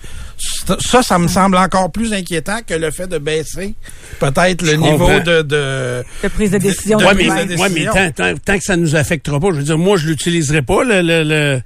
Ça, 0.78 1.02
ça, 1.02 1.18
me 1.18 1.26
semble 1.28 1.56
encore 1.56 1.90
plus 1.90 2.12
inquiétant 2.12 2.58
que 2.66 2.74
le 2.74 2.90
fait 2.90 3.06
de 3.06 3.16
baisser 3.16 3.74
peut-être 4.20 4.60
le 4.60 4.74
niveau 4.74 5.08
de, 5.20 5.40
de... 5.40 6.04
De 6.22 6.28
prise 6.28 6.50
de 6.50 6.58
décision. 6.58 6.98
de 6.98 7.04
Ouais, 7.06 7.14
de 7.14 7.18
mais, 7.18 7.24
de 7.46 7.50
l'humain. 7.52 7.62
ouais, 7.62 7.68
mais 7.70 7.86
tant, 7.86 8.10
tant- 8.10 8.34
tant 8.44 8.58
que 8.58 8.64
ça 8.64 8.76
nous 8.76 8.94
affectera 8.94 9.40
pas, 9.40 9.46
je 9.52 9.56
veux 9.56 9.62
dire, 9.62 9.78
moi, 9.78 9.96
je 9.96 10.06
l'utiliserai 10.06 10.60
pas, 10.60 10.84
le, 10.84 11.00
le, 11.00 11.22
le- 11.24 11.62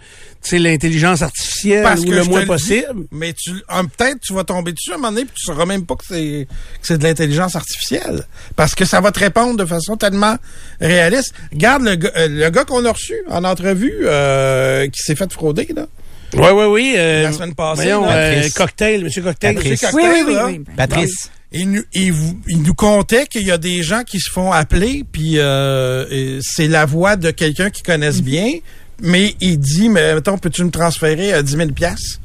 sais, 0.49 0.59
l'intelligence 0.59 1.23
artificielle 1.23 1.83
Parce 1.83 2.01
ou 2.01 2.11
le 2.11 2.25
moins 2.25 2.47
possible. 2.47 3.07
mais 3.13 3.33
tu, 3.33 3.51
ah, 3.69 3.83
peut-être 3.83 4.21
tu 4.21 4.33
vas 4.33 4.45
tomber 4.45 4.73
dessus 4.73 4.93
à 4.93 4.95
un 4.95 4.97
moment 4.99 5.11
donné 5.13 5.25
puis 5.25 5.35
tu 5.37 5.45
sauras 5.47 5.67
même 5.67 5.85
pas 5.87 5.97
que 5.97 6.05
c'est 6.09 6.47
que 6.81 6.87
c'est 6.87 6.99
de 6.99 7.05
l'intelligence 7.05 7.57
artificielle 7.57 8.25
parce 8.57 8.75
que 8.75 8.85
ça 8.85 9.01
va 9.01 9.13
te 9.13 9.19
répondre 9.19 9.57
de 9.57 9.65
façon 9.65 9.97
tellement 9.97 10.37
réaliste. 10.81 11.35
Regarde 11.53 11.83
le 11.83 11.95
gars, 11.97 12.11
euh, 12.17 12.29
le 12.29 12.51
gars 12.51 12.65
qu'on 12.65 12.85
a 12.85 12.93
reçu 12.93 13.15
en 13.29 13.45
entrevue 13.45 13.95
euh, 14.05 14.87
qui 14.89 15.03
s'est 15.03 15.15
fait 15.17 15.31
frauder 15.33 15.69
là. 15.77 15.87
Oui, 16.33 16.47
oui, 16.53 16.65
oui. 16.67 16.95
euh, 16.97 17.25
La 17.25 17.33
semaine 17.33 17.55
passée, 17.57 17.83
Voyons, 17.83 18.07
euh, 18.09 18.43
cocktail, 18.55 19.03
monsieur 19.03 19.21
cocktail. 19.23 19.57
Patrice. 19.57 19.83
Monsieur 19.83 19.97
Oui, 19.99 20.05
oui, 20.15 20.23
oui. 20.29 20.37
oui. 20.47 20.75
Patrice. 20.77 21.29
Il 21.53 21.69
nous, 21.73 21.83
il, 21.93 22.15
nous 22.63 22.75
contait 22.75 23.27
qu'il 23.27 23.43
y 23.45 23.51
a 23.51 23.59
des 23.59 23.83
gens 23.83 24.05
qui 24.05 24.21
se 24.21 24.31
font 24.31 24.53
appeler, 24.53 25.05
puis 25.11 25.41
euh, 25.41 26.39
c'est 26.41 26.69
la 26.69 26.87
voix 26.87 27.17
de 27.17 27.33
quelqu'un 27.33 27.71
qu'ils 27.71 27.85
connaissent 27.85 28.23
bien, 28.23 28.53
mais 29.03 29.35
il 29.41 29.59
dit, 29.59 29.89
mais 29.89 30.15
mettons, 30.15 30.39
peux-tu 30.39 30.65
me 30.65 30.71
transférer 30.71 31.33
à 31.33 31.43
10 31.43 31.57
000 31.57 31.71
piastres? 31.71 32.21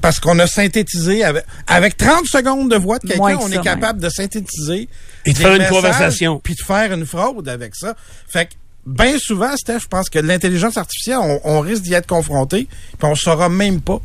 Parce 0.00 0.20
qu'on 0.20 0.38
a 0.38 0.46
synthétisé, 0.46 1.24
avec, 1.24 1.44
avec 1.66 1.96
30 1.96 2.26
secondes 2.26 2.70
de 2.70 2.76
voix 2.76 2.98
de 2.98 3.08
quelqu'un, 3.08 3.36
que 3.36 3.42
on 3.42 3.48
ça, 3.48 3.56
est 3.56 3.64
capable 3.64 4.00
de 4.00 4.08
synthétiser. 4.08 4.88
Et 5.26 5.32
de 5.32 5.38
faire 5.38 5.54
une 5.54 5.66
conversation. 5.66 6.40
Puis 6.42 6.54
de 6.54 6.62
faire 6.62 6.92
une 6.92 7.06
fraude 7.06 7.48
avec 7.48 7.74
ça. 7.74 7.94
Fait 8.28 8.46
que, 8.46 8.52
bien 8.86 9.18
souvent, 9.18 9.56
Steph, 9.56 9.80
je 9.80 9.88
pense 9.88 10.08
que 10.08 10.18
l'intelligence 10.18 10.76
artificielle, 10.76 11.18
on, 11.20 11.40
on 11.44 11.60
risque 11.60 11.82
d'y 11.82 11.94
être 11.94 12.06
confronté, 12.06 12.68
puis 12.98 13.08
on 13.08 13.14
saura 13.14 13.48
même 13.48 13.80
pas 13.80 14.00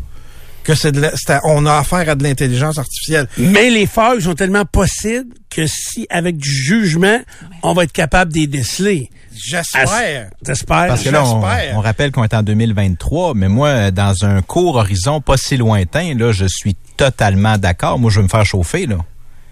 que 0.65 0.75
c'est 0.75 0.91
de 0.91 0.99
la- 0.99 1.11
c'est 1.15 1.29
à- 1.31 1.41
on 1.45 1.65
a 1.65 1.75
affaire 1.77 2.09
à 2.09 2.15
de 2.15 2.23
l'intelligence 2.23 2.77
artificielle. 2.77 3.27
Mais 3.37 3.69
les 3.69 3.85
failles 3.85 4.21
sont 4.21 4.33
tellement 4.35 4.65
possibles 4.65 5.33
que 5.49 5.65
si, 5.67 6.05
avec 6.09 6.35
du 6.37 6.49
jugement, 6.51 7.19
on 7.63 7.73
va 7.73 7.83
être 7.83 7.93
capable 7.93 8.33
de 8.33 8.39
les 8.39 8.47
déceler. 8.47 9.09
J'espère. 9.33 10.29
J'espère. 10.45 10.87
Parce 10.87 11.03
que 11.03 11.09
là, 11.09 11.23
on, 11.25 11.41
J'espère. 11.41 11.77
on 11.77 11.81
rappelle 11.81 12.11
qu'on 12.11 12.23
est 12.23 12.33
en 12.33 12.43
2023, 12.43 13.33
mais 13.35 13.47
moi, 13.49 13.91
dans 13.91 14.25
un 14.25 14.41
court 14.41 14.75
horizon 14.75 15.21
pas 15.21 15.37
si 15.37 15.57
lointain, 15.57 16.13
là, 16.17 16.31
je 16.31 16.45
suis 16.45 16.75
totalement 16.97 17.57
d'accord. 17.57 17.99
Moi, 17.99 18.09
je 18.11 18.17
veux 18.17 18.23
me 18.23 18.29
faire 18.29 18.45
chauffer, 18.45 18.85
là. 18.87 18.97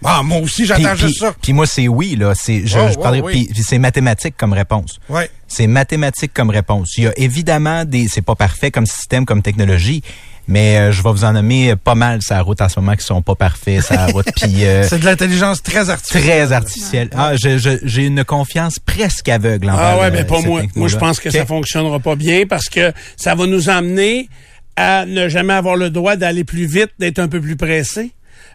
Ah, 0.06 0.22
moi 0.22 0.38
aussi, 0.38 0.66
j'attends 0.66 0.94
juste 0.96 1.20
ça. 1.20 1.34
puis 1.40 1.54
moi, 1.54 1.66
c'est 1.66 1.88
oui, 1.88 2.16
là. 2.16 2.32
C'est, 2.34 2.66
je, 2.66 2.78
Oh, 2.78 2.88
je 2.92 2.98
parlerai- 2.98 3.22
oui. 3.22 3.32
puis- 3.46 3.54
puis 3.54 3.62
c'est 3.62 3.78
mathématique 3.78 4.34
comme 4.36 4.52
réponse. 4.52 4.98
Ouais. 5.08 5.30
C'est 5.48 5.66
mathématique 5.66 6.32
comme 6.34 6.50
réponse. 6.50 6.98
Il 6.98 7.04
y 7.04 7.06
a 7.06 7.12
évidemment 7.18 7.84
des, 7.86 8.08
c'est 8.08 8.20
pas 8.20 8.34
parfait 8.34 8.70
comme 8.70 8.84
système, 8.86 9.24
comme 9.24 9.40
technologie, 9.40 10.02
mais 10.48 10.78
euh, 10.78 10.92
je 10.92 11.02
vais 11.02 11.10
vous 11.10 11.24
en 11.24 11.32
nommer 11.32 11.74
pas 11.76 11.94
mal 11.94 12.20
la 12.30 12.42
route 12.42 12.60
en 12.60 12.68
ce 12.68 12.78
moment 12.80 12.94
qui 12.96 13.04
sont 13.04 13.22
pas 13.22 13.34
parfaits 13.34 13.88
la 13.90 14.06
route, 14.06 14.26
puis 14.36 14.64
euh, 14.64 14.82
C'est 14.88 14.98
de 14.98 15.04
l'intelligence 15.04 15.62
très 15.62 15.90
artificielle. 15.90 16.22
très 16.22 16.52
artificielle. 16.52 17.10
Ah, 17.16 17.32
j'ai 17.36 18.04
une 18.04 18.24
confiance 18.24 18.78
presque 18.78 19.28
aveugle 19.28 19.70
Ah 19.70 19.98
ouais, 19.98 20.06
euh, 20.06 20.10
mais 20.12 20.24
pas 20.24 20.40
moi. 20.40 20.62
Moi, 20.74 20.88
je 20.88 20.96
pense 20.96 21.20
que 21.20 21.30
ça 21.30 21.42
Ok. 21.42 21.48
fonctionnera 21.48 21.98
pas 22.00 22.16
bien 22.16 22.44
parce 22.48 22.68
que 22.68 22.92
ça 23.16 23.34
va 23.34 23.46
nous 23.46 23.70
amener 23.70 24.28
à 24.76 25.06
ne 25.06 25.28
jamais 25.28 25.52
avoir 25.54 25.76
le 25.76 25.90
droit 25.90 26.16
d'aller 26.16 26.44
plus 26.44 26.66
vite, 26.66 26.90
d'être 26.98 27.18
un 27.20 27.28
peu 27.28 27.40
plus 27.40 27.56
pressé. 27.56 28.10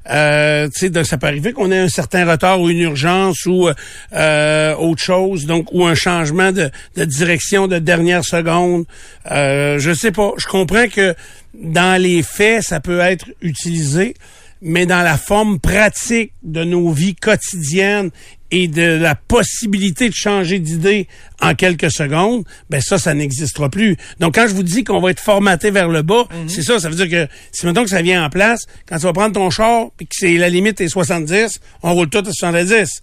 Euh, 0.09 0.67
tu 0.69 0.79
sais, 0.79 0.89
donc, 0.89 1.05
ça 1.05 1.17
peut 1.17 1.27
arriver 1.27 1.51
qu'on 1.51 1.71
ait 1.71 1.77
un 1.77 1.89
certain 1.89 2.29
retard 2.29 2.59
ou 2.61 2.69
une 2.69 2.79
urgence 2.79 3.45
ou 3.45 3.69
euh, 4.15 4.75
autre 4.75 5.01
chose, 5.03 5.45
donc 5.45 5.67
ou 5.73 5.85
un 5.85 5.93
changement 5.93 6.51
de, 6.51 6.71
de 6.95 7.05
direction 7.05 7.67
de 7.67 7.79
dernière 7.79 8.23
seconde. 8.23 8.85
Euh, 9.29 9.77
je 9.79 9.93
sais 9.93 10.11
pas. 10.11 10.31
Je 10.37 10.47
comprends 10.47 10.87
que 10.87 11.15
dans 11.53 12.01
les 12.01 12.23
faits, 12.23 12.63
ça 12.63 12.79
peut 12.79 12.99
être 12.99 13.27
utilisé, 13.41 14.15
mais 14.61 14.85
dans 14.85 15.01
la 15.01 15.17
forme 15.17 15.59
pratique 15.59 16.33
de 16.43 16.63
nos 16.63 16.91
vies 16.91 17.15
quotidiennes 17.15 18.11
et 18.51 18.67
de 18.67 18.81
la 18.81 19.15
possibilité 19.15 20.09
de 20.09 20.13
changer 20.13 20.59
d'idée 20.59 21.07
en 21.39 21.53
quelques 21.53 21.91
secondes, 21.91 22.43
ben 22.69 22.81
ça, 22.81 22.97
ça 22.97 23.13
n'existera 23.13 23.69
plus. 23.69 23.95
Donc, 24.19 24.35
quand 24.35 24.47
je 24.47 24.53
vous 24.53 24.63
dis 24.63 24.83
qu'on 24.83 24.99
va 24.99 25.11
être 25.11 25.19
formaté 25.19 25.71
vers 25.71 25.87
le 25.87 26.01
bas, 26.01 26.27
c'est 26.47 26.63
ça, 26.63 26.79
ça 26.79 26.89
veut 26.89 26.95
dire 26.95 27.09
que 27.09 27.31
si 27.51 27.65
maintenant 27.65 27.83
que 27.83 27.89
ça 27.89 28.01
vient 28.01 28.23
en 28.25 28.29
place, 28.29 28.61
quand 28.87 28.97
tu 28.97 29.03
vas 29.03 29.13
prendre 29.13 29.33
ton 29.33 29.49
char, 29.49 29.91
puis 29.97 30.07
que 30.07 30.15
c'est 30.17 30.35
la 30.37 30.49
limite 30.49 30.81
est 30.81 30.89
70, 30.89 31.59
on 31.83 31.93
roule 31.93 32.09
tout 32.09 32.23
à 32.25 32.31
70. 32.31 33.01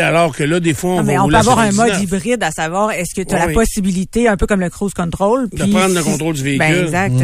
Alors 0.00 0.34
que 0.34 0.42
là, 0.44 0.60
des 0.60 0.74
fois, 0.74 0.90
on 0.92 0.96
Non, 0.96 1.02
va 1.02 1.12
mais 1.12 1.18
on 1.18 1.28
peut 1.28 1.34
avoir 1.36 1.58
un 1.58 1.70
79. 1.70 1.92
mode 2.00 2.02
hybride 2.02 2.42
à 2.42 2.50
savoir 2.50 2.90
est-ce 2.92 3.14
que 3.14 3.22
tu 3.26 3.34
as 3.34 3.40
Oui. 3.40 3.46
la 3.48 3.52
possibilité, 3.52 4.28
un 4.28 4.36
peu 4.36 4.46
comme 4.46 4.60
le 4.60 4.70
cruise 4.70 4.94
control, 4.94 5.48
De 5.50 5.62
puis 5.62 5.70
prendre 5.72 5.94
le 5.94 6.00
si- 6.02 6.10
contrôle 6.10 6.34
du 6.34 6.42
Ben, 6.42 6.58
véhicule. 6.58 6.84
exact. 6.84 7.14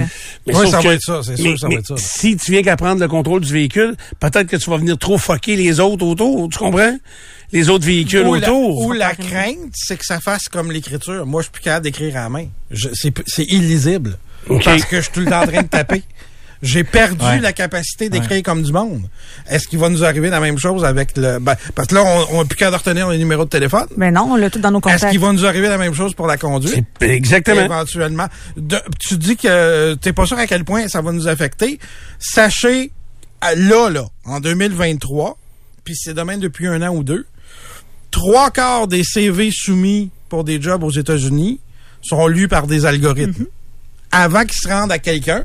Mais 0.46 0.54
Oui, 0.56 0.70
ça 0.70 0.78
que- 0.78 0.86
va 0.88 0.94
être 0.94 1.02
ça, 1.02 1.20
c'est 1.24 1.36
sûr 1.36 1.44
mais- 1.46 1.52
que 1.54 1.58
ça 1.60 1.66
va 1.66 1.74
mais 1.74 1.80
être 1.80 1.86
ça. 1.88 1.94
Si 1.96 2.36
tu 2.36 2.52
viens 2.52 2.62
qu'à 2.62 2.76
prendre 2.76 3.00
le 3.00 3.08
contrôle 3.08 3.40
du 3.40 3.52
véhicule, 3.52 3.96
peut-être 4.20 4.46
que 4.46 4.56
tu 4.56 4.68
vas 4.70 4.76
venir 4.76 4.98
trop 4.98 5.18
fucker 5.18 5.56
les 5.56 5.80
autres 5.80 6.04
autour, 6.06 6.48
tu 6.48 6.58
comprends? 6.58 6.96
Les 7.52 7.70
autres 7.70 7.86
véhicules 7.86 8.26
Ou 8.26 8.34
la, 8.34 8.48
autour. 8.48 8.78
ou 8.86 8.92
la 8.92 9.14
crainte, 9.14 9.56
c'est 9.74 9.96
que 9.96 10.04
ça 10.04 10.20
fasse 10.20 10.48
comme 10.48 10.70
l'écriture. 10.70 11.24
Moi, 11.24 11.40
je 11.40 11.44
suis 11.44 11.52
plus 11.52 11.62
capable 11.62 11.84
d'écrire 11.84 12.16
à 12.16 12.20
la 12.24 12.28
main. 12.28 12.46
Je- 12.70 12.88
C'est 12.92 13.12
c'est 13.26 13.44
illisible. 13.44 14.18
OK. 14.50 14.64
Parce 14.64 14.84
que 14.84 14.96
je 14.96 15.02
suis 15.02 15.12
tout 15.12 15.20
le 15.20 15.26
temps 15.26 15.42
en 15.42 15.46
train 15.46 15.62
de 15.62 15.68
taper. 15.68 16.02
J'ai 16.60 16.82
perdu 16.82 17.24
Ouais. 17.24 17.38
la 17.40 17.52
capacité 17.52 18.08
d'écrire 18.08 18.42
comme 18.42 18.62
du 18.64 18.72
monde. 18.72 19.02
Est-ce 19.48 19.68
qu'il 19.68 19.78
va 19.78 19.88
nous 19.88 20.04
arriver 20.04 20.28
la 20.28 20.40
même 20.40 20.58
chose 20.58 20.84
avec 20.84 21.16
le... 21.16 21.38
ben, 21.38 21.54
parce 21.76 21.86
que 21.88 21.94
là, 21.94 22.02
on 22.32 22.38
n'a 22.38 22.44
plus 22.44 22.56
qu'à 22.56 22.70
retenir 22.70 23.08
les 23.10 23.18
numéros 23.18 23.44
de 23.44 23.48
téléphone. 23.48 23.86
Mais 23.96 24.10
non, 24.10 24.32
on 24.32 24.36
l'a 24.36 24.50
tout 24.50 24.58
dans 24.58 24.70
nos 24.72 24.78
Est-ce 24.80 24.94
contacts. 24.94 25.10
qu'il 25.12 25.20
va 25.20 25.32
nous 25.32 25.46
arriver 25.46 25.68
la 25.68 25.78
même 25.78 25.94
chose 25.94 26.14
pour 26.14 26.26
la 26.26 26.36
conduite? 26.36 26.84
C'est- 27.00 27.08
Exactement. 27.10 27.64
Éventuellement. 27.64 28.26
De- 28.56 28.82
tu 28.98 29.16
dis 29.16 29.36
que 29.36 29.94
t'es 29.94 30.12
pas 30.12 30.26
sûr 30.26 30.36
à 30.38 30.46
quel 30.48 30.64
point 30.64 30.88
ça 30.88 31.00
va 31.00 31.12
nous 31.12 31.28
affecter. 31.28 31.78
Sachez, 32.18 32.90
à- 33.40 33.54
là, 33.54 33.88
là, 33.90 34.04
en 34.24 34.40
2023, 34.40 35.38
puis 35.84 35.94
c'est 35.96 36.14
de 36.14 36.22
même 36.22 36.40
depuis 36.40 36.66
un 36.66 36.82
an 36.82 36.92
ou 36.94 37.04
deux, 37.04 37.24
trois 38.10 38.50
quarts 38.50 38.88
des 38.88 39.04
CV 39.04 39.50
soumis 39.52 40.10
pour 40.28 40.42
des 40.44 40.60
jobs 40.60 40.82
aux 40.82 40.90
États-Unis 40.90 41.60
sont 42.02 42.26
lus 42.26 42.48
par 42.48 42.66
des 42.66 42.84
algorithmes. 42.86 43.46
Avant 44.10 44.44
qu'ils 44.44 44.60
se 44.60 44.68
rendent 44.68 44.92
à 44.92 44.98
quelqu'un, 44.98 45.44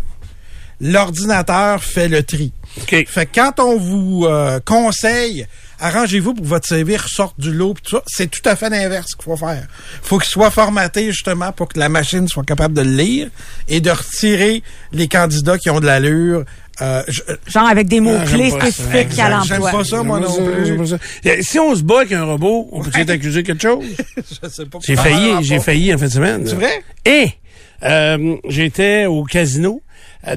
l'ordinateur 0.81 1.83
fait 1.83 2.07
le 2.07 2.23
tri. 2.23 2.51
OK. 2.81 3.05
Fait 3.07 3.25
que 3.25 3.31
quand 3.35 3.59
on 3.59 3.77
vous 3.77 4.25
euh, 4.25 4.59
conseille, 4.65 5.45
arrangez-vous 5.79 6.33
pour 6.33 6.43
que 6.43 6.49
votre 6.49 6.67
CV 6.67 6.97
ressorte 6.97 7.39
du 7.39 7.51
lot, 7.51 7.73
pis 7.75 7.81
tout 7.83 7.97
ça, 7.97 8.03
c'est 8.07 8.29
tout 8.29 8.47
à 8.47 8.55
fait 8.55 8.69
l'inverse 8.69 9.13
qu'il 9.13 9.23
faut 9.23 9.37
faire. 9.37 9.67
faut 10.01 10.17
qu'il 10.17 10.29
soit 10.29 10.49
formaté 10.51 11.11
justement 11.11 11.51
pour 11.51 11.67
que 11.67 11.79
la 11.79 11.89
machine 11.89 12.27
soit 12.27 12.43
capable 12.43 12.73
de 12.73 12.81
le 12.81 12.91
lire 12.91 13.29
et 13.67 13.79
de 13.81 13.91
retirer 13.91 14.63
les 14.91 15.07
candidats 15.07 15.57
qui 15.57 15.69
ont 15.69 15.79
de 15.79 15.85
l'allure. 15.85 16.45
Euh, 16.81 17.03
je- 17.07 17.21
Genre 17.45 17.67
avec 17.67 17.87
des 17.87 17.99
mots-clés 17.99 18.49
j'aime 18.49 18.59
ça. 18.59 18.71
spécifiques 18.71 19.19
à 19.19 19.41
J'aime 19.43 19.59
l'emploi. 19.59 19.71
pas 19.71 19.83
ça, 19.83 20.01
moi 20.01 20.19
J'aime 20.19 20.29
non 20.45 20.51
plus. 20.51 20.65
j'aime 20.65 20.77
pas 20.77 20.85
ça. 20.87 21.41
Si 21.41 21.59
on 21.59 21.75
se 21.75 21.83
bat 21.83 21.97
avec 21.99 22.11
un 22.13 22.23
robot, 22.23 22.67
on 22.71 22.81
peut-tu 22.81 22.99
être 23.01 23.11
accusé 23.11 23.43
de 23.43 23.47
quelque 23.47 23.61
chose? 23.61 23.85
je 24.17 24.49
sais 24.49 24.65
pas. 24.65 24.79
J'ai 24.81 24.95
Ah, 24.97 25.03
failli, 25.03 25.31
ah, 25.35 25.39
j'ai 25.43 25.59
failli 25.59 25.93
en 25.93 25.99
fin 25.99 26.05
de 26.07 26.11
semaine. 26.11 26.47
C'est 26.47 26.55
vrai? 26.55 26.83
Et 27.05 27.27
euh, 27.83 28.35
j'étais 28.49 29.05
au 29.05 29.23
casino 29.23 29.83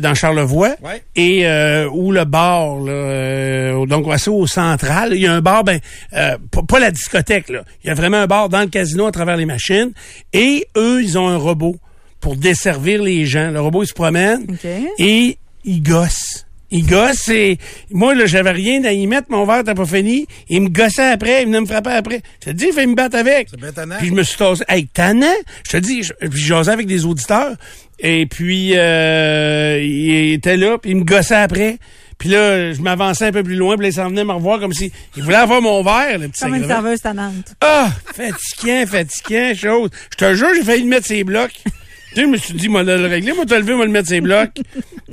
dans 0.00 0.14
Charlevoix 0.14 0.74
Ouais. 0.82 1.02
et 1.14 1.46
euh, 1.46 1.88
où 1.92 2.10
le 2.12 2.24
bar, 2.24 2.80
là, 2.80 2.92
euh, 2.92 3.86
donc 3.86 4.06
assez 4.12 4.30
au 4.30 4.46
central, 4.46 5.12
il 5.14 5.20
y 5.22 5.26
a 5.26 5.32
un 5.32 5.40
bar, 5.40 5.62
ben 5.64 5.78
euh, 6.12 6.36
pas, 6.50 6.62
pas 6.62 6.78
la 6.80 6.90
discothèque 6.90 7.48
là, 7.48 7.62
il 7.84 7.88
y 7.88 7.90
a 7.90 7.94
vraiment 7.94 8.16
un 8.18 8.26
bar 8.26 8.48
dans 8.48 8.60
le 8.60 8.66
casino 8.66 9.06
à 9.06 9.12
travers 9.12 9.36
les 9.36 9.46
machines 9.46 9.92
et 10.32 10.66
eux 10.76 11.02
ils 11.02 11.16
ont 11.18 11.28
un 11.28 11.36
robot 11.36 11.76
pour 12.20 12.34
desservir 12.36 13.02
les 13.02 13.26
gens. 13.26 13.50
Le 13.50 13.60
robot 13.60 13.84
il 13.84 13.86
se 13.86 13.94
promène 13.94 14.44
OK. 14.48 14.68
et 14.98 15.38
il 15.64 15.82
gosse. 15.82 16.42
Il 16.72 16.84
gosse 16.84 17.28
et 17.28 17.58
moi 17.92 18.12
là 18.16 18.26
j'avais 18.26 18.50
rien 18.50 18.82
à 18.84 18.90
y 18.90 19.06
mettre, 19.06 19.28
mon 19.30 19.46
verre 19.46 19.62
t'as 19.64 19.74
pas 19.76 19.86
fini. 19.86 20.26
Il 20.48 20.62
me 20.62 20.68
gossait 20.68 21.10
après, 21.12 21.42
il 21.42 21.46
venait 21.46 21.60
me 21.60 21.66
frapper 21.66 21.90
après. 21.90 22.22
Je 22.44 22.50
te 22.50 22.56
dis, 22.56 22.66
il 22.68 22.72
fait 22.72 22.86
me 22.86 22.96
battre 22.96 23.16
avec. 23.16 23.48
C'est. 23.50 23.60
Puis 23.98 24.08
je 24.08 24.12
me 24.12 24.24
suis 24.24 24.36
tassé. 24.36 24.64
Hey, 24.68 24.88
tannant! 24.88 25.26
Je 25.64 25.70
te 25.70 25.76
dis, 25.76 26.02
je, 26.02 26.12
puis 26.14 26.40
je 26.40 26.46
jasais 26.48 26.72
avec 26.72 26.88
des 26.88 27.04
auditeurs. 27.04 27.52
Et 27.98 28.26
puis, 28.26 28.72
euh, 28.74 29.80
il 29.82 30.32
était 30.32 30.56
là, 30.56 30.78
puis 30.78 30.90
il 30.90 30.98
me 30.98 31.04
gossait 31.04 31.34
après. 31.34 31.78
Puis 32.18 32.30
là, 32.30 32.72
je 32.72 32.80
m'avançais 32.80 33.26
un 33.26 33.32
peu 33.32 33.42
plus 33.42 33.56
loin, 33.56 33.76
puis 33.76 33.84
là, 33.84 33.88
il 33.88 33.92
s'en 33.92 34.08
venait 34.08 34.24
me 34.24 34.32
revoir 34.32 34.58
comme 34.58 34.72
si 34.72 34.90
il 35.16 35.22
voulait 35.22 35.36
avoir 35.36 35.60
mon 35.60 35.82
verre, 35.82 36.18
le 36.18 36.28
petit 36.28 36.42
Comme 36.42 36.54
une 36.54 36.66
serveuse 36.66 37.00
tannante. 37.00 37.54
Ah, 37.60 37.90
fatigant, 38.14 38.86
fatigant, 38.86 39.54
chose. 39.54 39.90
Je 40.12 40.16
te 40.16 40.34
jure, 40.34 40.48
j'ai 40.54 40.62
failli 40.62 40.82
le 40.82 40.88
mettre 40.88 41.06
ses 41.06 41.24
blocs. 41.24 41.52
tu 41.64 41.70
sais, 42.14 42.22
je 42.22 42.26
me 42.26 42.36
suis 42.38 42.54
dit, 42.54 42.68
moi, 42.68 42.82
le 42.82 43.06
régler, 43.06 43.34
moi, 43.34 43.44
te 43.44 43.54
lever, 43.54 43.74
moi, 43.74 43.84
le 43.84 43.92
mettre 43.92 44.08
ses 44.08 44.22
blocs. 44.22 44.58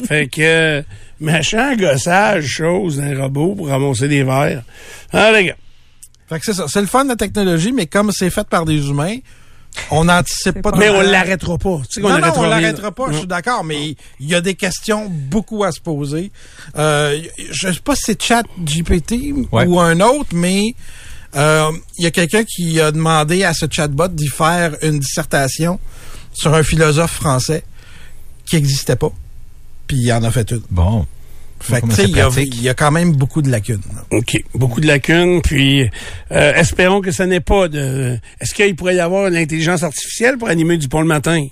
fait 0.05 0.27
que, 0.27 0.83
machin, 1.19 1.75
gossage, 1.75 2.45
chose 2.45 2.97
d'un 2.97 3.21
robot 3.21 3.55
pour 3.55 3.67
ramasser 3.67 4.07
des 4.07 4.23
verres. 4.23 4.63
Ah, 5.11 5.31
les 5.33 5.45
gars. 5.45 5.57
Fait 6.29 6.39
que 6.39 6.45
c'est 6.45 6.53
ça. 6.53 6.65
C'est 6.69 6.81
le 6.81 6.87
fun 6.87 7.03
de 7.03 7.09
la 7.09 7.15
technologie, 7.17 7.73
mais 7.73 7.85
comme 7.85 8.11
c'est 8.13 8.29
fait 8.29 8.47
par 8.47 8.63
des 8.63 8.87
humains, 8.87 9.17
on 9.91 10.05
n'anticipe 10.05 10.61
pas. 10.61 10.71
Mais 10.77 10.89
on 10.89 11.01
l'arrêtera 11.01 11.57
pas. 11.57 11.81
Tu 11.89 11.95
sais 11.95 12.01
Non, 12.01 12.09
non, 12.09 12.15
arrêtera 12.15 12.41
on 12.41 12.49
l'arrêtera 12.49 12.91
pas, 12.91 13.05
je 13.11 13.17
suis 13.19 13.27
d'accord, 13.27 13.63
mais 13.63 13.95
il 14.19 14.27
y 14.27 14.35
a 14.35 14.41
des 14.41 14.55
questions 14.55 15.07
beaucoup 15.09 15.63
à 15.63 15.71
se 15.71 15.79
poser. 15.79 16.31
Euh, 16.77 17.19
je 17.51 17.71
sais 17.71 17.79
pas 17.83 17.95
si 17.95 18.03
c'est 18.05 18.21
Chat 18.21 18.43
GPT 18.59 19.33
Ouais. 19.51 19.65
ou 19.65 19.79
un 19.79 19.99
autre, 19.99 20.29
mais 20.33 20.75
euh, 21.35 21.71
il 21.97 22.03
y 22.03 22.07
a 22.07 22.11
quelqu'un 22.11 22.43
qui 22.43 22.79
a 22.79 22.91
demandé 22.91 23.43
à 23.43 23.53
ce 23.53 23.65
chatbot 23.69 24.07
d'y 24.09 24.27
faire 24.27 24.75
une 24.81 24.99
dissertation 24.99 25.79
sur 26.33 26.53
un 26.53 26.63
philosophe 26.63 27.13
français 27.13 27.63
qui 28.45 28.55
n'existait 28.55 28.95
pas. 28.95 29.11
Puis 29.87 29.97
il 29.97 30.13
en 30.13 30.23
a 30.23 30.31
fait 30.31 30.51
une. 30.51 30.61
Bon. 30.69 31.05
Fait 31.63 31.81
que, 31.81 32.01
il 32.03 32.61
y, 32.63 32.67
a- 32.67 32.71
y 32.71 32.75
quand 32.75 32.91
même 32.91 33.13
beaucoup 33.13 33.41
de 33.41 33.49
lacunes. 33.49 33.81
OK. 34.11 34.43
Beaucoup 34.53 34.81
de 34.81 34.87
lacunes, 34.87 35.41
puis 35.41 35.89
euh, 36.31 36.53
espérons 36.55 36.99
que 37.01 37.11
ça 37.11 37.25
n'est 37.25 37.39
pas 37.39 37.67
de... 37.69 38.17
Est-ce 38.41 38.53
qu'il 38.53 38.75
pourrait 38.75 38.95
y 38.95 38.99
avoir 38.99 39.27
une 39.27 39.35
intelligence 39.37 39.81
artificielle 39.83 40.37
pour 40.37 40.49
animer 40.49 40.77
du 40.77 40.87
pont 40.89 40.99
le 41.01 41.07
matin? 41.07 41.45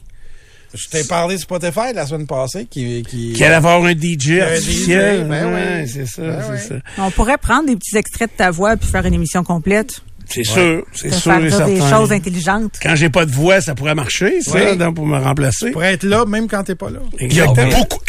Je 0.74 0.88
t'ai 0.90 1.04
parlé 1.06 1.36
de 1.36 1.40
Spotify 1.42 1.94
la 1.94 2.06
semaine 2.08 2.28
passée 2.28 2.66
qui... 2.70 3.04
qui... 3.04 3.34
Qu'il 3.34 3.44
allait 3.44 3.56
avoir 3.56 3.84
un 3.84 3.92
DJ 3.94 4.40
Un 4.42 4.48
artificiel? 4.54 5.24
DJ, 5.26 5.28
ben 5.30 5.54
Ouais, 5.54 5.82
oui. 5.82 5.88
c'est 5.90 6.06
ça, 6.06 6.22
Ben 6.22 6.44
c'est 6.58 6.68
ça. 6.70 6.76
On 6.98 7.12
pourrait 7.12 7.38
prendre 7.38 7.68
des 7.68 7.76
petits 7.76 7.98
extraits 7.98 8.32
de 8.32 8.38
ta 8.38 8.52
voix 8.52 8.78
puis 8.78 8.90
faire 8.90 9.06
une 9.06 9.14
émission 9.14 9.44
complète. 9.44 10.02
C'est 10.34 10.44
sûr, 10.44 10.86
c'est 10.94 11.14
sûr 11.14 11.34
faire 11.34 11.44
et 11.46 11.50
dire 11.50 11.66
des 11.66 11.78
certain. 11.80 11.98
choses 11.98 12.12
intelligentes. 12.12 12.74
Quand 12.82 12.96
j'ai 12.96 13.10
pas 13.10 13.26
de 13.26 13.32
voix, 13.32 13.62
ça 13.62 13.76
pourrait 13.76 13.96
marcher, 13.96 14.42
ça, 14.42 14.76
donc, 14.76 14.96
pour 14.96 15.06
me 15.06 15.18
remplacer. 15.18 15.72
Pour 15.72 15.84
être 15.84 16.04
là, 16.04 16.26
même 16.26 16.48
quand 16.48 16.64
t'es 16.64 16.76
pas 16.76 16.90
là. 16.90 17.00
Exactement. 17.20 17.70
Ah, 17.74 17.80
Beaucoup. 17.80 18.00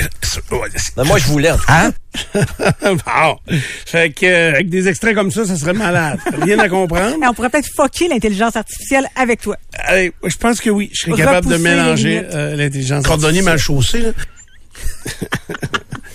Ben, 0.96 1.04
moi, 1.04 1.18
je 1.18 1.26
voulais. 1.26 1.50
Hein? 1.68 1.92
bon. 2.82 3.38
Fait 3.86 4.10
que, 4.10 4.26
euh, 4.26 4.50
avec 4.54 4.68
des 4.70 4.88
extraits 4.88 5.14
comme 5.14 5.30
ça, 5.30 5.44
ça 5.44 5.56
serait 5.56 5.72
malade. 5.72 6.18
Rien 6.40 6.58
à 6.58 6.68
comprendre. 6.68 7.16
Mais 7.20 7.26
on 7.26 7.34
pourrait 7.34 7.50
peut-être 7.50 7.68
fucker 7.76 8.08
l'intelligence 8.08 8.56
artificielle 8.56 9.06
avec 9.16 9.40
toi. 9.40 9.56
Allez, 9.74 10.12
je 10.24 10.36
pense 10.36 10.60
que 10.60 10.70
oui, 10.70 10.90
je 10.92 11.00
serais 11.00 11.16
capable 11.16 11.48
de 11.48 11.54
les 11.56 11.62
mélanger 11.62 12.20
limites. 12.20 12.34
euh, 12.34 12.56
l'intelligence 12.56 13.04
Coordonner 13.04 13.42
mal 13.42 13.58
chaussé, 13.58 14.00
là. 14.00 14.10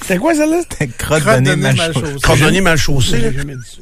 C'était 0.01 0.17
quoi, 0.17 0.33
celle-là? 0.33 0.61
Crotte 0.97 1.21
Crotte 1.21 1.43
donnée 1.43 1.49
de 1.51 1.55
nez 1.55 1.73
mal 1.73 1.93
chaussée. 1.93 2.15
Coordonner 2.23 2.61
mal 2.61 2.77
chaussé, 2.77 3.17
là. 3.19 3.27
Hey, 3.27 3.35
ça, 3.35 3.81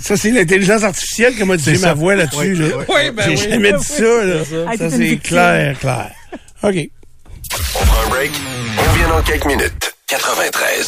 c'est 0.00 0.30
l'intelligence 0.30 0.82
artificielle 0.84 1.34
qui 1.34 1.44
m'a 1.44 1.56
dit 1.56 1.78
ma 1.78 1.94
voix 1.94 2.14
là-dessus. 2.14 2.54
Là. 2.54 2.66
Oui, 2.88 3.10
ben 3.12 3.22
J'ai 3.24 3.30
oui. 3.30 3.50
jamais 3.50 3.72
dit 3.72 3.84
ça. 3.84 4.02
Là. 4.02 4.34
Ah, 4.68 4.76
Ça, 4.76 4.90
c'est 4.90 5.16
clair, 5.18 5.78
clair. 5.78 6.10
OK. 6.62 6.74
On 7.80 7.84
prend 7.84 8.06
un 8.06 8.08
break. 8.10 8.30
On 8.78 8.82
revient 8.92 9.08
dans 9.08 9.22
quelques 9.22 9.46
minutes. 9.46 9.94
93. 10.06 10.86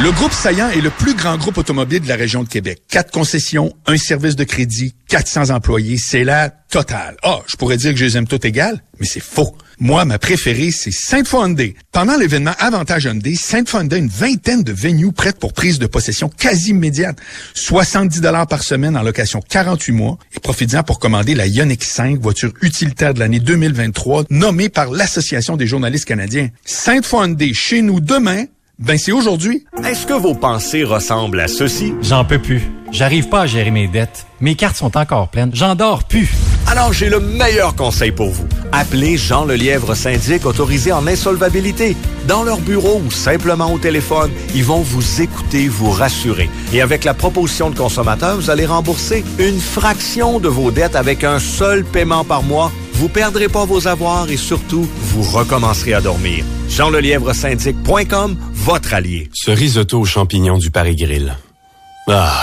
Le 0.00 0.10
groupe 0.10 0.32
Saillant 0.32 0.70
est 0.70 0.80
le 0.80 0.90
plus 0.90 1.14
grand 1.14 1.36
groupe 1.36 1.58
automobile 1.58 2.00
de 2.00 2.08
la 2.08 2.16
région 2.16 2.42
de 2.42 2.48
Québec. 2.48 2.82
Quatre 2.88 3.12
concessions, 3.12 3.72
un 3.86 3.96
service 3.96 4.34
de 4.34 4.42
crédit, 4.42 4.94
400 5.08 5.50
employés, 5.50 5.96
c'est 5.96 6.24
la 6.24 6.48
totale. 6.48 7.16
Ah, 7.22 7.38
je 7.46 7.56
pourrais 7.56 7.76
dire 7.76 7.92
que 7.92 7.98
je 7.98 8.04
les 8.06 8.16
aime 8.16 8.26
toutes 8.26 8.44
égales, 8.44 8.82
mais 8.98 9.06
c'est 9.06 9.22
faux. 9.22 9.54
Moi, 9.78 10.04
ma 10.04 10.18
préférée, 10.18 10.70
c'est 10.70 10.90
Sainte-Foy 10.90 11.44
Hyundai. 11.44 11.74
Pendant 11.92 12.16
l'événement 12.16 12.54
Avantage 12.58 13.04
Hyundai, 13.04 13.34
Sainte-Foy 13.34 13.82
Hyundai 13.82 13.96
a 13.96 13.98
une 13.98 14.08
vingtaine 14.08 14.62
de 14.62 14.72
venues 14.72 15.12
prêtes 15.12 15.38
pour 15.38 15.52
prise 15.52 15.78
de 15.78 15.86
possession 15.86 16.28
quasi 16.28 16.70
immédiate. 16.70 17.18
70 17.54 18.20
dollars 18.22 18.46
par 18.46 18.62
semaine 18.62 18.96
en 18.96 19.02
location 19.02 19.40
48 19.46 19.92
mois. 19.92 20.18
Et 20.34 20.40
profitez-en 20.40 20.82
pour 20.82 20.98
commander 20.98 21.34
la 21.34 21.46
Ioniq 21.46 21.84
5, 21.84 22.18
voiture 22.18 22.52
utilitaire 22.62 23.14
de 23.14 23.20
l'année 23.20 23.40
2023, 23.40 24.24
nommée 24.30 24.68
par 24.68 24.90
l'Association 24.90 25.56
des 25.56 25.66
journalistes 25.66 26.06
canadiens. 26.06 26.48
Sainte-Foy 26.64 27.26
Hyundai, 27.26 27.52
chez 27.52 27.82
nous 27.82 28.00
demain, 28.00 28.46
ben 28.78 28.98
c'est 28.98 29.12
aujourd'hui. 29.12 29.64
Est-ce 29.84 30.06
que 30.06 30.14
vos 30.14 30.34
pensées 30.34 30.84
ressemblent 30.84 31.40
à 31.40 31.48
ceci? 31.48 31.92
J'en 32.02 32.24
peux 32.24 32.38
plus. 32.38 32.62
J'arrive 32.90 33.28
pas 33.28 33.42
à 33.42 33.46
gérer 33.46 33.70
mes 33.70 33.88
dettes. 33.88 34.26
Mes 34.40 34.54
cartes 34.54 34.76
sont 34.76 34.96
encore 34.96 35.28
pleines. 35.28 35.50
J'en 35.54 35.74
dors 35.74 36.04
plus. 36.04 36.30
Alors 36.72 36.94
j'ai 36.94 37.10
le 37.10 37.20
meilleur 37.20 37.76
conseil 37.76 38.12
pour 38.12 38.30
vous. 38.30 38.46
Appelez 38.72 39.18
Jean 39.18 39.44
Lelièvre 39.44 39.94
Syndic 39.94 40.46
autorisé 40.46 40.90
en 40.90 41.06
insolvabilité. 41.06 41.94
Dans 42.26 42.44
leur 42.44 42.60
bureau 42.60 43.02
ou 43.04 43.10
simplement 43.10 43.70
au 43.74 43.78
téléphone, 43.78 44.30
ils 44.54 44.64
vont 44.64 44.80
vous 44.80 45.20
écouter, 45.20 45.68
vous 45.68 45.90
rassurer. 45.90 46.48
Et 46.72 46.80
avec 46.80 47.04
la 47.04 47.12
proposition 47.12 47.68
de 47.68 47.76
consommateur, 47.76 48.36
vous 48.36 48.48
allez 48.48 48.64
rembourser 48.64 49.22
une 49.38 49.60
fraction 49.60 50.40
de 50.40 50.48
vos 50.48 50.70
dettes 50.70 50.96
avec 50.96 51.24
un 51.24 51.40
seul 51.40 51.84
paiement 51.84 52.24
par 52.24 52.42
mois. 52.42 52.72
Vous 52.94 53.10
perdrez 53.10 53.48
pas 53.50 53.66
vos 53.66 53.86
avoirs 53.86 54.30
et 54.30 54.38
surtout, 54.38 54.88
vous 54.98 55.24
recommencerez 55.24 55.92
à 55.92 56.00
dormir. 56.00 56.42
JeanLelièvreSyndic.com, 56.70 58.38
votre 58.50 58.94
allié. 58.94 59.28
Ce 59.34 59.50
risotto 59.50 60.00
aux 60.00 60.06
champignons 60.06 60.56
du 60.56 60.70
Paris 60.70 60.96
Grill. 60.96 61.36
Ah, 62.08 62.42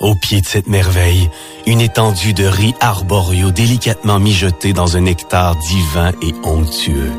au 0.00 0.14
pied 0.14 0.40
de 0.40 0.46
cette 0.46 0.66
merveille, 0.66 1.30
une 1.66 1.80
étendue 1.80 2.34
de 2.34 2.44
riz 2.44 2.74
arborio 2.80 3.50
délicatement 3.50 4.18
mijoté 4.18 4.72
dans 4.72 4.96
un 4.96 5.06
hectare 5.06 5.56
divin 5.56 6.12
et 6.22 6.34
onctueux. 6.44 7.12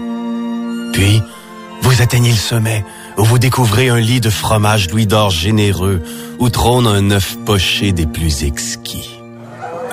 Puis, 0.93 1.21
vous 1.81 2.01
atteignez 2.01 2.31
le 2.31 2.37
sommet, 2.37 2.83
où 3.17 3.23
vous 3.23 3.39
découvrez 3.39 3.89
un 3.89 3.99
lit 3.99 4.21
de 4.21 4.29
fromage 4.29 4.89
Louis 4.89 5.07
d'Or 5.07 5.29
généreux, 5.29 6.01
où 6.39 6.49
trône 6.49 6.87
un 6.87 7.11
œuf 7.11 7.37
poché 7.45 7.91
des 7.91 8.05
plus 8.05 8.43
exquis. 8.43 9.09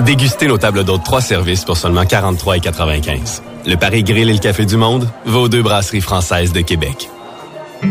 Dégustez 0.01 0.49
nos 0.49 0.59
tables 0.59 0.85
d'hôtes 0.85 1.05
trois 1.05 1.21
services 1.21 1.65
pour 1.65 1.77
seulement 1.77 2.03
43,95. 2.03 3.43
Le 3.67 3.77
Paris 3.77 4.03
Grill 4.03 4.29
et 4.29 4.33
le 4.33 4.39
Café 4.39 4.67
du 4.67 4.77
Monde, 4.77 5.09
vos 5.25 5.49
deux 5.49 5.63
brasseries 5.63 6.01
françaises 6.01 6.53
de 6.53 6.61
Québec. 6.61 7.09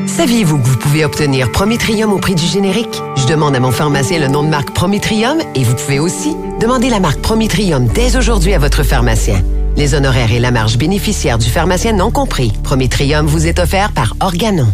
Saviez-vous 0.07 0.59
que 0.59 0.67
vous 0.67 0.77
pouvez 0.77 1.05
obtenir 1.05 1.51
Prométrium 1.51 2.13
au 2.13 2.17
prix 2.17 2.35
du 2.35 2.45
générique? 2.45 3.01
Je 3.15 3.25
demande 3.25 3.55
à 3.55 3.59
mon 3.59 3.71
pharmacien 3.71 4.19
le 4.19 4.27
nom 4.27 4.43
de 4.43 4.49
marque 4.49 4.71
Prométrium 4.73 5.39
et 5.55 5.63
vous 5.63 5.75
pouvez 5.75 5.99
aussi 5.99 6.35
demander 6.59 6.89
la 6.89 6.99
marque 6.99 7.21
Prométrium 7.21 7.87
dès 7.87 8.15
aujourd'hui 8.15 8.53
à 8.53 8.59
votre 8.59 8.83
pharmacien. 8.83 9.41
Les 9.75 9.95
honoraires 9.95 10.31
et 10.31 10.39
la 10.39 10.51
marge 10.51 10.77
bénéficiaire 10.77 11.37
du 11.37 11.49
pharmacien 11.49 11.93
non 11.93 12.11
compris. 12.11 12.53
Prométrium 12.63 13.25
vous 13.25 13.47
est 13.47 13.59
offert 13.59 13.91
par 13.91 14.15
Organon. 14.19 14.67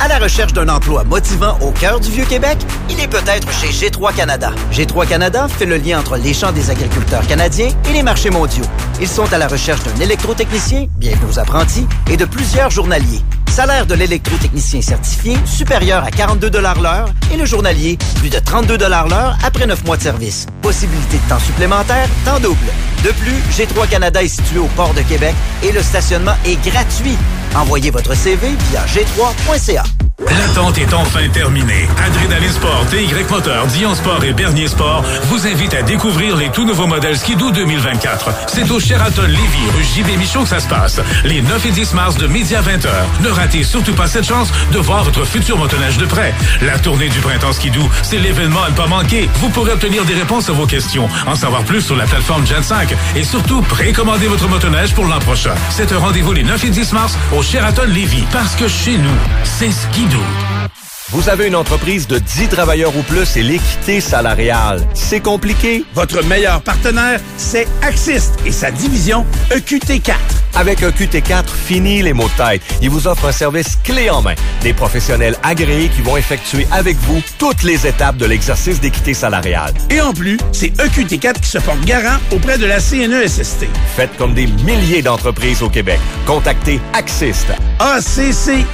À 0.00 0.08
la 0.08 0.18
recherche 0.18 0.52
d'un 0.52 0.68
emploi 0.68 1.04
motivant 1.04 1.56
au 1.60 1.70
cœur 1.70 2.00
du 2.00 2.10
Vieux-Québec, 2.10 2.58
il 2.90 3.00
est 3.00 3.08
peut-être 3.08 3.50
chez 3.52 3.68
G3 3.68 4.14
Canada. 4.14 4.52
G3 4.72 5.06
Canada 5.06 5.46
fait 5.48 5.66
le 5.66 5.76
lien 5.76 6.00
entre 6.00 6.16
les 6.16 6.34
champs 6.34 6.52
des 6.52 6.70
agriculteurs 6.70 7.26
canadiens 7.26 7.70
et 7.88 7.92
les 7.92 8.02
marchés 8.02 8.30
mondiaux. 8.30 8.64
Ils 9.00 9.08
sont 9.08 9.32
à 9.32 9.38
la 9.38 9.46
recherche 9.46 9.82
d'un 9.84 10.04
électrotechnicien, 10.04 10.86
bienvenue 10.98 11.30
aux 11.30 11.38
apprentis, 11.38 11.86
et 12.10 12.16
de 12.16 12.24
plusieurs 12.24 12.70
journaliers. 12.70 13.22
Salaire 13.54 13.86
de 13.86 13.94
l'électrotechnicien 13.94 14.82
certifié 14.82 15.36
supérieur 15.46 16.02
à 16.02 16.10
42 16.10 16.50
l'heure 16.60 17.08
et 17.32 17.36
le 17.36 17.44
journalier 17.44 17.96
plus 18.16 18.28
de 18.28 18.40
32 18.40 18.76
l'heure 18.76 19.38
après 19.44 19.64
9 19.64 19.84
mois 19.84 19.96
de 19.96 20.02
service. 20.02 20.46
Possibilité 20.60 21.18
de 21.18 21.28
temps 21.28 21.38
supplémentaire, 21.38 22.08
temps 22.24 22.40
double. 22.40 22.66
De 23.04 23.12
plus, 23.12 23.38
G3 23.52 23.88
Canada 23.88 24.24
est 24.24 24.26
situé 24.26 24.58
au 24.58 24.66
port 24.74 24.92
de 24.94 25.02
Québec 25.02 25.36
et 25.62 25.70
le 25.70 25.82
stationnement 25.82 26.34
est 26.44 26.56
gratuit. 26.68 27.16
Envoyez 27.54 27.92
votre 27.92 28.16
CV 28.16 28.56
via 28.70 28.84
g3.ca. 28.86 29.84
L'attente 30.20 30.78
est 30.78 30.94
enfin 30.94 31.28
terminée. 31.32 31.88
Adrénaline 32.06 32.52
Sport, 32.52 32.86
TY 32.88 33.12
Moteur, 33.28 33.66
Dion 33.66 33.96
Sport 33.96 34.22
et 34.22 34.32
Bernier 34.32 34.68
Sport 34.68 35.02
vous 35.24 35.44
invitent 35.48 35.74
à 35.74 35.82
découvrir 35.82 36.36
les 36.36 36.50
tout 36.50 36.64
nouveaux 36.64 36.86
modèles 36.86 37.18
Skidoo 37.18 37.50
2024. 37.50 38.30
C'est 38.46 38.70
au 38.70 38.78
Sheraton 38.78 39.22
Lévis, 39.22 39.70
rue 39.76 39.82
JB 39.82 40.16
Michaud 40.16 40.42
que 40.42 40.48
ça 40.50 40.60
se 40.60 40.68
passe. 40.68 41.00
Les 41.24 41.42
9 41.42 41.66
et 41.66 41.70
10 41.72 41.94
mars 41.94 42.16
de 42.16 42.28
midi 42.28 42.54
à 42.54 42.62
20h. 42.62 42.88
Ne 43.22 43.28
ratez 43.28 43.64
surtout 43.64 43.94
pas 43.94 44.06
cette 44.06 44.24
chance 44.24 44.52
de 44.70 44.78
voir 44.78 45.02
votre 45.02 45.24
futur 45.24 45.58
motoneige 45.58 45.98
de 45.98 46.06
près. 46.06 46.32
La 46.62 46.78
tournée 46.78 47.08
du 47.08 47.18
printemps 47.18 47.52
Skidoo, 47.52 47.90
c'est 48.04 48.18
l'événement 48.18 48.62
à 48.62 48.70
ne 48.70 48.76
pas 48.76 48.86
manquer. 48.86 49.28
Vous 49.40 49.48
pourrez 49.48 49.72
obtenir 49.72 50.04
des 50.04 50.14
réponses 50.14 50.48
à 50.48 50.52
vos 50.52 50.66
questions, 50.66 51.08
en 51.26 51.34
savoir 51.34 51.64
plus 51.64 51.80
sur 51.80 51.96
la 51.96 52.06
plateforme 52.06 52.46
Gen 52.46 52.62
5 52.62 52.94
et 53.16 53.24
surtout 53.24 53.62
précommander 53.62 54.28
votre 54.28 54.46
motoneige 54.48 54.94
pour 54.94 55.06
l'an 55.06 55.18
prochain. 55.18 55.56
C'est 55.70 55.90
un 55.92 55.98
rendez-vous 55.98 56.32
les 56.32 56.44
9 56.44 56.64
et 56.66 56.70
10 56.70 56.92
mars 56.92 57.18
au 57.36 57.42
Sheraton 57.42 57.88
Lévis. 57.88 58.24
Parce 58.30 58.54
que 58.54 58.68
chez 58.68 58.96
nous, 58.96 59.10
c'est 59.42 59.72
Skidoo. 59.72 60.03
Guido. 60.04 60.83
Vous 61.14 61.28
avez 61.28 61.46
une 61.46 61.54
entreprise 61.54 62.08
de 62.08 62.18
10 62.18 62.48
travailleurs 62.48 62.96
ou 62.96 63.02
plus 63.02 63.36
et 63.36 63.42
l'équité 63.44 64.00
salariale. 64.00 64.80
C'est 64.94 65.20
compliqué? 65.20 65.84
Votre 65.94 66.24
meilleur 66.24 66.60
partenaire, 66.60 67.20
c'est 67.36 67.68
Axist 67.82 68.34
et 68.44 68.50
sa 68.50 68.72
division 68.72 69.24
E 69.52 69.58
EQT4. 69.58 70.16
Avec 70.56 70.82
un 70.82 70.90
QT4, 70.90 71.44
fini 71.48 72.02
les 72.02 72.12
mots 72.12 72.26
de 72.36 72.44
tête. 72.44 72.62
Il 72.82 72.90
vous 72.90 73.06
offre 73.06 73.26
un 73.26 73.32
service 73.32 73.78
clé 73.84 74.10
en 74.10 74.22
main. 74.22 74.34
Des 74.62 74.72
professionnels 74.72 75.36
agréés 75.44 75.88
qui 75.88 76.02
vont 76.02 76.16
effectuer 76.16 76.66
avec 76.72 76.96
vous 76.96 77.22
toutes 77.38 77.62
les 77.62 77.86
étapes 77.86 78.16
de 78.16 78.26
l'exercice 78.26 78.80
d'équité 78.80 79.14
salariale. 79.14 79.72
Et 79.90 80.00
en 80.00 80.12
plus, 80.12 80.38
c'est 80.50 80.72
E 80.80 80.88
EQT4 80.88 81.34
qui 81.34 81.48
se 81.48 81.58
porte 81.58 81.84
garant 81.84 82.18
auprès 82.32 82.58
de 82.58 82.66
la 82.66 82.80
CNESST. 82.80 83.68
Faites 83.94 84.16
comme 84.16 84.34
des 84.34 84.48
milliers 84.64 85.02
d'entreprises 85.02 85.62
au 85.62 85.68
Québec. 85.68 86.00
Contactez 86.26 86.80
Axist. 86.92 87.46
A-C-C-I-S-S-T.com. 87.78 88.64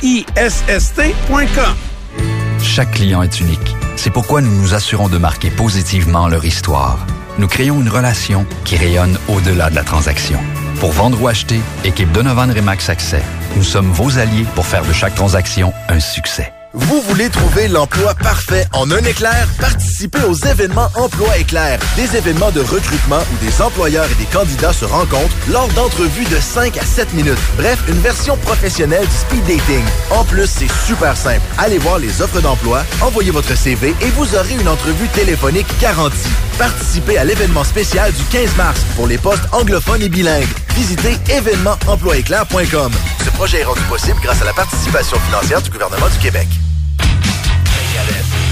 Chaque 2.62 2.92
client 2.92 3.22
est 3.22 3.40
unique. 3.40 3.76
C'est 3.96 4.10
pourquoi 4.10 4.40
nous 4.40 4.54
nous 4.54 4.74
assurons 4.74 5.08
de 5.08 5.18
marquer 5.18 5.50
positivement 5.50 6.28
leur 6.28 6.44
histoire. 6.44 7.06
Nous 7.38 7.48
créons 7.48 7.80
une 7.80 7.88
relation 7.88 8.46
qui 8.64 8.76
rayonne 8.76 9.18
au-delà 9.28 9.70
de 9.70 9.74
la 9.74 9.84
transaction. 9.84 10.38
Pour 10.78 10.92
vendre 10.92 11.20
ou 11.22 11.28
acheter, 11.28 11.60
équipe 11.84 12.12
Donovan 12.12 12.50
Remax 12.50 12.88
Accès. 12.88 13.22
Nous 13.56 13.64
sommes 13.64 13.90
vos 13.90 14.18
alliés 14.18 14.46
pour 14.54 14.66
faire 14.66 14.84
de 14.84 14.92
chaque 14.92 15.14
transaction 15.14 15.72
un 15.88 16.00
succès. 16.00 16.52
Vous 16.72 17.00
voulez 17.02 17.28
trouver 17.30 17.66
l'emploi 17.66 18.14
parfait 18.14 18.64
en 18.72 18.88
un 18.92 19.02
éclair? 19.04 19.48
Participez 19.60 20.22
aux 20.22 20.34
événements 20.34 20.88
Emploi 20.94 21.36
Éclair. 21.38 21.80
Des 21.96 22.16
événements 22.16 22.52
de 22.52 22.60
recrutement 22.60 23.18
où 23.18 23.44
des 23.44 23.60
employeurs 23.60 24.06
et 24.10 24.14
des 24.14 24.30
candidats 24.30 24.72
se 24.72 24.84
rencontrent 24.84 25.34
lors 25.50 25.66
d'entrevues 25.70 26.26
de 26.26 26.38
5 26.38 26.76
à 26.76 26.84
7 26.84 27.12
minutes. 27.14 27.38
Bref, 27.56 27.82
une 27.88 27.98
version 27.98 28.36
professionnelle 28.36 29.04
du 29.04 29.16
speed 29.16 29.44
dating. 29.46 29.84
En 30.10 30.24
plus, 30.24 30.46
c'est 30.46 30.70
super 30.86 31.16
simple. 31.16 31.42
Allez 31.58 31.78
voir 31.78 31.98
les 31.98 32.22
offres 32.22 32.40
d'emploi, 32.40 32.84
envoyez 33.00 33.32
votre 33.32 33.56
CV 33.56 33.92
et 34.00 34.10
vous 34.10 34.36
aurez 34.36 34.54
une 34.54 34.68
entrevue 34.68 35.08
téléphonique 35.08 35.66
garantie. 35.80 36.30
Participez 36.56 37.18
à 37.18 37.24
l'événement 37.24 37.64
spécial 37.64 38.12
du 38.12 38.22
15 38.30 38.56
mars 38.56 38.80
pour 38.94 39.08
les 39.08 39.18
postes 39.18 39.42
anglophones 39.50 40.02
et 40.02 40.08
bilingues. 40.08 40.46
Visitez 40.76 41.16
événementemploiéclair.com. 41.30 42.92
Ce 43.24 43.30
projet 43.30 43.60
est 43.60 43.64
rendu 43.64 43.82
possible 43.82 44.20
grâce 44.22 44.40
à 44.40 44.44
la 44.44 44.52
participation 44.52 45.18
financière 45.18 45.62
du 45.62 45.70
gouvernement 45.70 46.08
du 46.08 46.18
Québec. 46.18 46.46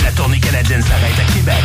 La 0.09 0.15
tournée 0.15 0.41
canadienne 0.41 0.81
s'arrête 0.81 1.21
à 1.21 1.33
Québec. 1.35 1.65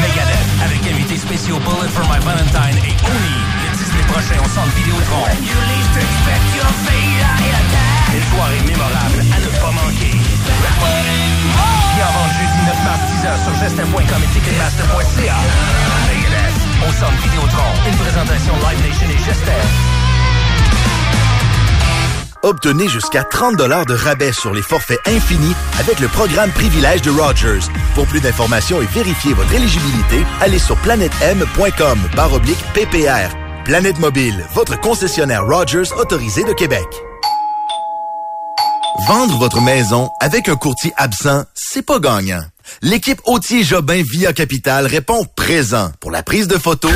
Megadeth, 0.00 0.50
avec 0.62 0.86
invités 0.86 1.16
spéciaux 1.16 1.58
Bullet 1.58 1.90
for 1.90 2.06
My 2.06 2.22
Valentine 2.22 2.78
et 2.78 2.94
Oni, 2.94 3.36
le 3.58 3.68
10 3.74 3.94
mai 3.98 4.06
prochain 4.06 4.38
au 4.38 4.48
centre 4.54 4.70
Vidéotron. 4.78 5.26
Une 8.14 8.26
soirée 8.30 8.62
mémorable 8.70 9.18
à 9.34 9.38
ne 9.42 9.50
pas 9.58 9.72
manquer. 9.74 10.14
Bien 11.96 12.06
avant 12.06 12.28
jeudi 12.38 12.58
9 12.70 12.78
mars 12.86 13.02
10h 13.02 13.34
sur 13.42 13.54
gestin.com 13.58 14.22
et 14.22 14.30
ticketmaster.ca. 14.32 15.36
Megadeth, 16.06 16.58
au 16.86 16.92
centre 16.92 17.18
Vidéotron. 17.24 17.70
Une 17.90 17.96
présentation 17.96 18.54
Live 18.62 18.80
Nation 18.86 19.10
et 19.10 19.18
Gestin. 19.24 19.97
Obtenez 22.42 22.88
jusqu'à 22.88 23.24
30 23.24 23.56
de 23.56 23.94
rabais 23.94 24.32
sur 24.32 24.54
les 24.54 24.62
forfaits 24.62 25.00
infinis 25.06 25.54
avec 25.80 25.98
le 25.98 26.08
programme 26.08 26.50
Privilège 26.52 27.02
de 27.02 27.10
Rogers. 27.10 27.66
Pour 27.94 28.06
plus 28.06 28.20
d'informations 28.20 28.80
et 28.80 28.86
vérifier 28.86 29.34
votre 29.34 29.52
éligibilité, 29.52 30.24
allez 30.40 30.58
sur 30.58 30.76
planetm.com 30.76 31.98
oblique 32.32 32.58
PPR. 32.74 33.34
Planète 33.64 33.98
Mobile, 33.98 34.44
votre 34.54 34.80
concessionnaire 34.80 35.44
Rogers 35.46 35.92
autorisé 35.98 36.44
de 36.44 36.52
Québec. 36.52 36.86
Vendre 39.06 39.38
votre 39.38 39.60
maison 39.60 40.10
avec 40.20 40.48
un 40.48 40.56
courtier 40.56 40.92
absent, 40.96 41.44
c'est 41.54 41.82
pas 41.82 41.98
gagnant. 41.98 42.42
L'équipe 42.82 43.20
Autier 43.24 43.62
Jobin 43.62 44.02
Via 44.02 44.32
Capital 44.32 44.86
répond 44.86 45.24
présent 45.36 45.90
pour 46.00 46.10
la 46.10 46.22
prise 46.22 46.48
de 46.48 46.58
photos 46.58 46.92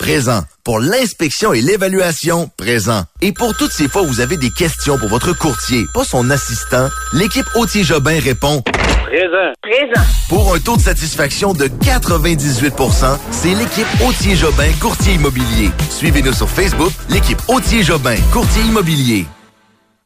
présent. 0.00 0.40
Pour 0.64 0.80
l'inspection 0.80 1.52
et 1.52 1.60
l'évaluation, 1.60 2.50
présent. 2.56 3.04
Et 3.20 3.32
pour 3.32 3.54
toutes 3.56 3.70
ces 3.70 3.86
fois 3.88 4.02
où 4.02 4.06
vous 4.06 4.20
avez 4.20 4.36
des 4.36 4.50
questions 4.50 4.98
pour 4.98 5.08
votre 5.08 5.32
courtier, 5.36 5.84
pas 5.94 6.04
son 6.04 6.30
assistant, 6.30 6.88
l'équipe 7.12 7.46
Autier 7.54 7.84
Jobin 7.84 8.18
répond 8.18 8.62
Présent. 8.62 9.52
Présent. 9.62 10.06
pour 10.28 10.54
un 10.54 10.58
taux 10.58 10.76
de 10.76 10.82
satisfaction 10.82 11.52
de 11.52 11.66
98% 11.66 13.18
c'est 13.30 13.54
l'équipe 13.54 13.86
Autier 14.06 14.36
Jobin 14.36 14.70
Courtier 14.80 15.14
Immobilier. 15.14 15.70
Suivez-nous 15.90 16.32
sur 16.32 16.48
Facebook, 16.48 16.92
l'équipe 17.10 17.40
Autier 17.48 17.82
Jobin 17.82 18.16
Courtier 18.32 18.62
Immobilier. 18.62 19.26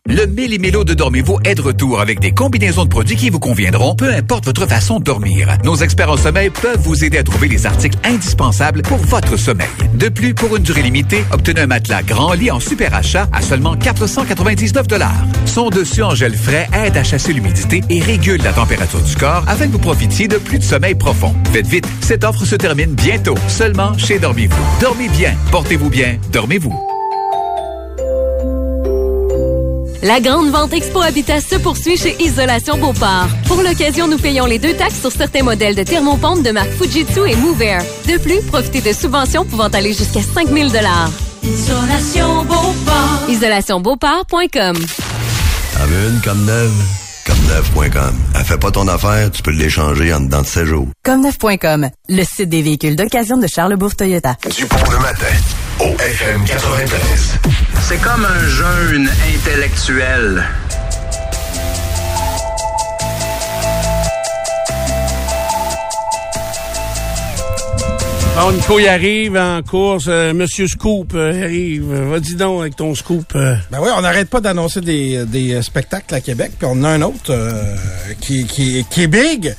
Le 0.07 0.27
Méli-Mélo 0.27 0.85
de 0.85 0.93
Dormez-vous 0.93 1.39
est 1.45 1.55
de 1.55 1.63
retour 1.63 1.99
avec 1.99 2.21
des 2.21 2.33
combinaisons 2.33 2.85
de 2.85 2.91
produits 2.91 3.17
qui 3.17 3.31
vous 3.31 3.39
conviendront, 3.39 3.95
peu 3.95 4.13
importe 4.13 4.45
votre 4.45 4.67
façon 4.67 4.99
de 4.99 5.05
dormir. 5.05 5.57
Nos 5.65 5.77
experts 5.77 6.11
en 6.11 6.19
sommeil 6.19 6.51
peuvent 6.51 6.79
vous 6.79 7.05
aider 7.05 7.17
à 7.17 7.23
trouver 7.23 7.49
les 7.49 7.65
articles 7.65 7.97
indispensables 8.05 8.83
pour 8.83 8.99
votre 8.99 9.39
sommeil. 9.39 9.67
De 9.95 10.11
plus, 10.11 10.35
pour 10.35 10.57
une 10.57 10.63
durée 10.63 10.83
limitée, 10.83 11.25
obtenez 11.33 11.63
un 11.63 11.67
matelas 11.69 12.03
grand 12.03 12.35
lit 12.35 12.51
en 12.51 12.61
super 12.61 12.95
achat 12.95 13.31
à 13.33 13.41
seulement 13.41 13.79
499 13.79 14.87
Son 15.47 15.71
dessus 15.71 16.03
en 16.03 16.15
gel 16.15 16.35
frais 16.35 16.69
aide 16.75 16.99
à 16.99 17.03
chasser 17.03 17.33
l'humidité 17.33 17.81
et 17.89 18.01
régule 18.01 18.43
la 18.43 18.53
température 18.53 19.01
du 19.01 19.17
corps 19.17 19.45
afin 19.49 19.67
que 19.67 19.73
vous 19.73 19.79
profitiez 19.79 20.29
de 20.29 20.37
plus 20.37 20.59
de 20.59 20.65
sommeil 20.65 20.95
profond. 20.95 21.35
Faites 21.51 21.67
vite, 21.67 21.89
cette 22.03 22.25
offre 22.25 22.45
se 22.45 22.57
termine 22.57 22.93
bientôt, 22.93 23.37
seulement 23.49 23.97
chez 23.97 24.19
Dormez-vous. 24.19 24.81
Dormez 24.83 25.09
bien, 25.09 25.33
portez-vous 25.51 25.89
bien, 25.89 26.19
dormez-vous. 26.31 26.94
La 30.05 30.21
grande 30.21 30.51
vente 30.51 30.75
Expo 30.75 31.01
Habitat 31.01 31.41
se 31.41 31.55
poursuit 31.55 31.97
chez 31.97 32.15
Isolation 32.23 32.77
Beauport. 32.77 33.27
Pour 33.47 33.63
l'occasion, 33.63 34.07
nous 34.07 34.19
payons 34.19 34.45
les 34.45 34.59
deux 34.59 34.75
taxes 34.75 35.01
sur 35.01 35.11
certains 35.11 35.43
modèles 35.43 35.75
de 35.75 35.83
thermopompes 35.83 36.43
de 36.43 36.51
marque 36.51 36.73
Fujitsu 36.73 37.21
et 37.27 37.35
MoveAir. 37.37 37.83
De 38.07 38.19
plus, 38.19 38.43
profitez 38.43 38.83
de 38.83 38.93
subventions 38.93 39.47
pouvant 39.47 39.69
aller 39.69 39.95
jusqu'à 39.95 40.21
5000 40.21 40.67
Isolation 41.43 42.45
Beauport. 42.45 43.31
IsolationBeauport.com 43.31 44.77
En 44.77 45.87
veux 45.87 46.11
une 46.11 46.21
comme 46.21 46.45
neuve? 46.45 46.85
Comme 47.25 47.41
neuve.com. 47.49 48.15
Elle 48.35 48.45
fait 48.45 48.59
pas 48.59 48.71
ton 48.71 48.87
affaire, 48.89 49.31
tu 49.31 49.41
peux 49.43 49.53
l'échanger 49.53 50.13
en 50.13 50.21
dedans 50.21 50.43
de 50.43 50.47
7 50.47 50.67
jours. 50.67 50.89
Comme 51.03 51.27
9.com, 51.27 51.89
le 52.11 52.25
site 52.25 52.51
des 52.51 52.61
véhicules 52.61 52.97
d'occasion 52.97 53.39
de 53.39 53.47
Charlebourg 53.47 53.97
Toyota. 53.97 54.37
Du 54.55 54.67
bon 54.67 54.77
le 54.91 54.99
matin 54.99 55.35
au 55.81 55.97
FM 55.99 56.45
93. 56.45 57.39
C'est 57.83 57.99
comme 58.01 58.25
un 58.25 58.49
jeûne 58.49 59.11
intellectuel. 59.35 60.45
Bon, 68.37 68.51
Nico, 68.51 68.79
il 68.81 68.89
arrive 68.89 69.37
en 69.37 69.63
course. 69.63 70.07
Euh, 70.09 70.35
Monsieur 70.35 70.67
Scoop 70.67 71.13
euh, 71.15 71.45
arrive. 71.45 71.85
Vas-y 71.85 72.35
donc 72.35 72.63
avec 72.63 72.75
ton 72.77 72.95
scoop. 72.95 73.33
euh. 73.37 73.55
Ben 73.71 73.79
oui, 73.81 73.89
on 73.97 74.01
n'arrête 74.03 74.29
pas 74.29 74.41
d'annoncer 74.41 74.81
des, 74.81 75.25
des 75.25 75.63
spectacles 75.63 76.15
à 76.15 76.21
Québec, 76.21 76.53
puis 76.59 76.67
on 76.71 76.83
a 76.83 76.89
un 76.91 77.03
autre 77.03 77.31
euh, 77.31 77.53
qui, 78.21 78.45
qui, 78.45 78.85
qui 78.91 79.03
est 79.05 79.07
big. 79.07 79.55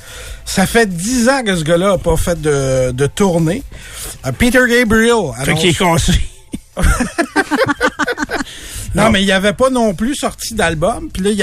Ça 0.46 0.64
fait 0.66 0.86
dix 0.88 1.28
ans 1.28 1.42
que 1.44 1.54
ce 1.56 1.64
gars-là 1.64 1.90
n'a 1.90 1.98
pas 1.98 2.16
fait 2.16 2.40
de, 2.40 2.92
de 2.92 3.06
tournée. 3.06 3.62
Euh, 4.24 4.32
Peter 4.32 4.60
Gabriel. 4.68 5.32
Fait 5.44 5.54
qu'il 5.54 5.70
est 5.70 5.78
cassé. 5.78 6.12
Non, 8.94 9.10
mais 9.10 9.20
il 9.20 9.26
n'y 9.26 9.32
avait 9.32 9.52
pas 9.52 9.68
non 9.68 9.92
plus 9.92 10.14
sorti 10.14 10.54
d'album. 10.54 11.10
Puis 11.12 11.22
là, 11.22 11.30
il, 11.30 11.42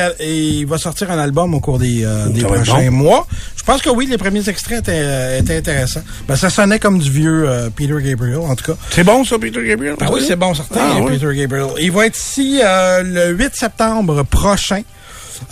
a- 0.63 0.65
va 0.67 0.77
sortir 0.79 1.11
un 1.11 1.19
album 1.19 1.53
au 1.53 1.59
cours 1.59 1.77
des, 1.77 2.03
euh, 2.03 2.27
des 2.29 2.41
prochains 2.41 2.85
bon. 2.89 2.91
mois. 2.97 3.27
Je 3.55 3.63
pense 3.63 3.79
que 3.83 3.91
oui, 3.91 4.07
les 4.07 4.17
premiers 4.17 4.47
extraits 4.49 4.79
étaient, 4.79 4.91
euh, 4.95 5.39
étaient 5.39 5.57
intéressants. 5.57 6.01
Ben, 6.27 6.35
ça 6.35 6.49
sonnait 6.49 6.79
comme 6.79 6.97
du 6.97 7.11
vieux 7.11 7.47
euh, 7.47 7.69
Peter 7.69 7.93
Gabriel, 8.01 8.37
en 8.39 8.55
tout 8.55 8.71
cas. 8.71 8.77
C'est 8.89 9.03
bon, 9.03 9.23
ça, 9.23 9.37
Peter 9.37 9.63
Gabriel? 9.63 9.95
Ah 10.01 10.07
oui, 10.11 10.23
c'est 10.27 10.35
bon, 10.35 10.55
certain, 10.55 10.79
Ah, 10.81 10.95
oui. 11.01 11.11
Peter 11.19 11.35
Gabriel. 11.35 11.67
Il 11.79 11.91
va 11.91 12.07
être 12.07 12.17
ici 12.17 12.59
euh, 12.63 13.03
le 13.03 13.35
8 13.35 13.51
septembre 13.55 14.23
prochain 14.23 14.81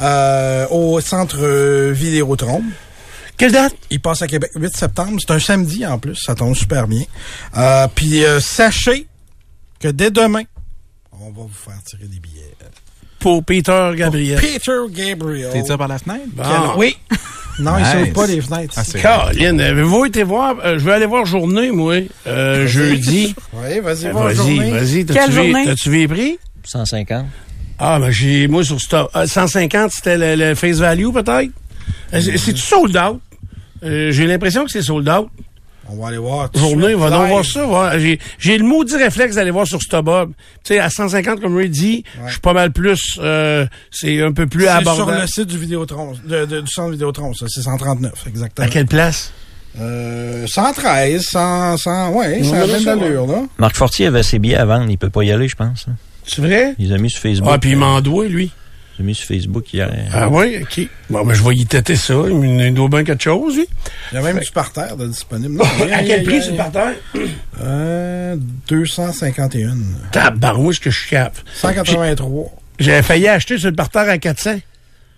euh, 0.02 0.66
au 0.72 1.00
centre 1.02 1.92
Vidéotron. 1.92 2.64
Quelle 3.42 3.52
date? 3.54 3.74
Il 3.90 4.00
passe 4.00 4.22
à 4.22 4.28
Québec 4.28 4.52
8 4.56 4.76
septembre. 4.78 5.18
C'est 5.20 5.34
un 5.34 5.40
samedi 5.40 5.84
en 5.84 5.98
plus. 5.98 6.16
Ça 6.16 6.36
tombe 6.36 6.56
super 6.56 6.88
bien. 6.88 7.02
Euh, 7.58 7.88
Puis 7.96 8.24
euh, 8.24 8.40
sachez 8.40 9.08
que 9.80 9.88
dès 9.88 10.12
demain, 10.12 10.44
on 11.12 11.32
va 11.32 11.42
vous 11.42 11.50
faire 11.50 11.82
tirer 11.84 12.04
des 12.06 12.20
billets. 12.20 12.54
Pour 13.20 13.44
Peter 13.44 13.92
Gabriel. 13.96 14.40
Peter 14.40 14.78
Gabriel. 14.92 15.50
T'es 15.52 15.64
tiré 15.64 15.76
par 15.78 15.88
la 15.88 15.98
fenêtre? 15.98 16.26
Quel- 16.38 16.78
Oui. 16.78 16.96
Non, 17.60 17.78
il 17.78 17.84
Nice. 17.84 17.92
s'ouvre 17.92 18.14
pas 18.14 18.28
les 18.28 18.42
fenêtres. 18.42 18.74
Ah, 18.78 18.84
c'est- 18.84 19.02
Caroline, 19.02 19.60
avez-vous 19.60 20.06
été 20.06 20.24
voir? 20.24 20.56
euh, 20.64 20.80
je 20.80 20.86
vais 20.86 20.94
aller 20.94 21.06
voir 21.08 21.26
journée, 21.26 21.70
moi, 21.72 21.96
euh, 22.28 22.66
jeudi. 22.68 23.36
Oui, 23.54 23.80
vas-y, 23.82 24.06
Euh, 24.08 24.12
voir 24.14 24.26
Vas-y, 24.26 24.36
journée. 24.38 24.72
vas-y. 24.72 25.06
Quelle 25.06 25.16
T'as-tu 25.66 25.90
vu, 25.90 25.98
les 25.98 26.08
prix? 26.08 26.40
150. 26.64 27.26
Ah, 27.78 28.00
ben, 28.00 28.10
j'ai, 28.12 28.48
moi, 28.48 28.64
sur 28.64 28.80
stop. 28.80 29.12
euh, 29.16 29.26
150, 29.28 29.92
c'était 29.92 30.18
le, 30.18 30.36
le 30.50 30.56
face 30.56 30.78
value, 30.78 31.12
peut-être? 31.12 31.52
C'est- 32.14 32.38
C'est-tu 32.38 32.58
sold 32.62 32.96
out? 32.98 33.20
Euh, 33.84 34.12
j'ai 34.12 34.28
l'impression 34.28 34.66
que 34.66 34.72
c'est 34.72 34.82
sold 34.82 35.08
out. 35.10 35.28
On 35.90 35.96
va 36.02 36.08
aller 36.10 36.18
voir. 36.18 36.50
Journée, 36.56 36.96
on 36.96 37.00
va 37.00 37.10
donc 37.10 37.22
live. 37.24 37.30
voir 37.32 37.46
ça. 37.46 37.66
voir. 37.66 37.94
J'ai, 38.40 38.58
le 38.58 38.64
maudit 38.64 38.96
réflexe 38.96 39.36
d'aller 39.36 39.52
voir 39.52 39.68
sur 39.68 39.82
StubHub. 39.82 40.32
Tu 40.64 40.74
sais, 40.76 40.80
à 40.80 40.90
150, 40.90 41.42
comme 41.42 41.58
Ray 41.58 41.70
dit, 41.70 42.04
je 42.28 42.32
suis 42.32 42.40
pas 42.40 42.54
mal 42.54 42.72
plus, 42.72 43.20
euh, 43.22 43.66
c'est 43.92 44.22
un 44.22 44.32
peu 44.32 44.48
plus 44.48 44.66
C'est 44.66 44.70
sur 44.84 44.92
abordable. 44.92 45.22
le 45.22 45.28
site 45.28 45.48
du 45.48 45.58
Vidéotron, 45.58 46.14
de, 46.26 46.46
de- 46.46 46.62
du 46.62 46.72
centre 46.72 46.92
Vidéotron, 46.92 47.34
ça. 47.34 47.48
C'est 47.50 47.62
139, 47.64 48.14
exactement. 48.28 48.66
À 48.68 48.70
quelle 48.70 48.86
place? 48.86 49.34
Euh, 49.80 50.46
113, 50.48 51.24
100, 51.24 51.78
100, 51.78 52.12
ouais, 52.14 52.44
ça 52.44 52.62
a 52.64 52.68
même 52.68 52.84
d'allure, 52.84 53.26
là. 53.28 53.44
Marc 53.58 53.76
Fortier 53.76 54.08
avait 54.08 54.24
ses 54.24 54.38
billets 54.40 54.56
à 54.58 54.66
vendre. 54.66 54.90
Il 54.90 54.98
peut 54.98 55.10
pas 55.10 55.24
y 55.24 55.32
aller, 55.32 55.48
je 55.48 55.56
pense. 55.56 55.86
hein. 55.90 55.94
C'est 56.26 56.42
vrai? 56.42 56.76
Il 56.78 56.90
les 56.90 56.94
a 56.96 56.98
mis 57.00 57.10
sur 57.10 57.22
Facebook. 57.22 57.50
Ah, 57.52 57.58
puis 57.58 57.72
il 57.72 57.78
m'en 57.78 58.00
doit, 58.02 58.28
lui. 58.28 58.52
Mis 59.02 59.16
sur 59.16 59.28
Facebook 59.28 59.74
hier. 59.74 59.90
Ah 60.14 60.30
oui, 60.30 60.60
OK. 60.62 60.88
Bon, 61.10 61.26
ben, 61.26 61.34
je 61.34 61.44
vais 61.44 61.56
y 61.56 61.66
têter 61.66 61.96
ça. 61.96 62.14
Il 62.30 62.44
il 62.62 62.74
doit 62.74 62.90
bien 62.90 63.04
quelque 63.04 63.24
chose, 63.24 63.56
lui. 63.58 63.68
Il 64.12 64.16
y 64.16 64.18
a 64.18 64.22
même 64.22 64.40
du 64.40 64.52
parterre 64.52 64.96
de 64.98 65.08
disponible. 65.08 65.56
Non, 65.56 65.64
à 65.92 66.04
quel 66.04 66.22
a- 66.22 66.24
prix, 66.24 66.40
a- 66.42 66.52
le 66.52 66.58
parterre? 66.58 66.94
Euh, 67.62 68.36
251. 68.68 69.76
Tabarouche 70.12 70.80
que 70.80 70.90
je 70.90 71.08
capte. 71.08 71.44
183. 71.56 72.52
J'avais 72.80 73.04
failli 73.04 73.28
acheter 73.28 73.58
sur 73.58 73.70
le 73.70 73.76
parterre 73.76 74.10
à 74.10 74.18
400. 74.18 74.56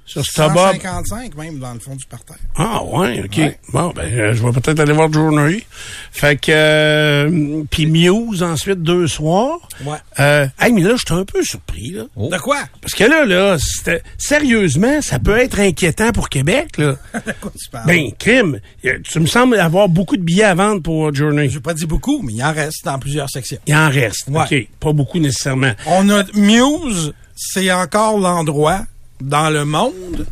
Sur 0.05 0.23
StubHub. 0.25 0.57
155 0.81 1.35
même 1.35 1.59
dans 1.59 1.73
le 1.73 1.79
fond 1.79 1.95
du 1.95 2.05
parterre. 2.05 2.35
Ah 2.55 2.83
ouais, 2.83 3.21
ok. 3.23 3.37
Ouais. 3.37 3.59
Bon, 3.71 3.93
ben 3.95 4.11
euh, 4.11 4.33
je 4.33 4.43
vais 4.43 4.51
peut-être 4.51 4.79
aller 4.79 4.91
voir 4.93 5.11
Journey. 5.11 5.63
Fait 6.11 6.35
que 6.35 6.51
euh, 6.51 7.63
puis 7.69 7.85
Muse 7.85 8.43
ensuite 8.43 8.81
deux 8.81 9.07
soirs. 9.07 9.59
Ouais. 9.85 9.97
Euh, 10.19 10.45
hey, 10.59 10.73
mais 10.73 10.81
là, 10.81 10.95
j'étais 10.97 11.13
un 11.13 11.23
peu 11.23 11.41
surpris 11.43 11.91
là. 11.91 12.03
De 12.17 12.37
quoi? 12.37 12.59
Parce 12.81 12.93
que 12.93 13.05
là, 13.05 13.25
là, 13.25 13.57
c'était 13.59 14.03
sérieusement, 14.17 15.01
ça 15.01 15.19
peut 15.19 15.37
être 15.37 15.59
inquiétant 15.59 16.11
pour 16.11 16.29
Québec 16.29 16.77
là. 16.77 16.95
De 17.25 17.31
quoi 17.39 17.51
tu 17.57 17.69
parles? 17.69 17.87
ben, 17.87 18.11
crime, 18.19 18.59
euh, 18.85 18.99
tu 19.03 19.19
me 19.19 19.25
sembles 19.25 19.57
avoir 19.57 19.87
beaucoup 19.87 20.17
de 20.17 20.23
billets 20.23 20.43
à 20.43 20.55
vendre 20.55 20.81
pour 20.81 21.13
Journey. 21.13 21.49
J'ai 21.49 21.61
pas 21.61 21.73
dit 21.73 21.85
beaucoup, 21.85 22.21
mais 22.21 22.33
il 22.33 22.43
en 22.43 22.51
reste 22.51 22.83
dans 22.83 22.99
plusieurs 22.99 23.29
sections. 23.29 23.59
Il 23.67 23.75
en 23.75 23.89
reste. 23.89 24.27
Ouais. 24.27 24.43
OK. 24.43 24.67
Pas 24.79 24.91
beaucoup 24.91 25.19
nécessairement. 25.19 25.71
On 25.87 26.09
a 26.09 26.23
Muse, 26.33 27.13
c'est 27.35 27.71
encore 27.71 28.19
l'endroit 28.19 28.81
dans 29.21 29.49
le 29.49 29.65
monde 29.65 30.25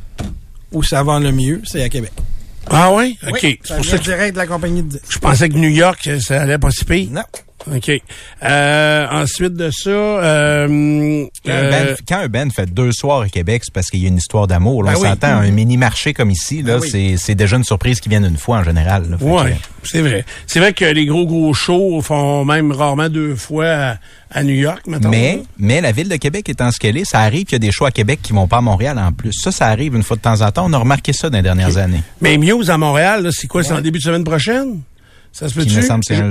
où 0.71 0.84
ça 0.84 1.03
vend 1.03 1.19
le 1.19 1.32
mieux, 1.32 1.61
c'est 1.65 1.84
à 1.84 1.89
Québec. 1.89 2.11
Ah 2.69 2.93
ouais? 2.93 3.15
OK. 3.27 3.39
Oui, 3.43 3.59
C'est 3.63 3.75
pour 3.75 3.86
ça 3.86 3.97
que 3.97 4.03
direct 4.03 4.34
de 4.34 4.38
la 4.38 4.47
compagnie 4.47 4.84
de 4.84 4.89
disques. 4.89 5.05
je 5.09 5.19
pensais 5.19 5.49
que 5.49 5.55
New 5.55 5.69
York, 5.69 6.09
ça 6.21 6.41
allait 6.41 6.57
pas 6.59 6.71
si 6.71 6.86
pire. 6.86 7.09
Non. 7.11 7.23
OK. 7.68 7.91
Euh, 8.43 9.07
ensuite 9.12 9.53
de 9.53 9.70
ça, 9.72 9.89
euh, 9.89 11.26
Quand, 11.45 11.51
un 11.51 11.55
euh, 11.55 11.72
band, 11.72 11.95
quand 12.07 12.18
un 12.18 12.28
band 12.28 12.49
fait 12.49 12.74
deux 12.74 12.91
soirs 12.91 13.22
à 13.22 13.30
Québec, 13.30 13.62
c'est 13.66 13.74
parce 13.74 13.88
qu'il 13.89 14.01
y 14.01 14.05
a 14.05 14.07
une 14.07 14.18
histoire 14.18 14.47
d'amour. 14.47 14.84
Ben 14.84 14.93
on 14.95 15.01
oui. 15.01 15.07
s'entend, 15.07 15.28
un 15.38 15.51
mini-marché 15.51 16.14
comme 16.14 16.32
ici, 16.32 16.64
là, 16.64 16.78
Ben 16.80 16.82
oui. 16.91 17.18
c'est, 17.18 17.36
déjà 17.36 17.57
une 17.57 17.64
surprise 17.64 17.99
qui 17.99 18.09
vient 18.09 18.24
une 18.24 18.38
fois 18.38 18.57
en 18.59 18.64
général. 18.64 19.18
que- 19.20 19.53
c'est 19.84 20.01
vrai. 20.01 20.26
C'est 20.47 20.59
vrai 20.59 20.74
que 20.74 20.86
les 20.86 21.05
gros 21.05 21.26
gros 21.26 21.53
shows 21.53 22.01
font 22.01 22.45
même 22.45 22.72
rarement 22.72 23.09
deux 23.09 23.36
fois 23.36 23.68
à, 23.68 23.97
à 24.32 24.43
New 24.43 24.55
York, 24.55 24.82
maintenant. 24.88 25.09
Mais, 25.09 25.41
mais 25.57 25.82
la 25.82 25.91
ville 25.91 26.09
de 26.09 26.16
Québec 26.18 26.47
étant 26.49 26.72
ce 26.72 26.80
qu'elle 26.80 26.97
est, 26.97 27.05
ça 27.05 27.20
arrive 27.22 27.45
qu'il 27.45 27.53
y 27.53 27.55
a 27.55 27.59
des 27.59 27.72
shows 27.72 27.86
à 27.86 27.91
Québec 27.91 28.20
qui 28.22 28.34
vont 28.34 28.47
pas 28.47 28.57
à 28.57 28.62
Montréal 28.62 28.97
en 28.99 29.12
plus. 29.12 29.34
Ça, 29.34 29.51
ça 29.51 29.68
arrive 29.68 29.95
une 29.95 30.03
fois 30.03 30.18
de 30.18 30.22
temps 30.22 30.41
en 30.41 30.51
temps. 30.51 30.66
On 30.68 30.74
a 30.74 30.78
remarqué 30.78 31.14
ça 31.14 31.30
dans 31.30 31.38
les 31.38 31.43
dernières 31.43 31.78
années. 31.78 32.01
Mais 32.22 32.38
Muse 32.38 32.70
à 32.70 32.78
Montréal, 32.78 33.24
là, 33.24 33.30
c'est 33.32 33.47
quoi? 33.47 33.64
C'est 33.64 33.74
en 33.74 33.82
début 33.82 33.99
de 33.99 34.03
semaine 34.03 34.24
prochaine? 34.24 34.82
Ça 35.32 35.47
se 35.47 35.53
peut-tu? 35.55 35.69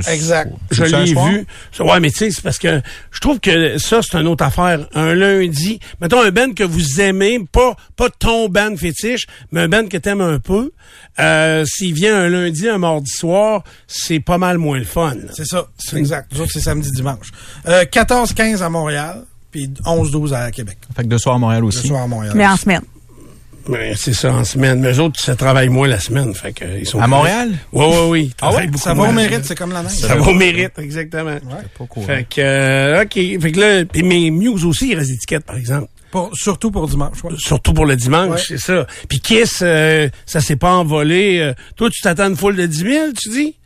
Exact. 0.08 0.52
Je 0.70 0.84
l'ai 0.84 1.14
vu. 1.30 1.46
Ouais, 1.80 2.00
mais 2.00 2.10
tu 2.10 2.18
sais, 2.18 2.30
c'est 2.30 2.42
parce 2.42 2.58
que 2.58 2.82
je 3.10 3.20
trouve 3.20 3.40
que 3.40 3.78
ça, 3.78 4.00
c'est 4.02 4.16
une 4.18 4.26
autre 4.26 4.44
affaire. 4.44 4.86
Un 4.94 5.14
lundi, 5.14 5.80
mettons 6.00 6.20
un 6.20 6.30
band 6.30 6.52
que 6.52 6.64
vous 6.64 7.00
aimez, 7.00 7.38
pas 7.50 7.76
pas 7.96 8.10
ton 8.10 8.48
band 8.48 8.76
fétiche, 8.76 9.26
mais 9.52 9.62
un 9.62 9.68
band 9.68 9.86
que 9.88 9.96
t'aimes 9.96 10.20
un 10.20 10.38
peu. 10.38 10.70
Euh, 11.18 11.64
S'il 11.66 11.94
vient 11.94 12.14
un 12.16 12.28
lundi, 12.28 12.68
un 12.68 12.78
mardi 12.78 13.10
soir, 13.10 13.64
c'est 13.86 14.20
pas 14.20 14.36
mal 14.38 14.58
moins 14.58 14.78
le 14.78 14.84
fun. 14.84 15.14
C'est 15.34 15.46
ça, 15.46 15.66
c'est 15.78 15.96
exact. 15.96 16.30
Nous 16.34 16.42
autres, 16.42 16.50
c'est 16.52 16.60
samedi, 16.60 16.90
dimanche. 16.92 17.30
Euh, 17.68 17.84
14-15 17.84 18.60
à 18.62 18.68
Montréal, 18.68 19.24
puis 19.50 19.70
11-12 19.86 20.34
à 20.34 20.50
Québec. 20.50 20.76
Fait 20.94 21.02
que 21.04 21.08
deux 21.08 21.18
soirs 21.18 21.36
à 21.36 21.38
Montréal 21.38 21.64
aussi. 21.64 21.86
soir 21.88 22.02
à 22.02 22.06
Montréal. 22.06 22.34
Mais 22.36 22.46
en 22.46 22.56
semaine. 22.56 22.82
Ouais, 23.68 23.92
c'est 23.96 24.12
ça 24.14 24.32
en 24.32 24.44
semaine. 24.44 24.80
Mais 24.80 24.92
eux 24.92 25.00
autres, 25.00 25.20
ça 25.20 25.36
travaille 25.36 25.68
moins 25.68 25.86
la 25.88 26.00
semaine. 26.00 26.34
Fait 26.34 26.52
que, 26.52 26.64
ils 26.78 26.86
sont 26.86 27.00
À 27.00 27.06
Montréal? 27.06 27.52
Oui, 27.72 27.84
oui, 27.88 27.96
oui. 28.08 28.34
Ah 28.40 28.54
ouais? 28.54 28.68
Ça 28.76 28.94
va 28.94 29.04
au 29.08 29.12
mérite, 29.12 29.44
c'est 29.44 29.54
comme 29.56 29.72
la 29.72 29.82
neige. 29.82 29.92
Ça 29.92 30.14
va 30.16 30.28
au 30.28 30.34
mérite, 30.34 30.78
exactement. 30.78 31.36
Fait 32.06 32.26
que, 32.28 32.40
euh, 32.40 33.02
OK. 33.02 33.12
Fait 33.14 33.52
que 33.52 33.60
là, 33.60 33.84
mais 34.02 34.30
Muse 34.30 34.64
aussi, 34.64 34.90
il 34.90 34.96
reste 34.98 35.10
par 35.40 35.56
exemple. 35.56 35.88
Pour- 36.10 36.30
surtout 36.34 36.72
pour 36.72 36.88
dimanche. 36.88 37.22
ouais. 37.22 37.30
Surtout 37.38 37.72
pour 37.72 37.86
le 37.86 37.94
dimanche, 37.94 38.30
Ouais. 38.30 38.42
c'est 38.48 38.58
ça. 38.58 38.84
Puis 39.08 39.20
Kiss, 39.20 39.60
euh, 39.62 40.08
ça 40.26 40.40
s'est 40.40 40.56
pas 40.56 40.72
envolé. 40.72 41.38
Euh, 41.38 41.52
toi, 41.76 41.88
tu 41.88 42.00
t'attends 42.02 42.28
une 42.28 42.36
foule 42.36 42.56
de 42.56 42.66
10 42.66 42.78
000, 42.78 43.12
tu 43.16 43.28
dis? 43.28 43.56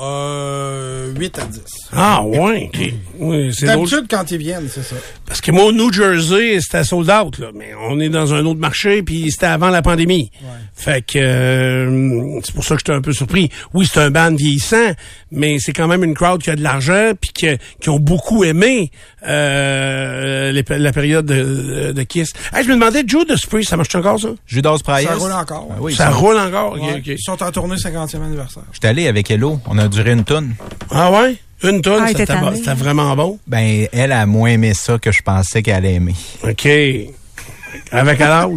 Euh, 0.00 1.12
8 1.16 1.38
à 1.38 1.44
10. 1.44 1.60
Ah, 1.92 2.22
ouais, 2.24 2.70
OK. 2.72 2.92
Oui, 3.18 3.54
c'est. 3.54 3.66
D'habitude, 3.66 4.06
quand 4.10 4.30
ils 4.30 4.38
viennent, 4.38 4.68
c'est 4.68 4.82
ça. 4.82 4.96
Parce 5.26 5.40
que 5.40 5.50
moi, 5.52 5.64
au 5.64 5.72
New 5.72 5.92
Jersey, 5.92 6.58
c'était 6.60 6.84
sold 6.84 7.10
out, 7.10 7.38
là. 7.38 7.48
Mais 7.54 7.70
on 7.88 8.00
est 8.00 8.08
dans 8.08 8.34
un 8.34 8.44
autre 8.44 8.60
marché, 8.60 9.02
puis 9.02 9.30
c'était 9.30 9.46
avant 9.46 9.70
la 9.70 9.82
pandémie. 9.82 10.30
Fait 10.74 11.04
que 11.06 11.18
euh, 11.18 12.40
c'est 12.44 12.54
pour 12.54 12.64
ça 12.64 12.74
que 12.74 12.80
j'étais 12.80 12.92
un 12.92 13.00
peu 13.02 13.12
surpris. 13.12 13.50
Oui, 13.72 13.88
c'est 13.90 14.00
un 14.00 14.10
band 14.10 14.34
vieillissant, 14.34 14.92
mais 15.30 15.58
c'est 15.60 15.72
quand 15.72 15.86
même 15.88 16.02
une 16.04 16.14
crowd 16.14 16.42
qui 16.42 16.50
a 16.50 16.56
de 16.56 16.62
l'argent, 16.62 17.12
puis 17.20 17.30
que- 17.32 17.56
qui 17.80 17.88
ont 17.90 18.00
beaucoup 18.00 18.44
aimé 18.44 18.90
euh, 19.26 20.52
les- 20.52 20.64
la 20.78 20.92
période 20.92 21.26
de, 21.26 21.92
de 21.92 22.02
Kiss. 22.02 22.32
Hey, 22.52 22.64
je 22.64 22.68
me 22.68 22.74
demandais, 22.74 23.02
Judas 23.06 23.34
Priest, 23.48 23.70
ça 23.70 23.76
marche 23.76 23.94
encore, 23.94 24.20
ça? 24.20 24.28
Judas 24.46 24.76
Priest. 24.84 25.08
Ça 25.08 25.14
roule 25.14 25.32
encore. 25.32 25.68
Ah 25.72 25.76
oui, 25.80 25.94
ça 25.94 26.10
roule 26.10 26.36
encore? 26.36 26.76
Ils 26.78 27.18
sont 27.18 27.42
en 27.42 27.50
tournée 27.50 27.76
50e 27.76 28.22
anniversaire. 28.24 28.62
J'étais 28.72 28.88
allé 28.88 29.08
avec 29.08 29.30
Hello. 29.30 29.60
On 29.66 29.78
a 29.78 29.88
duré 29.88 30.12
une 30.12 30.24
tonne. 30.24 30.54
Ah 30.90 31.10
ouais? 31.10 31.36
Une 31.62 31.80
tonne, 31.80 32.02
Ah, 32.04 32.08
c'était 32.08 32.24
vraiment 32.74 33.16
bon? 33.16 33.38
Ben, 33.46 33.86
elle 33.92 34.12
a 34.12 34.26
moins 34.26 34.50
aimé 34.50 34.72
ça 34.74 34.98
que 34.98 35.10
je 35.12 35.22
pensais 35.22 35.62
qu'elle 35.62 35.76
allait 35.76 35.94
aimer. 35.94 36.14
OK. 36.42 36.68
Avec 37.92 38.18
quel 38.18 38.26
âge? 38.28 38.50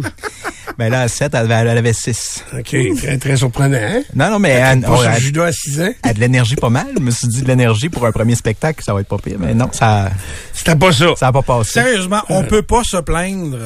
Ben 0.78 0.90
là, 0.90 1.00
à 1.02 1.08
7, 1.08 1.34
elle 1.34 1.50
avait, 1.52 1.70
elle 1.70 1.78
avait 1.78 1.92
6. 1.92 2.44
OK. 2.56 2.76
Très, 2.98 3.18
très 3.18 3.36
surprenant, 3.36 3.78
hein? 3.80 4.02
Non, 4.14 4.30
non, 4.30 4.38
mais 4.38 4.50
elle, 4.50 4.80
Pas 4.82 4.96
sur 4.96 5.08
elle- 5.10 5.20
judo 5.20 5.42
à 5.42 5.50
6 5.52 5.80
ans? 5.80 5.92
elle 6.04 6.10
a 6.10 6.14
de 6.14 6.20
l'énergie 6.20 6.54
pas 6.56 6.70
mal. 6.70 6.86
Je 6.96 7.02
me 7.02 7.10
suis 7.10 7.26
dit 7.28 7.42
de 7.42 7.48
l'énergie 7.48 7.88
pour 7.88 8.06
un 8.06 8.12
premier 8.12 8.34
spectacle, 8.36 8.82
ça 8.84 8.94
va 8.94 9.00
être 9.00 9.08
pas 9.08 9.18
pire. 9.18 9.38
Mais 9.40 9.54
non, 9.54 9.70
ça 9.72 10.10
C'était 10.52 10.76
pas 10.76 10.92
ça. 10.92 11.06
ça 11.16 11.28
a 11.28 11.32
pas 11.32 11.42
passé. 11.42 11.72
Sérieusement, 11.72 12.22
on 12.28 12.44
peut 12.44 12.62
pas 12.62 12.84
se 12.84 12.96
plaindre 12.98 13.58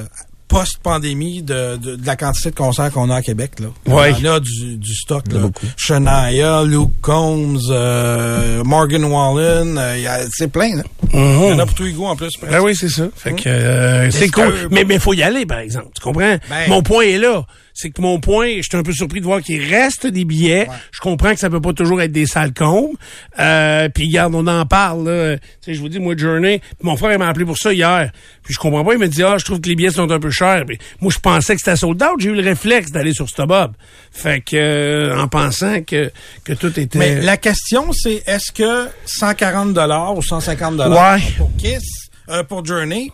post-pandémie 0.53 1.43
de, 1.43 1.77
de, 1.77 1.97
de 1.97 2.07
la 2.07 2.15
quantité 2.17 2.51
de 2.51 2.55
concerts 2.55 2.93
qu'on 2.93 3.11
a 3.11 3.17
à 3.17 3.23
Québec. 3.23 3.53
Là. 3.61 3.69
Ouais. 3.93 4.13
Il 4.19 4.29
en 4.29 4.35
a 4.35 4.41
du, 4.41 4.77
du 4.77 4.95
stock. 4.95 5.25
Là. 5.33 5.41
Shania, 5.77 6.63
Luke 6.65 6.91
Combs, 7.01 7.59
euh, 7.71 8.63
Morgan 8.65 9.05
Wallen, 9.05 9.79
euh, 9.79 9.99
il 9.99 10.09
c'est 10.31 10.49
plein. 10.51 10.77
Là. 10.77 10.83
Il 11.15 11.19
y 11.21 11.53
en 11.53 11.59
a 11.59 11.67
pour 11.67 11.85
les 11.85 11.93
goûts 11.93 12.07
en 12.07 12.17
plus. 12.17 12.31
Ben 12.43 12.61
oui, 12.61 12.75
c'est 12.77 12.89
ça. 12.89 13.05
Fait 13.17 13.33
que 13.33 13.49
euh, 13.49 14.11
c'est 14.11 14.29
cool. 14.29 14.45
que- 14.53 14.69
Mais 14.71 14.85
mais 14.85 14.99
faut 14.99 15.15
y 15.15 15.23
aller, 15.23 15.47
par 15.47 15.59
exemple. 15.59 15.89
Tu 15.95 16.01
comprends? 16.03 16.37
Ben- 16.49 16.69
mon 16.69 16.83
point 16.83 17.05
est 17.05 17.19
là. 17.19 17.45
C'est 17.75 17.91
que 17.91 18.01
mon 18.03 18.21
point, 18.21 18.57
je 18.57 18.63
suis 18.63 18.77
un 18.77 18.83
peu 18.83 18.93
surpris 18.93 19.21
de 19.21 19.25
voir 19.25 19.41
qu'il 19.41 19.63
reste 19.73 20.07
des 20.07 20.25
billets. 20.25 20.69
Je 20.93 21.01
comprends 21.01 21.33
que 21.33 21.41
ça 21.41 21.49
peut 21.51 21.61
pas 21.61 21.73
toujours 21.73 22.01
être 22.03 22.13
des 22.13 22.27
salles 22.27 22.53
combes. 22.53 22.97
Euh, 23.39 23.89
puis 23.89 24.07
regarde, 24.09 24.35
on 24.35 24.47
en 24.47 24.67
parle. 24.67 25.09
Là. 25.09 25.37
Tu 25.37 25.43
sais, 25.63 25.75
je 25.75 25.81
vous 25.81 25.89
dis, 25.89 25.99
moi, 25.99 26.15
Journey, 26.17 26.61
mon 26.83 26.97
frère 26.97 27.13
il 27.13 27.19
m'a 27.19 27.29
appelé 27.29 27.45
pour 27.45 27.57
ça 27.59 27.73
hier. 27.73 28.13
Puis 28.43 28.55
je 28.55 28.59
comprends 28.59 28.85
pas. 28.85 28.93
Il 28.93 28.99
me 28.99 29.09
dit, 29.09 29.23
ah, 29.23 29.37
je 29.39 29.45
trouve 29.45 29.61
que 29.61 29.69
les 29.69 29.75
billets 29.75 29.91
sont 29.91 30.11
un 30.11 30.21
peu 30.21 30.31
chers. 30.31 30.65
Puis 30.67 30.79
moi, 31.01 31.11
je 31.13 31.19
pensais 31.19 31.55
que 31.55 31.61
c'était 31.61 31.77
sold 31.77 32.03
out. 32.03 32.21
J'ai 32.21 32.29
eu 32.29 32.35
le 32.35 32.43
réflexe 32.43 32.91
d'aller 32.93 33.15
sur 33.15 33.29
StubHub. 33.29 33.73
Fait 34.13 34.41
que, 34.41 34.57
euh, 34.57 35.19
en 35.19 35.29
pensant 35.29 35.83
que, 35.83 36.11
que 36.45 36.53
tout 36.53 36.79
était... 36.79 36.99
Mais 36.99 37.21
la 37.23 37.37
question, 37.39 37.93
c'est 37.93 38.23
est-ce 38.27 38.53
que 38.53 38.89
140 39.07 39.73
dollars 39.73 40.17
ou 40.17 40.23
150 40.23 40.77
Ouais. 40.79 41.21
pour 41.39 41.51
Kiss, 41.57 42.11
euh, 42.29 42.43
pour 42.45 42.65
Journey, 42.65 43.11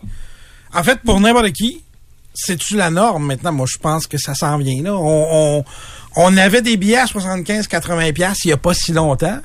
en 0.73 0.83
fait, 0.83 0.99
pour 1.05 1.19
n'importe 1.19 1.51
qui, 1.53 1.81
c'est-tu 2.33 2.75
la 2.75 2.89
norme 2.89 3.25
maintenant? 3.25 3.51
Moi, 3.51 3.65
je 3.69 3.77
pense 3.77 4.07
que 4.07 4.17
ça 4.17 4.33
s'en 4.33 4.57
vient. 4.57 4.81
Là. 4.83 4.93
On, 4.95 5.57
on, 5.59 5.63
on 6.15 6.37
avait 6.37 6.61
des 6.61 6.77
billets 6.77 6.97
à 6.97 7.05
75-80 7.05 8.13
pièces 8.13 8.37
il 8.45 8.49
y 8.49 8.53
a 8.53 8.57
pas 8.57 8.73
si 8.73 8.91
longtemps. 8.93 9.39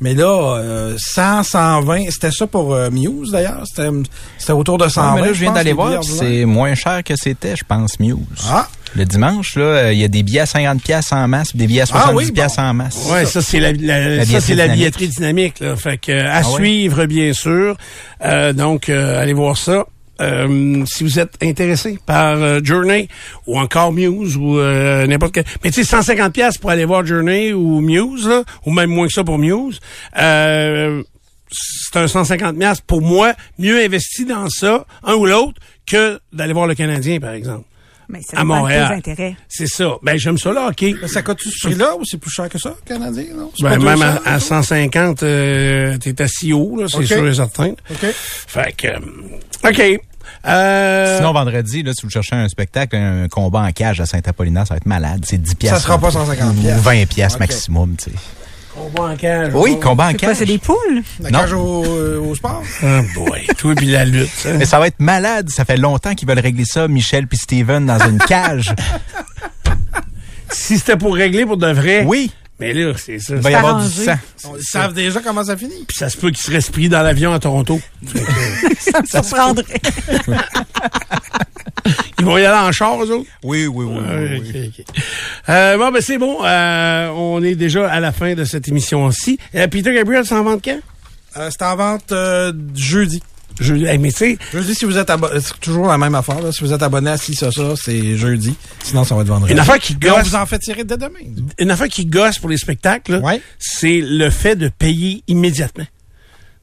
Mais 0.00 0.14
là, 0.14 0.28
euh, 0.58 0.96
100, 0.96 1.42
120, 1.42 2.04
c'était 2.10 2.30
ça 2.30 2.46
pour 2.46 2.72
euh, 2.72 2.88
Muse 2.88 3.32
d'ailleurs? 3.32 3.64
C'était 3.66 3.90
c'était 4.38 4.52
autour 4.52 4.78
de 4.78 4.86
120. 4.88 5.08
Ah, 5.10 5.14
mais 5.16 5.26
là, 5.26 5.32
je 5.32 5.40
viens 5.40 5.52
d'aller 5.52 5.72
voir, 5.72 6.04
c'est 6.04 6.44
moins 6.44 6.76
cher 6.76 7.02
que 7.02 7.14
c'était, 7.16 7.56
je 7.56 7.64
pense, 7.66 7.98
Muse. 7.98 8.14
Ah. 8.48 8.68
Le 8.94 9.04
dimanche, 9.04 9.56
là, 9.56 9.62
euh, 9.64 9.92
il 9.92 9.98
y 9.98 10.04
a 10.04 10.08
des 10.08 10.22
billets 10.22 10.38
à 10.42 10.46
50 10.46 10.80
pièces 10.82 11.12
en 11.12 11.26
masse, 11.26 11.54
des 11.56 11.66
billets 11.66 11.80
à 11.80 11.86
70 11.86 12.08
Ah 12.10 12.14
oui, 12.14 12.26
bon. 12.26 12.32
pièces 12.32 12.58
en 12.58 12.72
masse. 12.74 12.96
Ouais, 13.10 13.26
ça 13.26 13.42
c'est 13.42 13.58
la, 13.58 13.72
la- 13.72 14.16
La 14.18 14.24
ça 14.24 14.40
c'est 14.40 14.54
la 14.54 14.68
billetterie 14.68 14.76
billetterie 14.76 15.08
dynamique. 15.08 15.58
Là. 15.60 15.74
Fait 15.74 15.98
que 15.98 16.12
euh, 16.12 16.30
à 16.30 16.42
Ah 16.44 16.48
ouais? 16.48 16.54
suivre 16.54 17.04
bien 17.06 17.32
sûr. 17.32 17.76
Euh, 18.24 18.52
donc 18.52 18.88
euh, 18.88 19.20
allez 19.20 19.32
voir 19.34 19.56
ça. 19.58 19.84
Euh, 20.20 20.84
si 20.86 21.04
vous 21.04 21.18
êtes 21.18 21.34
intéressé 21.42 21.98
par 22.04 22.42
euh, 22.42 22.60
Journey 22.62 23.08
ou 23.46 23.58
encore 23.58 23.92
Muse 23.92 24.36
ou 24.36 24.58
euh, 24.58 25.06
n'importe 25.06 25.34
quel, 25.34 25.44
mais 25.62 25.70
tu 25.70 25.84
sais 25.84 25.90
150 25.90 26.32
pièces 26.32 26.58
pour 26.58 26.70
aller 26.70 26.84
voir 26.84 27.06
Journey 27.06 27.52
ou 27.52 27.80
Muse 27.80 28.26
là, 28.26 28.42
ou 28.66 28.72
même 28.72 28.90
moins 28.90 29.06
que 29.06 29.12
ça 29.12 29.22
pour 29.22 29.38
Muse. 29.38 29.78
Euh, 30.18 31.02
c'est 31.50 31.98
un 31.98 32.08
150 32.08 32.58
pièces 32.58 32.80
pour 32.80 33.00
moi 33.00 33.32
mieux 33.58 33.80
investi 33.80 34.24
dans 34.24 34.48
ça, 34.48 34.86
un 35.04 35.14
ou 35.14 35.26
l'autre, 35.26 35.60
que 35.86 36.20
d'aller 36.32 36.52
voir 36.52 36.66
le 36.66 36.74
Canadien 36.74 37.20
par 37.20 37.32
exemple. 37.32 37.67
Mais 38.08 38.20
c'est 38.26 38.36
à 38.38 38.44
Montréal. 38.44 39.02
C'est 39.48 39.66
ça. 39.66 39.96
Ben 40.02 40.16
j'aime 40.16 40.38
ça 40.38 40.52
là, 40.52 40.68
ok. 40.70 40.82
Mais 41.02 41.08
ça 41.08 41.22
coûte-tu 41.22 41.50
ce 41.50 41.66
prix-là 41.66 41.94
ou 41.96 42.04
c'est 42.04 42.16
plus 42.18 42.30
cher 42.30 42.48
que 42.48 42.58
ça, 42.58 42.74
Canadien? 42.86 43.24
Non? 43.36 43.50
Ben, 43.60 43.70
même 43.82 43.98
200, 43.98 44.06
à, 44.24 44.34
à 44.34 44.40
150, 44.40 45.22
euh, 45.22 45.98
t'es 45.98 46.22
assis 46.22 46.52
haut, 46.52 46.76
là, 46.80 46.86
c'est 46.88 47.04
sûr 47.04 47.26
et 47.28 47.34
certain. 47.34 47.70
OK. 47.90 48.06
Fait 48.14 48.72
que, 48.76 48.86
euh, 48.88 48.98
OK. 49.68 50.00
Euh, 50.46 51.16
Sinon, 51.16 51.32
vendredi, 51.32 51.82
là, 51.82 51.92
si 51.94 52.02
vous 52.06 52.10
cherchez 52.10 52.36
un 52.36 52.48
spectacle, 52.48 52.96
un 52.96 53.28
combat 53.28 53.60
en 53.60 53.72
cage 53.72 54.00
à 54.00 54.06
Saint-Apollinaire, 54.06 54.66
ça 54.66 54.74
va 54.74 54.78
être 54.78 54.86
malade. 54.86 55.24
C'est 55.26 55.38
10 55.38 55.54
pièces. 55.56 55.82
sera 55.82 55.98
pas 55.98 56.10
150 56.10 56.56
Ou 56.56 56.60
piastres. 56.60 56.82
20 56.84 57.06
pièces 57.06 57.34
Ok. 57.34 57.40
maximum, 57.40 57.96
tu 57.96 58.10
sais. 58.10 58.16
Combat 58.78 59.02
en 59.12 59.16
cage. 59.16 59.52
Oui, 59.54 59.78
combat 59.80 60.06
en 60.08 60.14
cage. 60.14 60.36
c'est 60.36 60.44
des 60.46 60.58
poules? 60.58 61.02
La 61.20 61.30
Non. 61.30 61.38
cage 61.40 61.52
au, 61.52 61.84
euh, 61.84 62.18
au 62.20 62.34
sport? 62.34 62.62
Oh 62.82 63.00
boy, 63.14 63.46
toi 63.58 63.74
puis 63.74 63.86
la 63.86 64.04
lutte. 64.04 64.30
ça. 64.34 64.52
Mais 64.54 64.64
ça 64.64 64.78
va 64.78 64.86
être 64.86 65.00
malade. 65.00 65.50
Ça 65.50 65.64
fait 65.64 65.76
longtemps 65.76 66.14
qu'ils 66.14 66.28
veulent 66.28 66.38
régler 66.40 66.64
ça, 66.64 66.88
Michel 66.88 67.26
puis 67.26 67.38
Steven, 67.38 67.86
dans 67.86 67.98
une 68.08 68.18
cage. 68.18 68.74
Si 70.50 70.78
c'était 70.78 70.96
pour 70.96 71.14
régler 71.14 71.44
pour 71.44 71.58
de 71.58 71.70
vrai. 71.70 72.04
Oui. 72.06 72.30
Mais 72.58 72.72
là, 72.72 72.94
c'est 72.96 73.18
ça. 73.18 73.34
Il 73.36 73.40
va 73.42 73.50
y 73.50 73.54
avoir 73.54 73.82
du 73.84 73.88
sang. 73.90 74.14
Ils 74.56 74.64
savent 74.64 74.94
déjà 74.94 75.20
comment 75.20 75.44
ça 75.44 75.58
finit. 75.58 75.84
Puis 75.86 75.98
ça 75.98 76.08
se 76.08 76.16
peut 76.16 76.30
qu'il 76.30 76.62
se 76.62 76.72
pris 76.72 76.88
dans 76.88 77.02
l'avion 77.02 77.34
à 77.34 77.38
Toronto. 77.38 77.78
Ça 78.80 79.02
me 79.02 79.06
surprendrait. 79.06 79.80
Ils 82.18 82.24
vont 82.24 82.36
y 82.38 82.44
aller 82.44 82.56
en 82.68 82.72
char, 82.72 83.02
eux 83.02 83.10
autres? 83.10 83.28
Oui, 83.42 83.66
oui, 83.66 83.86
oui. 83.88 84.68
Ok. 84.68 84.84
Euh, 85.48 85.76
bon, 85.78 85.90
ben 85.90 86.00
c'est 86.02 86.18
bon. 86.18 86.44
Euh, 86.44 87.08
on 87.14 87.42
est 87.42 87.54
déjà 87.54 87.88
à 87.90 88.00
la 88.00 88.12
fin 88.12 88.34
de 88.34 88.44
cette 88.44 88.68
émission-ci. 88.68 89.38
Euh, 89.54 89.66
Peter 89.68 89.94
Gabriel, 89.94 90.26
s'en 90.26 90.42
vente 90.42 90.62
quand? 90.64 90.78
Euh, 91.36 91.48
c'est 91.50 91.62
en 91.64 91.76
vente 91.76 92.12
jeudi. 92.74 93.22
Jeudi. 93.60 93.86
Hey, 93.86 93.98
mais 93.98 94.12
tu 94.12 94.38
Jeudi, 94.52 94.74
si 94.74 94.84
vous 94.84 94.98
êtes 94.98 95.10
abonné, 95.10 95.40
c'est 95.40 95.58
toujours 95.58 95.88
la 95.88 95.98
même 95.98 96.14
affaire. 96.14 96.40
Là. 96.40 96.52
Si 96.52 96.62
vous 96.62 96.72
êtes 96.72 96.82
abonné 96.82 97.10
à 97.10 97.16
Si 97.16 97.34
ça, 97.34 97.50
ça, 97.50 97.74
c'est 97.76 98.16
jeudi. 98.16 98.54
Sinon, 98.84 99.02
ça 99.04 99.14
va 99.16 99.22
être 99.22 99.28
vendredi. 99.28 99.52
Une 99.52 99.58
affaire 99.58 99.78
qui 99.80 99.94
Et 100.00 100.10
on 100.10 100.14
gosse. 100.16 100.28
vous 100.28 100.34
en 100.36 100.46
fait 100.46 100.58
tirer 100.60 100.84
dès 100.84 100.96
demain. 100.96 101.18
une 101.58 101.70
affaire 101.70 101.88
qui 101.88 102.06
gosse 102.06 102.38
pour 102.38 102.50
les 102.50 102.56
spectacles, 102.58 103.20
c'est 103.58 104.00
le 104.00 104.30
fait 104.30 104.54
de 104.54 104.68
payer 104.68 105.22
immédiatement. 105.26 105.86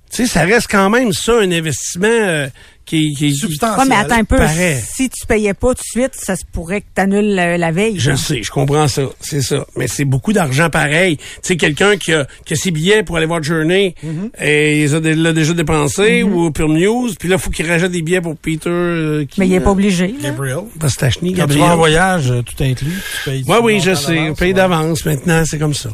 Tu 0.10 0.26
sais, 0.26 0.28
ça 0.28 0.42
reste 0.46 0.68
quand 0.72 0.90
même 0.90 1.12
ça, 1.12 1.34
un 1.42 1.52
investissement 1.52 2.08
euh, 2.08 2.48
qui, 2.86 3.14
qui 3.14 3.28
est 3.28 3.34
substantiel. 3.34 3.80
Ouais, 3.80 3.86
mais 3.90 3.96
attends 3.96 4.20
un 4.20 4.24
peu. 4.24 4.38
Paraît. 4.38 4.82
Si 4.88 5.10
tu 5.10 5.26
payais 5.26 5.54
pas 5.54 5.70
tout 5.70 5.82
de 5.82 6.02
suite, 6.02 6.14
ça 6.14 6.36
se 6.36 6.44
pourrait 6.46 6.82
que 6.82 6.88
tu 6.96 7.02
annules 7.02 7.34
la 7.36 7.72
veille. 7.72 7.96
Je 7.98 8.16
sais, 8.16 8.44
je 8.44 8.52
comprends 8.52 8.88
ça, 8.88 9.04
c'est 9.20 9.42
ça. 9.42 9.66
Mais 9.76 9.88
c'est 9.88 10.06
beaucoup 10.06 10.34
d'argent 10.34 10.70
pareil. 10.70 11.18
Tu 11.18 11.24
sais, 11.42 11.58
quelqu'un 11.58 11.98
qui 11.98 12.14
a, 12.14 12.26
qui 12.46 12.54
a 12.54 12.56
ses 12.56 12.72
billets 12.72 13.04
pour 13.04 13.18
aller 13.18 13.26
voir 13.26 13.42
Journey, 13.44 13.96
et 14.40 14.78
il 14.78 14.82
les 14.84 14.94
a 14.96 15.00
dé- 15.00 15.16
l'a 15.16 15.34
déjà 15.34 15.54
dépensé, 15.54 16.24
Mhm. 16.24 16.34
ou 16.34 16.52
Pure 16.52 16.70
News, 16.70 17.10
puis 17.20 17.28
là, 17.30 17.36
il 17.38 17.42
faut 17.42 17.50
qu'il 17.52 17.68
rajoute 17.70 17.92
des 17.92 18.02
billets 18.02 18.22
pour 18.22 18.36
Peter. 18.38 18.70
euh, 18.70 19.26
qui, 19.26 19.40
Mais 19.40 19.48
il 19.48 19.54
est 19.54 19.60
pas 19.60 19.70
euh, 19.70 19.74
obligé. 19.74 20.08
là. 20.08 20.14
Gabriel. 20.30 20.60
Quand 20.80 20.88
tu 20.88 21.34
Gabriel. 21.34 21.62
vas 21.62 21.74
en 21.74 21.78
voyage, 21.78 22.32
euh, 22.32 22.42
tout 22.42 22.64
inclus, 22.64 22.92
tu 23.24 23.30
payes. 23.30 23.44
Oui, 23.48 23.56
oui, 23.64 23.80
je 23.84 23.94
sais. 23.96 24.20
On 24.30 24.34
paye 24.36 24.54
d'avance 24.54 25.06
maintenant, 25.06 25.44
c'est 25.46 25.58
comme 25.60 25.74
ça. 25.74 25.90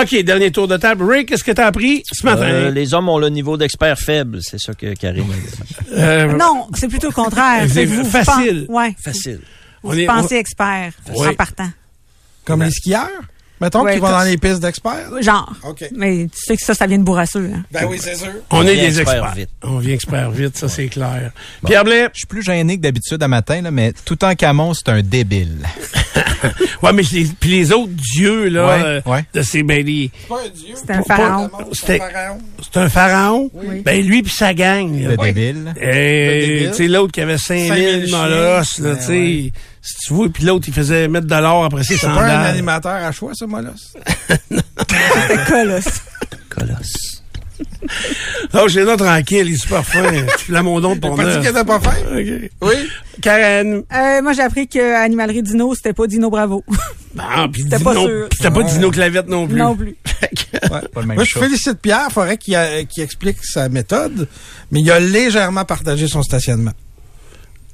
OK, 0.00 0.14
dernier 0.22 0.50
tour 0.50 0.66
de 0.68 0.76
table. 0.76 1.04
Ray, 1.04 1.26
qu'est-ce 1.26 1.44
que 1.44 1.52
tu 1.52 1.60
as 1.60 1.66
appris 1.66 2.02
ce 2.10 2.24
matin? 2.24 2.42
Euh, 2.44 2.70
les 2.70 2.94
hommes 2.94 3.08
ont 3.08 3.18
le 3.18 3.28
niveau 3.28 3.56
d'expert 3.56 3.98
faible, 3.98 4.38
c'est 4.40 4.58
ça 4.58 4.72
que 4.74 4.94
Karim 4.94 5.24
a 5.30 5.34
dit. 5.34 5.96
Euh, 6.28 6.36
Non, 6.36 6.68
c'est 6.74 6.88
plutôt 6.88 7.08
le 7.08 7.12
contraire. 7.14 7.66
C'est 7.72 7.84
vous, 7.84 8.02
vous 8.04 8.10
facile. 8.10 8.66
pen- 8.66 8.74
ouais. 8.76 8.96
Facile. 9.02 9.40
On 9.82 9.92
Vous 9.92 9.98
est- 9.98 10.06
pensez 10.06 10.36
on- 10.36 10.40
expert 10.40 10.92
Ouais. 11.14 11.28
en 11.28 11.34
partant. 11.34 11.70
Comme 12.44 12.62
les 12.62 12.70
skieurs? 12.70 13.08
Mettons 13.60 13.82
Ouais, 13.82 13.92
qu'ils 13.94 14.00
vont 14.00 14.10
dans 14.10 14.22
les 14.22 14.38
pistes 14.38 14.60
d'experts. 14.60 15.10
Genre. 15.20 15.52
OK. 15.64 15.84
Mais 15.96 16.28
tu 16.32 16.38
sais 16.40 16.56
que 16.56 16.62
ça, 16.64 16.74
ça 16.74 16.86
vient 16.86 16.98
de 16.98 17.02
bourrasseux. 17.02 17.50
Hein. 17.52 17.64
Ben 17.72 17.86
oui, 17.88 17.98
c'est 18.00 18.14
sûr. 18.14 18.28
On 18.50 18.62
est 18.64 18.76
des 18.76 19.00
expert 19.00 19.14
experts. 19.14 19.34
vite. 19.34 19.50
On 19.64 19.78
vient 19.78 19.94
expert 19.94 20.30
vite, 20.30 20.56
ça 20.56 20.68
c'est 20.68 20.86
clair. 20.86 21.32
Pierre 21.66 21.82
Blais? 21.84 22.08
Je 22.14 22.18
suis 22.18 22.26
plus 22.28 22.42
gêné 22.42 22.76
que 22.76 22.82
d'habitude 22.82 23.20
à 23.20 23.26
matin, 23.26 23.60
là, 23.62 23.72
mais 23.72 23.92
tout 24.04 24.24
en 24.24 24.34
camon, 24.36 24.74
c'est 24.74 24.88
un 24.90 25.02
débile. 25.02 25.66
Ouais, 26.82 26.92
mais 26.92 27.02
les, 27.12 27.24
puis 27.40 27.50
les 27.50 27.72
autres 27.72 27.92
dieux, 28.14 28.48
là, 28.48 28.66
Ouais, 28.66 28.82
euh, 28.84 29.00
ouais. 29.06 29.24
de 29.34 29.42
ces, 29.42 29.62
ben, 29.62 29.84
les- 29.84 30.10
C'est 30.22 30.28
pas 30.28 30.34
un 30.36 30.48
dieu. 30.48 30.74
C'est 30.74 30.90
un 30.92 31.02
pharaon. 31.02 31.50
C'était- 31.72 32.00
c'est 32.72 32.80
un 32.80 32.88
pharaon. 32.88 33.50
Ben, 33.84 34.04
lui 34.06 34.22
puis 34.22 34.32
sa 34.32 34.54
gang. 34.54 35.00
là. 35.02 35.10
Le 35.10 35.16
débile. 35.16 35.74
Et, 35.80 36.66
tu 36.70 36.74
sais, 36.74 36.88
l'autre 36.88 37.12
qui 37.12 37.20
avait 37.20 37.38
5000 37.38 37.68
5000 37.68 38.10
molosses, 38.10 38.78
là, 38.78 38.90
Ben 38.94 38.98
tu 38.98 39.04
sais. 39.04 39.52
Si 39.80 39.94
tu 40.06 40.12
vois, 40.14 40.28
puis 40.28 40.44
l'autre, 40.44 40.66
il 40.68 40.74
faisait 40.74 41.08
mettre 41.08 41.26
de 41.26 41.34
l'or 41.34 41.64
après 41.64 41.82
ses 41.82 41.96
C'est 41.96 42.06
pas 42.06 42.12
un 42.12 42.16
sandales. 42.16 42.46
animateur 42.50 42.92
à 42.92 43.10
choix, 43.12 43.32
moi, 43.46 43.62
là. 43.62 43.70
C'était 44.48 45.44
colosse. 45.46 46.02
Colosse. 46.50 47.17
Oh, 48.54 48.68
j'ai 48.68 48.84
là 48.84 48.96
tranquille, 48.96 49.46
il 49.48 49.54
est 49.54 49.56
super 49.56 49.84
fin. 49.84 50.02
Tu 50.38 50.52
Lamondon 50.52 50.94
de 50.94 51.00
pas 51.00 51.08
dit 51.10 51.40
qu'elle 51.42 51.46
était 51.56 51.64
pas 51.64 51.80
fin? 51.80 51.92
OK. 52.12 52.50
Oui. 52.62 52.74
Karen. 53.20 53.82
Euh, 53.92 54.22
moi, 54.22 54.32
j'ai 54.32 54.42
appris 54.42 54.68
que 54.68 54.94
Animalerie 55.04 55.42
Dino, 55.42 55.74
c'était 55.74 55.92
pas 55.92 56.06
Dino 56.06 56.30
Bravo. 56.30 56.64
Ah, 57.20 57.46
puis 57.52 57.62
C'était 57.62 57.78
Dino, 57.78 57.90
pas 57.92 58.00
sûr. 58.00 58.28
puis 58.28 58.38
t'as 58.40 58.50
pas 58.52 58.62
Dino 58.62 58.90
Clavette 58.92 59.28
non 59.28 59.48
plus. 59.48 59.56
non 59.58 59.74
plus. 59.74 59.96
Pas 60.68 60.82
le 60.96 61.02
même 61.06 61.16
Moi, 61.16 61.24
je 61.24 61.36
félicite 61.38 61.80
Pierre. 61.80 62.08
Faudrait 62.12 62.36
qu'il 62.36 62.54
a- 62.54 62.84
qu'il 62.84 63.02
explique 63.02 63.38
sa 63.44 63.68
méthode, 63.68 64.28
mais 64.70 64.80
il 64.80 64.90
a 64.90 65.00
légèrement 65.00 65.64
partagé 65.64 66.06
son 66.06 66.22
stationnement. 66.22 66.72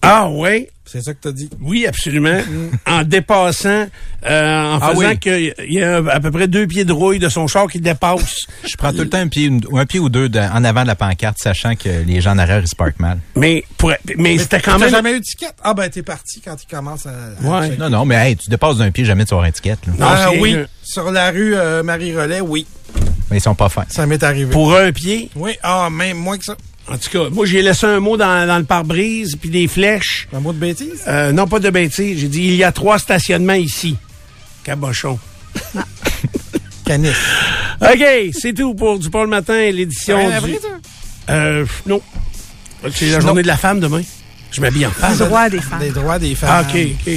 Ah, 0.04 0.28
ouais? 0.28 0.70
C'est 0.86 1.02
ça 1.02 1.14
que 1.14 1.18
t'as 1.22 1.32
dit. 1.32 1.48
Oui, 1.60 1.86
absolument. 1.86 2.38
en 2.86 3.02
dépassant, 3.02 3.86
euh, 4.26 4.62
en 4.74 4.78
Ah 4.80 4.90
faisant 4.90 5.08
oui. 5.08 5.18
qu'il 5.18 5.54
y 5.70 5.82
a 5.82 5.96
à 5.96 6.20
peu 6.20 6.30
près 6.30 6.46
deux 6.46 6.66
pieds 6.66 6.84
de 6.84 6.92
rouille 6.92 7.18
de 7.18 7.28
son 7.30 7.46
char 7.46 7.66
qui 7.68 7.80
dépasse. 7.80 8.40
Je 8.68 8.76
prends 8.76 8.92
tout 8.92 8.98
le 8.98 9.08
temps 9.08 9.18
un 9.18 9.28
pied, 9.28 9.50
ou 9.70 9.78
un 9.78 9.86
pied 9.86 9.98
ou 9.98 10.08
deux 10.10 10.28
de- 10.28 10.38
en 10.38 10.62
avant 10.62 10.82
de 10.82 10.88
la 10.88 10.94
pancarte, 10.94 11.38
sachant 11.38 11.74
que 11.74 11.88
les 12.06 12.20
gens 12.20 12.32
en 12.32 12.38
arrière, 12.38 12.60
ils 12.60 12.68
se 12.68 12.76
parkent 12.76 13.00
mal. 13.00 13.18
Mais, 13.34 13.64
pour, 13.78 13.92
mais 14.18 14.36
c'était 14.38 14.60
quand 14.60 14.72
T'as 14.72 14.78
même... 14.78 14.90
jamais 14.90 15.10
eu 15.12 15.20
d'étiquette? 15.20 15.54
Ah, 15.64 15.72
ben, 15.74 15.88
t'es 15.88 16.02
parti 16.02 16.40
quand 16.42 16.54
il 16.62 16.66
commence 16.72 17.06
à. 17.06 17.12
Ouais. 17.42 17.76
Non, 17.78 17.88
non, 17.88 18.04
mais 18.04 18.16
hey, 18.16 18.36
tu 18.36 18.50
dépasses 18.50 18.76
d'un 18.76 18.90
pied, 18.90 19.04
jamais 19.06 19.24
tu 19.24 19.32
auras 19.34 19.48
étiquette. 19.48 19.80
Là. 19.86 19.92
Non, 19.98 20.06
Ah, 20.08 20.30
oui. 20.38 20.56
Sur 20.82 21.10
la 21.10 21.30
rue 21.30 21.56
euh, 21.56 21.82
Marie-Relais, 21.82 22.42
oui. 22.42 22.66
Mais 23.30 23.38
ils 23.38 23.40
sont 23.40 23.54
pas 23.54 23.70
fins. 23.70 23.86
Ça 23.88 24.06
m'est 24.06 24.22
arrivé. 24.22 24.50
Pour 24.52 24.76
un 24.76 24.92
pied? 24.92 25.30
Oui, 25.34 25.52
ah, 25.62 25.88
même 25.90 26.18
moins 26.18 26.36
que 26.36 26.44
ça. 26.44 26.56
En 26.88 26.98
tout 26.98 27.08
cas, 27.10 27.30
moi, 27.30 27.46
j'ai 27.46 27.62
laissé 27.62 27.86
un 27.86 27.98
mot 28.00 28.16
dans, 28.16 28.46
dans 28.46 28.58
le 28.58 28.64
pare-brise, 28.64 29.36
puis 29.40 29.48
des 29.50 29.66
flèches. 29.68 30.28
Un 30.34 30.40
mot 30.40 30.52
de 30.52 30.58
bêtise? 30.58 31.00
Euh, 31.08 31.32
non, 31.32 31.46
pas 31.46 31.58
de 31.58 31.70
bêtises. 31.70 32.18
J'ai 32.20 32.28
dit, 32.28 32.42
il 32.42 32.56
y 32.56 32.64
a 32.64 32.72
trois 32.72 32.98
stationnements 32.98 33.54
ici. 33.54 33.96
Cabochon. 34.64 35.18
Canis. 36.84 37.08
OK, 37.80 38.04
c'est 38.38 38.52
tout 38.52 38.74
pour 38.74 38.98
Du 38.98 39.08
Paul 39.10 39.28
Matin, 39.28 39.70
l'édition 39.70 40.18
du... 40.40 40.56
Euh, 41.30 41.64
non. 41.86 42.02
C'est 42.94 43.06
la 43.06 43.18
Non. 43.18 43.26
journée 43.28 43.42
de 43.42 43.46
la 43.46 43.56
femme 43.56 43.80
demain. 43.80 44.02
Je 44.52 44.60
m'habille 44.60 44.84
en 44.86 44.90
femme. 44.90 45.12
Les 45.12 45.18
droits 45.24 45.48
des 45.48 45.60
femmes. 45.60 45.78
Des 45.80 45.90
droits 45.90 46.18
des 46.18 46.34
femmes. 46.34 46.50
Ah, 46.52 46.62
OK, 46.68 46.76
OK. 47.06 47.14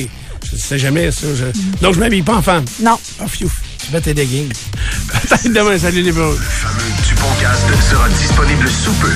Je 0.49 0.55
sais 0.55 0.79
jamais 0.79 1.11
ça. 1.11 1.27
je- 1.35 1.81
Donc, 1.81 1.93
je 1.95 1.99
m'habille 1.99 2.21
pas 2.21 2.35
en 2.35 2.41
femme? 2.41 2.63
Non. 2.79 2.97
Ah, 3.19 3.27
fiou. 3.27 3.51
Tu 3.85 3.91
mets 3.91 3.99
tes 3.99 4.13
leggings. 4.13 4.53
Peut-être 5.29 5.51
demain, 5.53 5.77
salut 5.77 6.01
les 6.01 6.11
bros. 6.13 6.31
Le 6.31 6.37
fameux 6.37 6.91
Dupont 7.09 7.27
Cast 7.41 7.89
sera 7.89 8.07
disponible 8.09 8.69
sous 8.69 8.93
peu. 8.93 9.11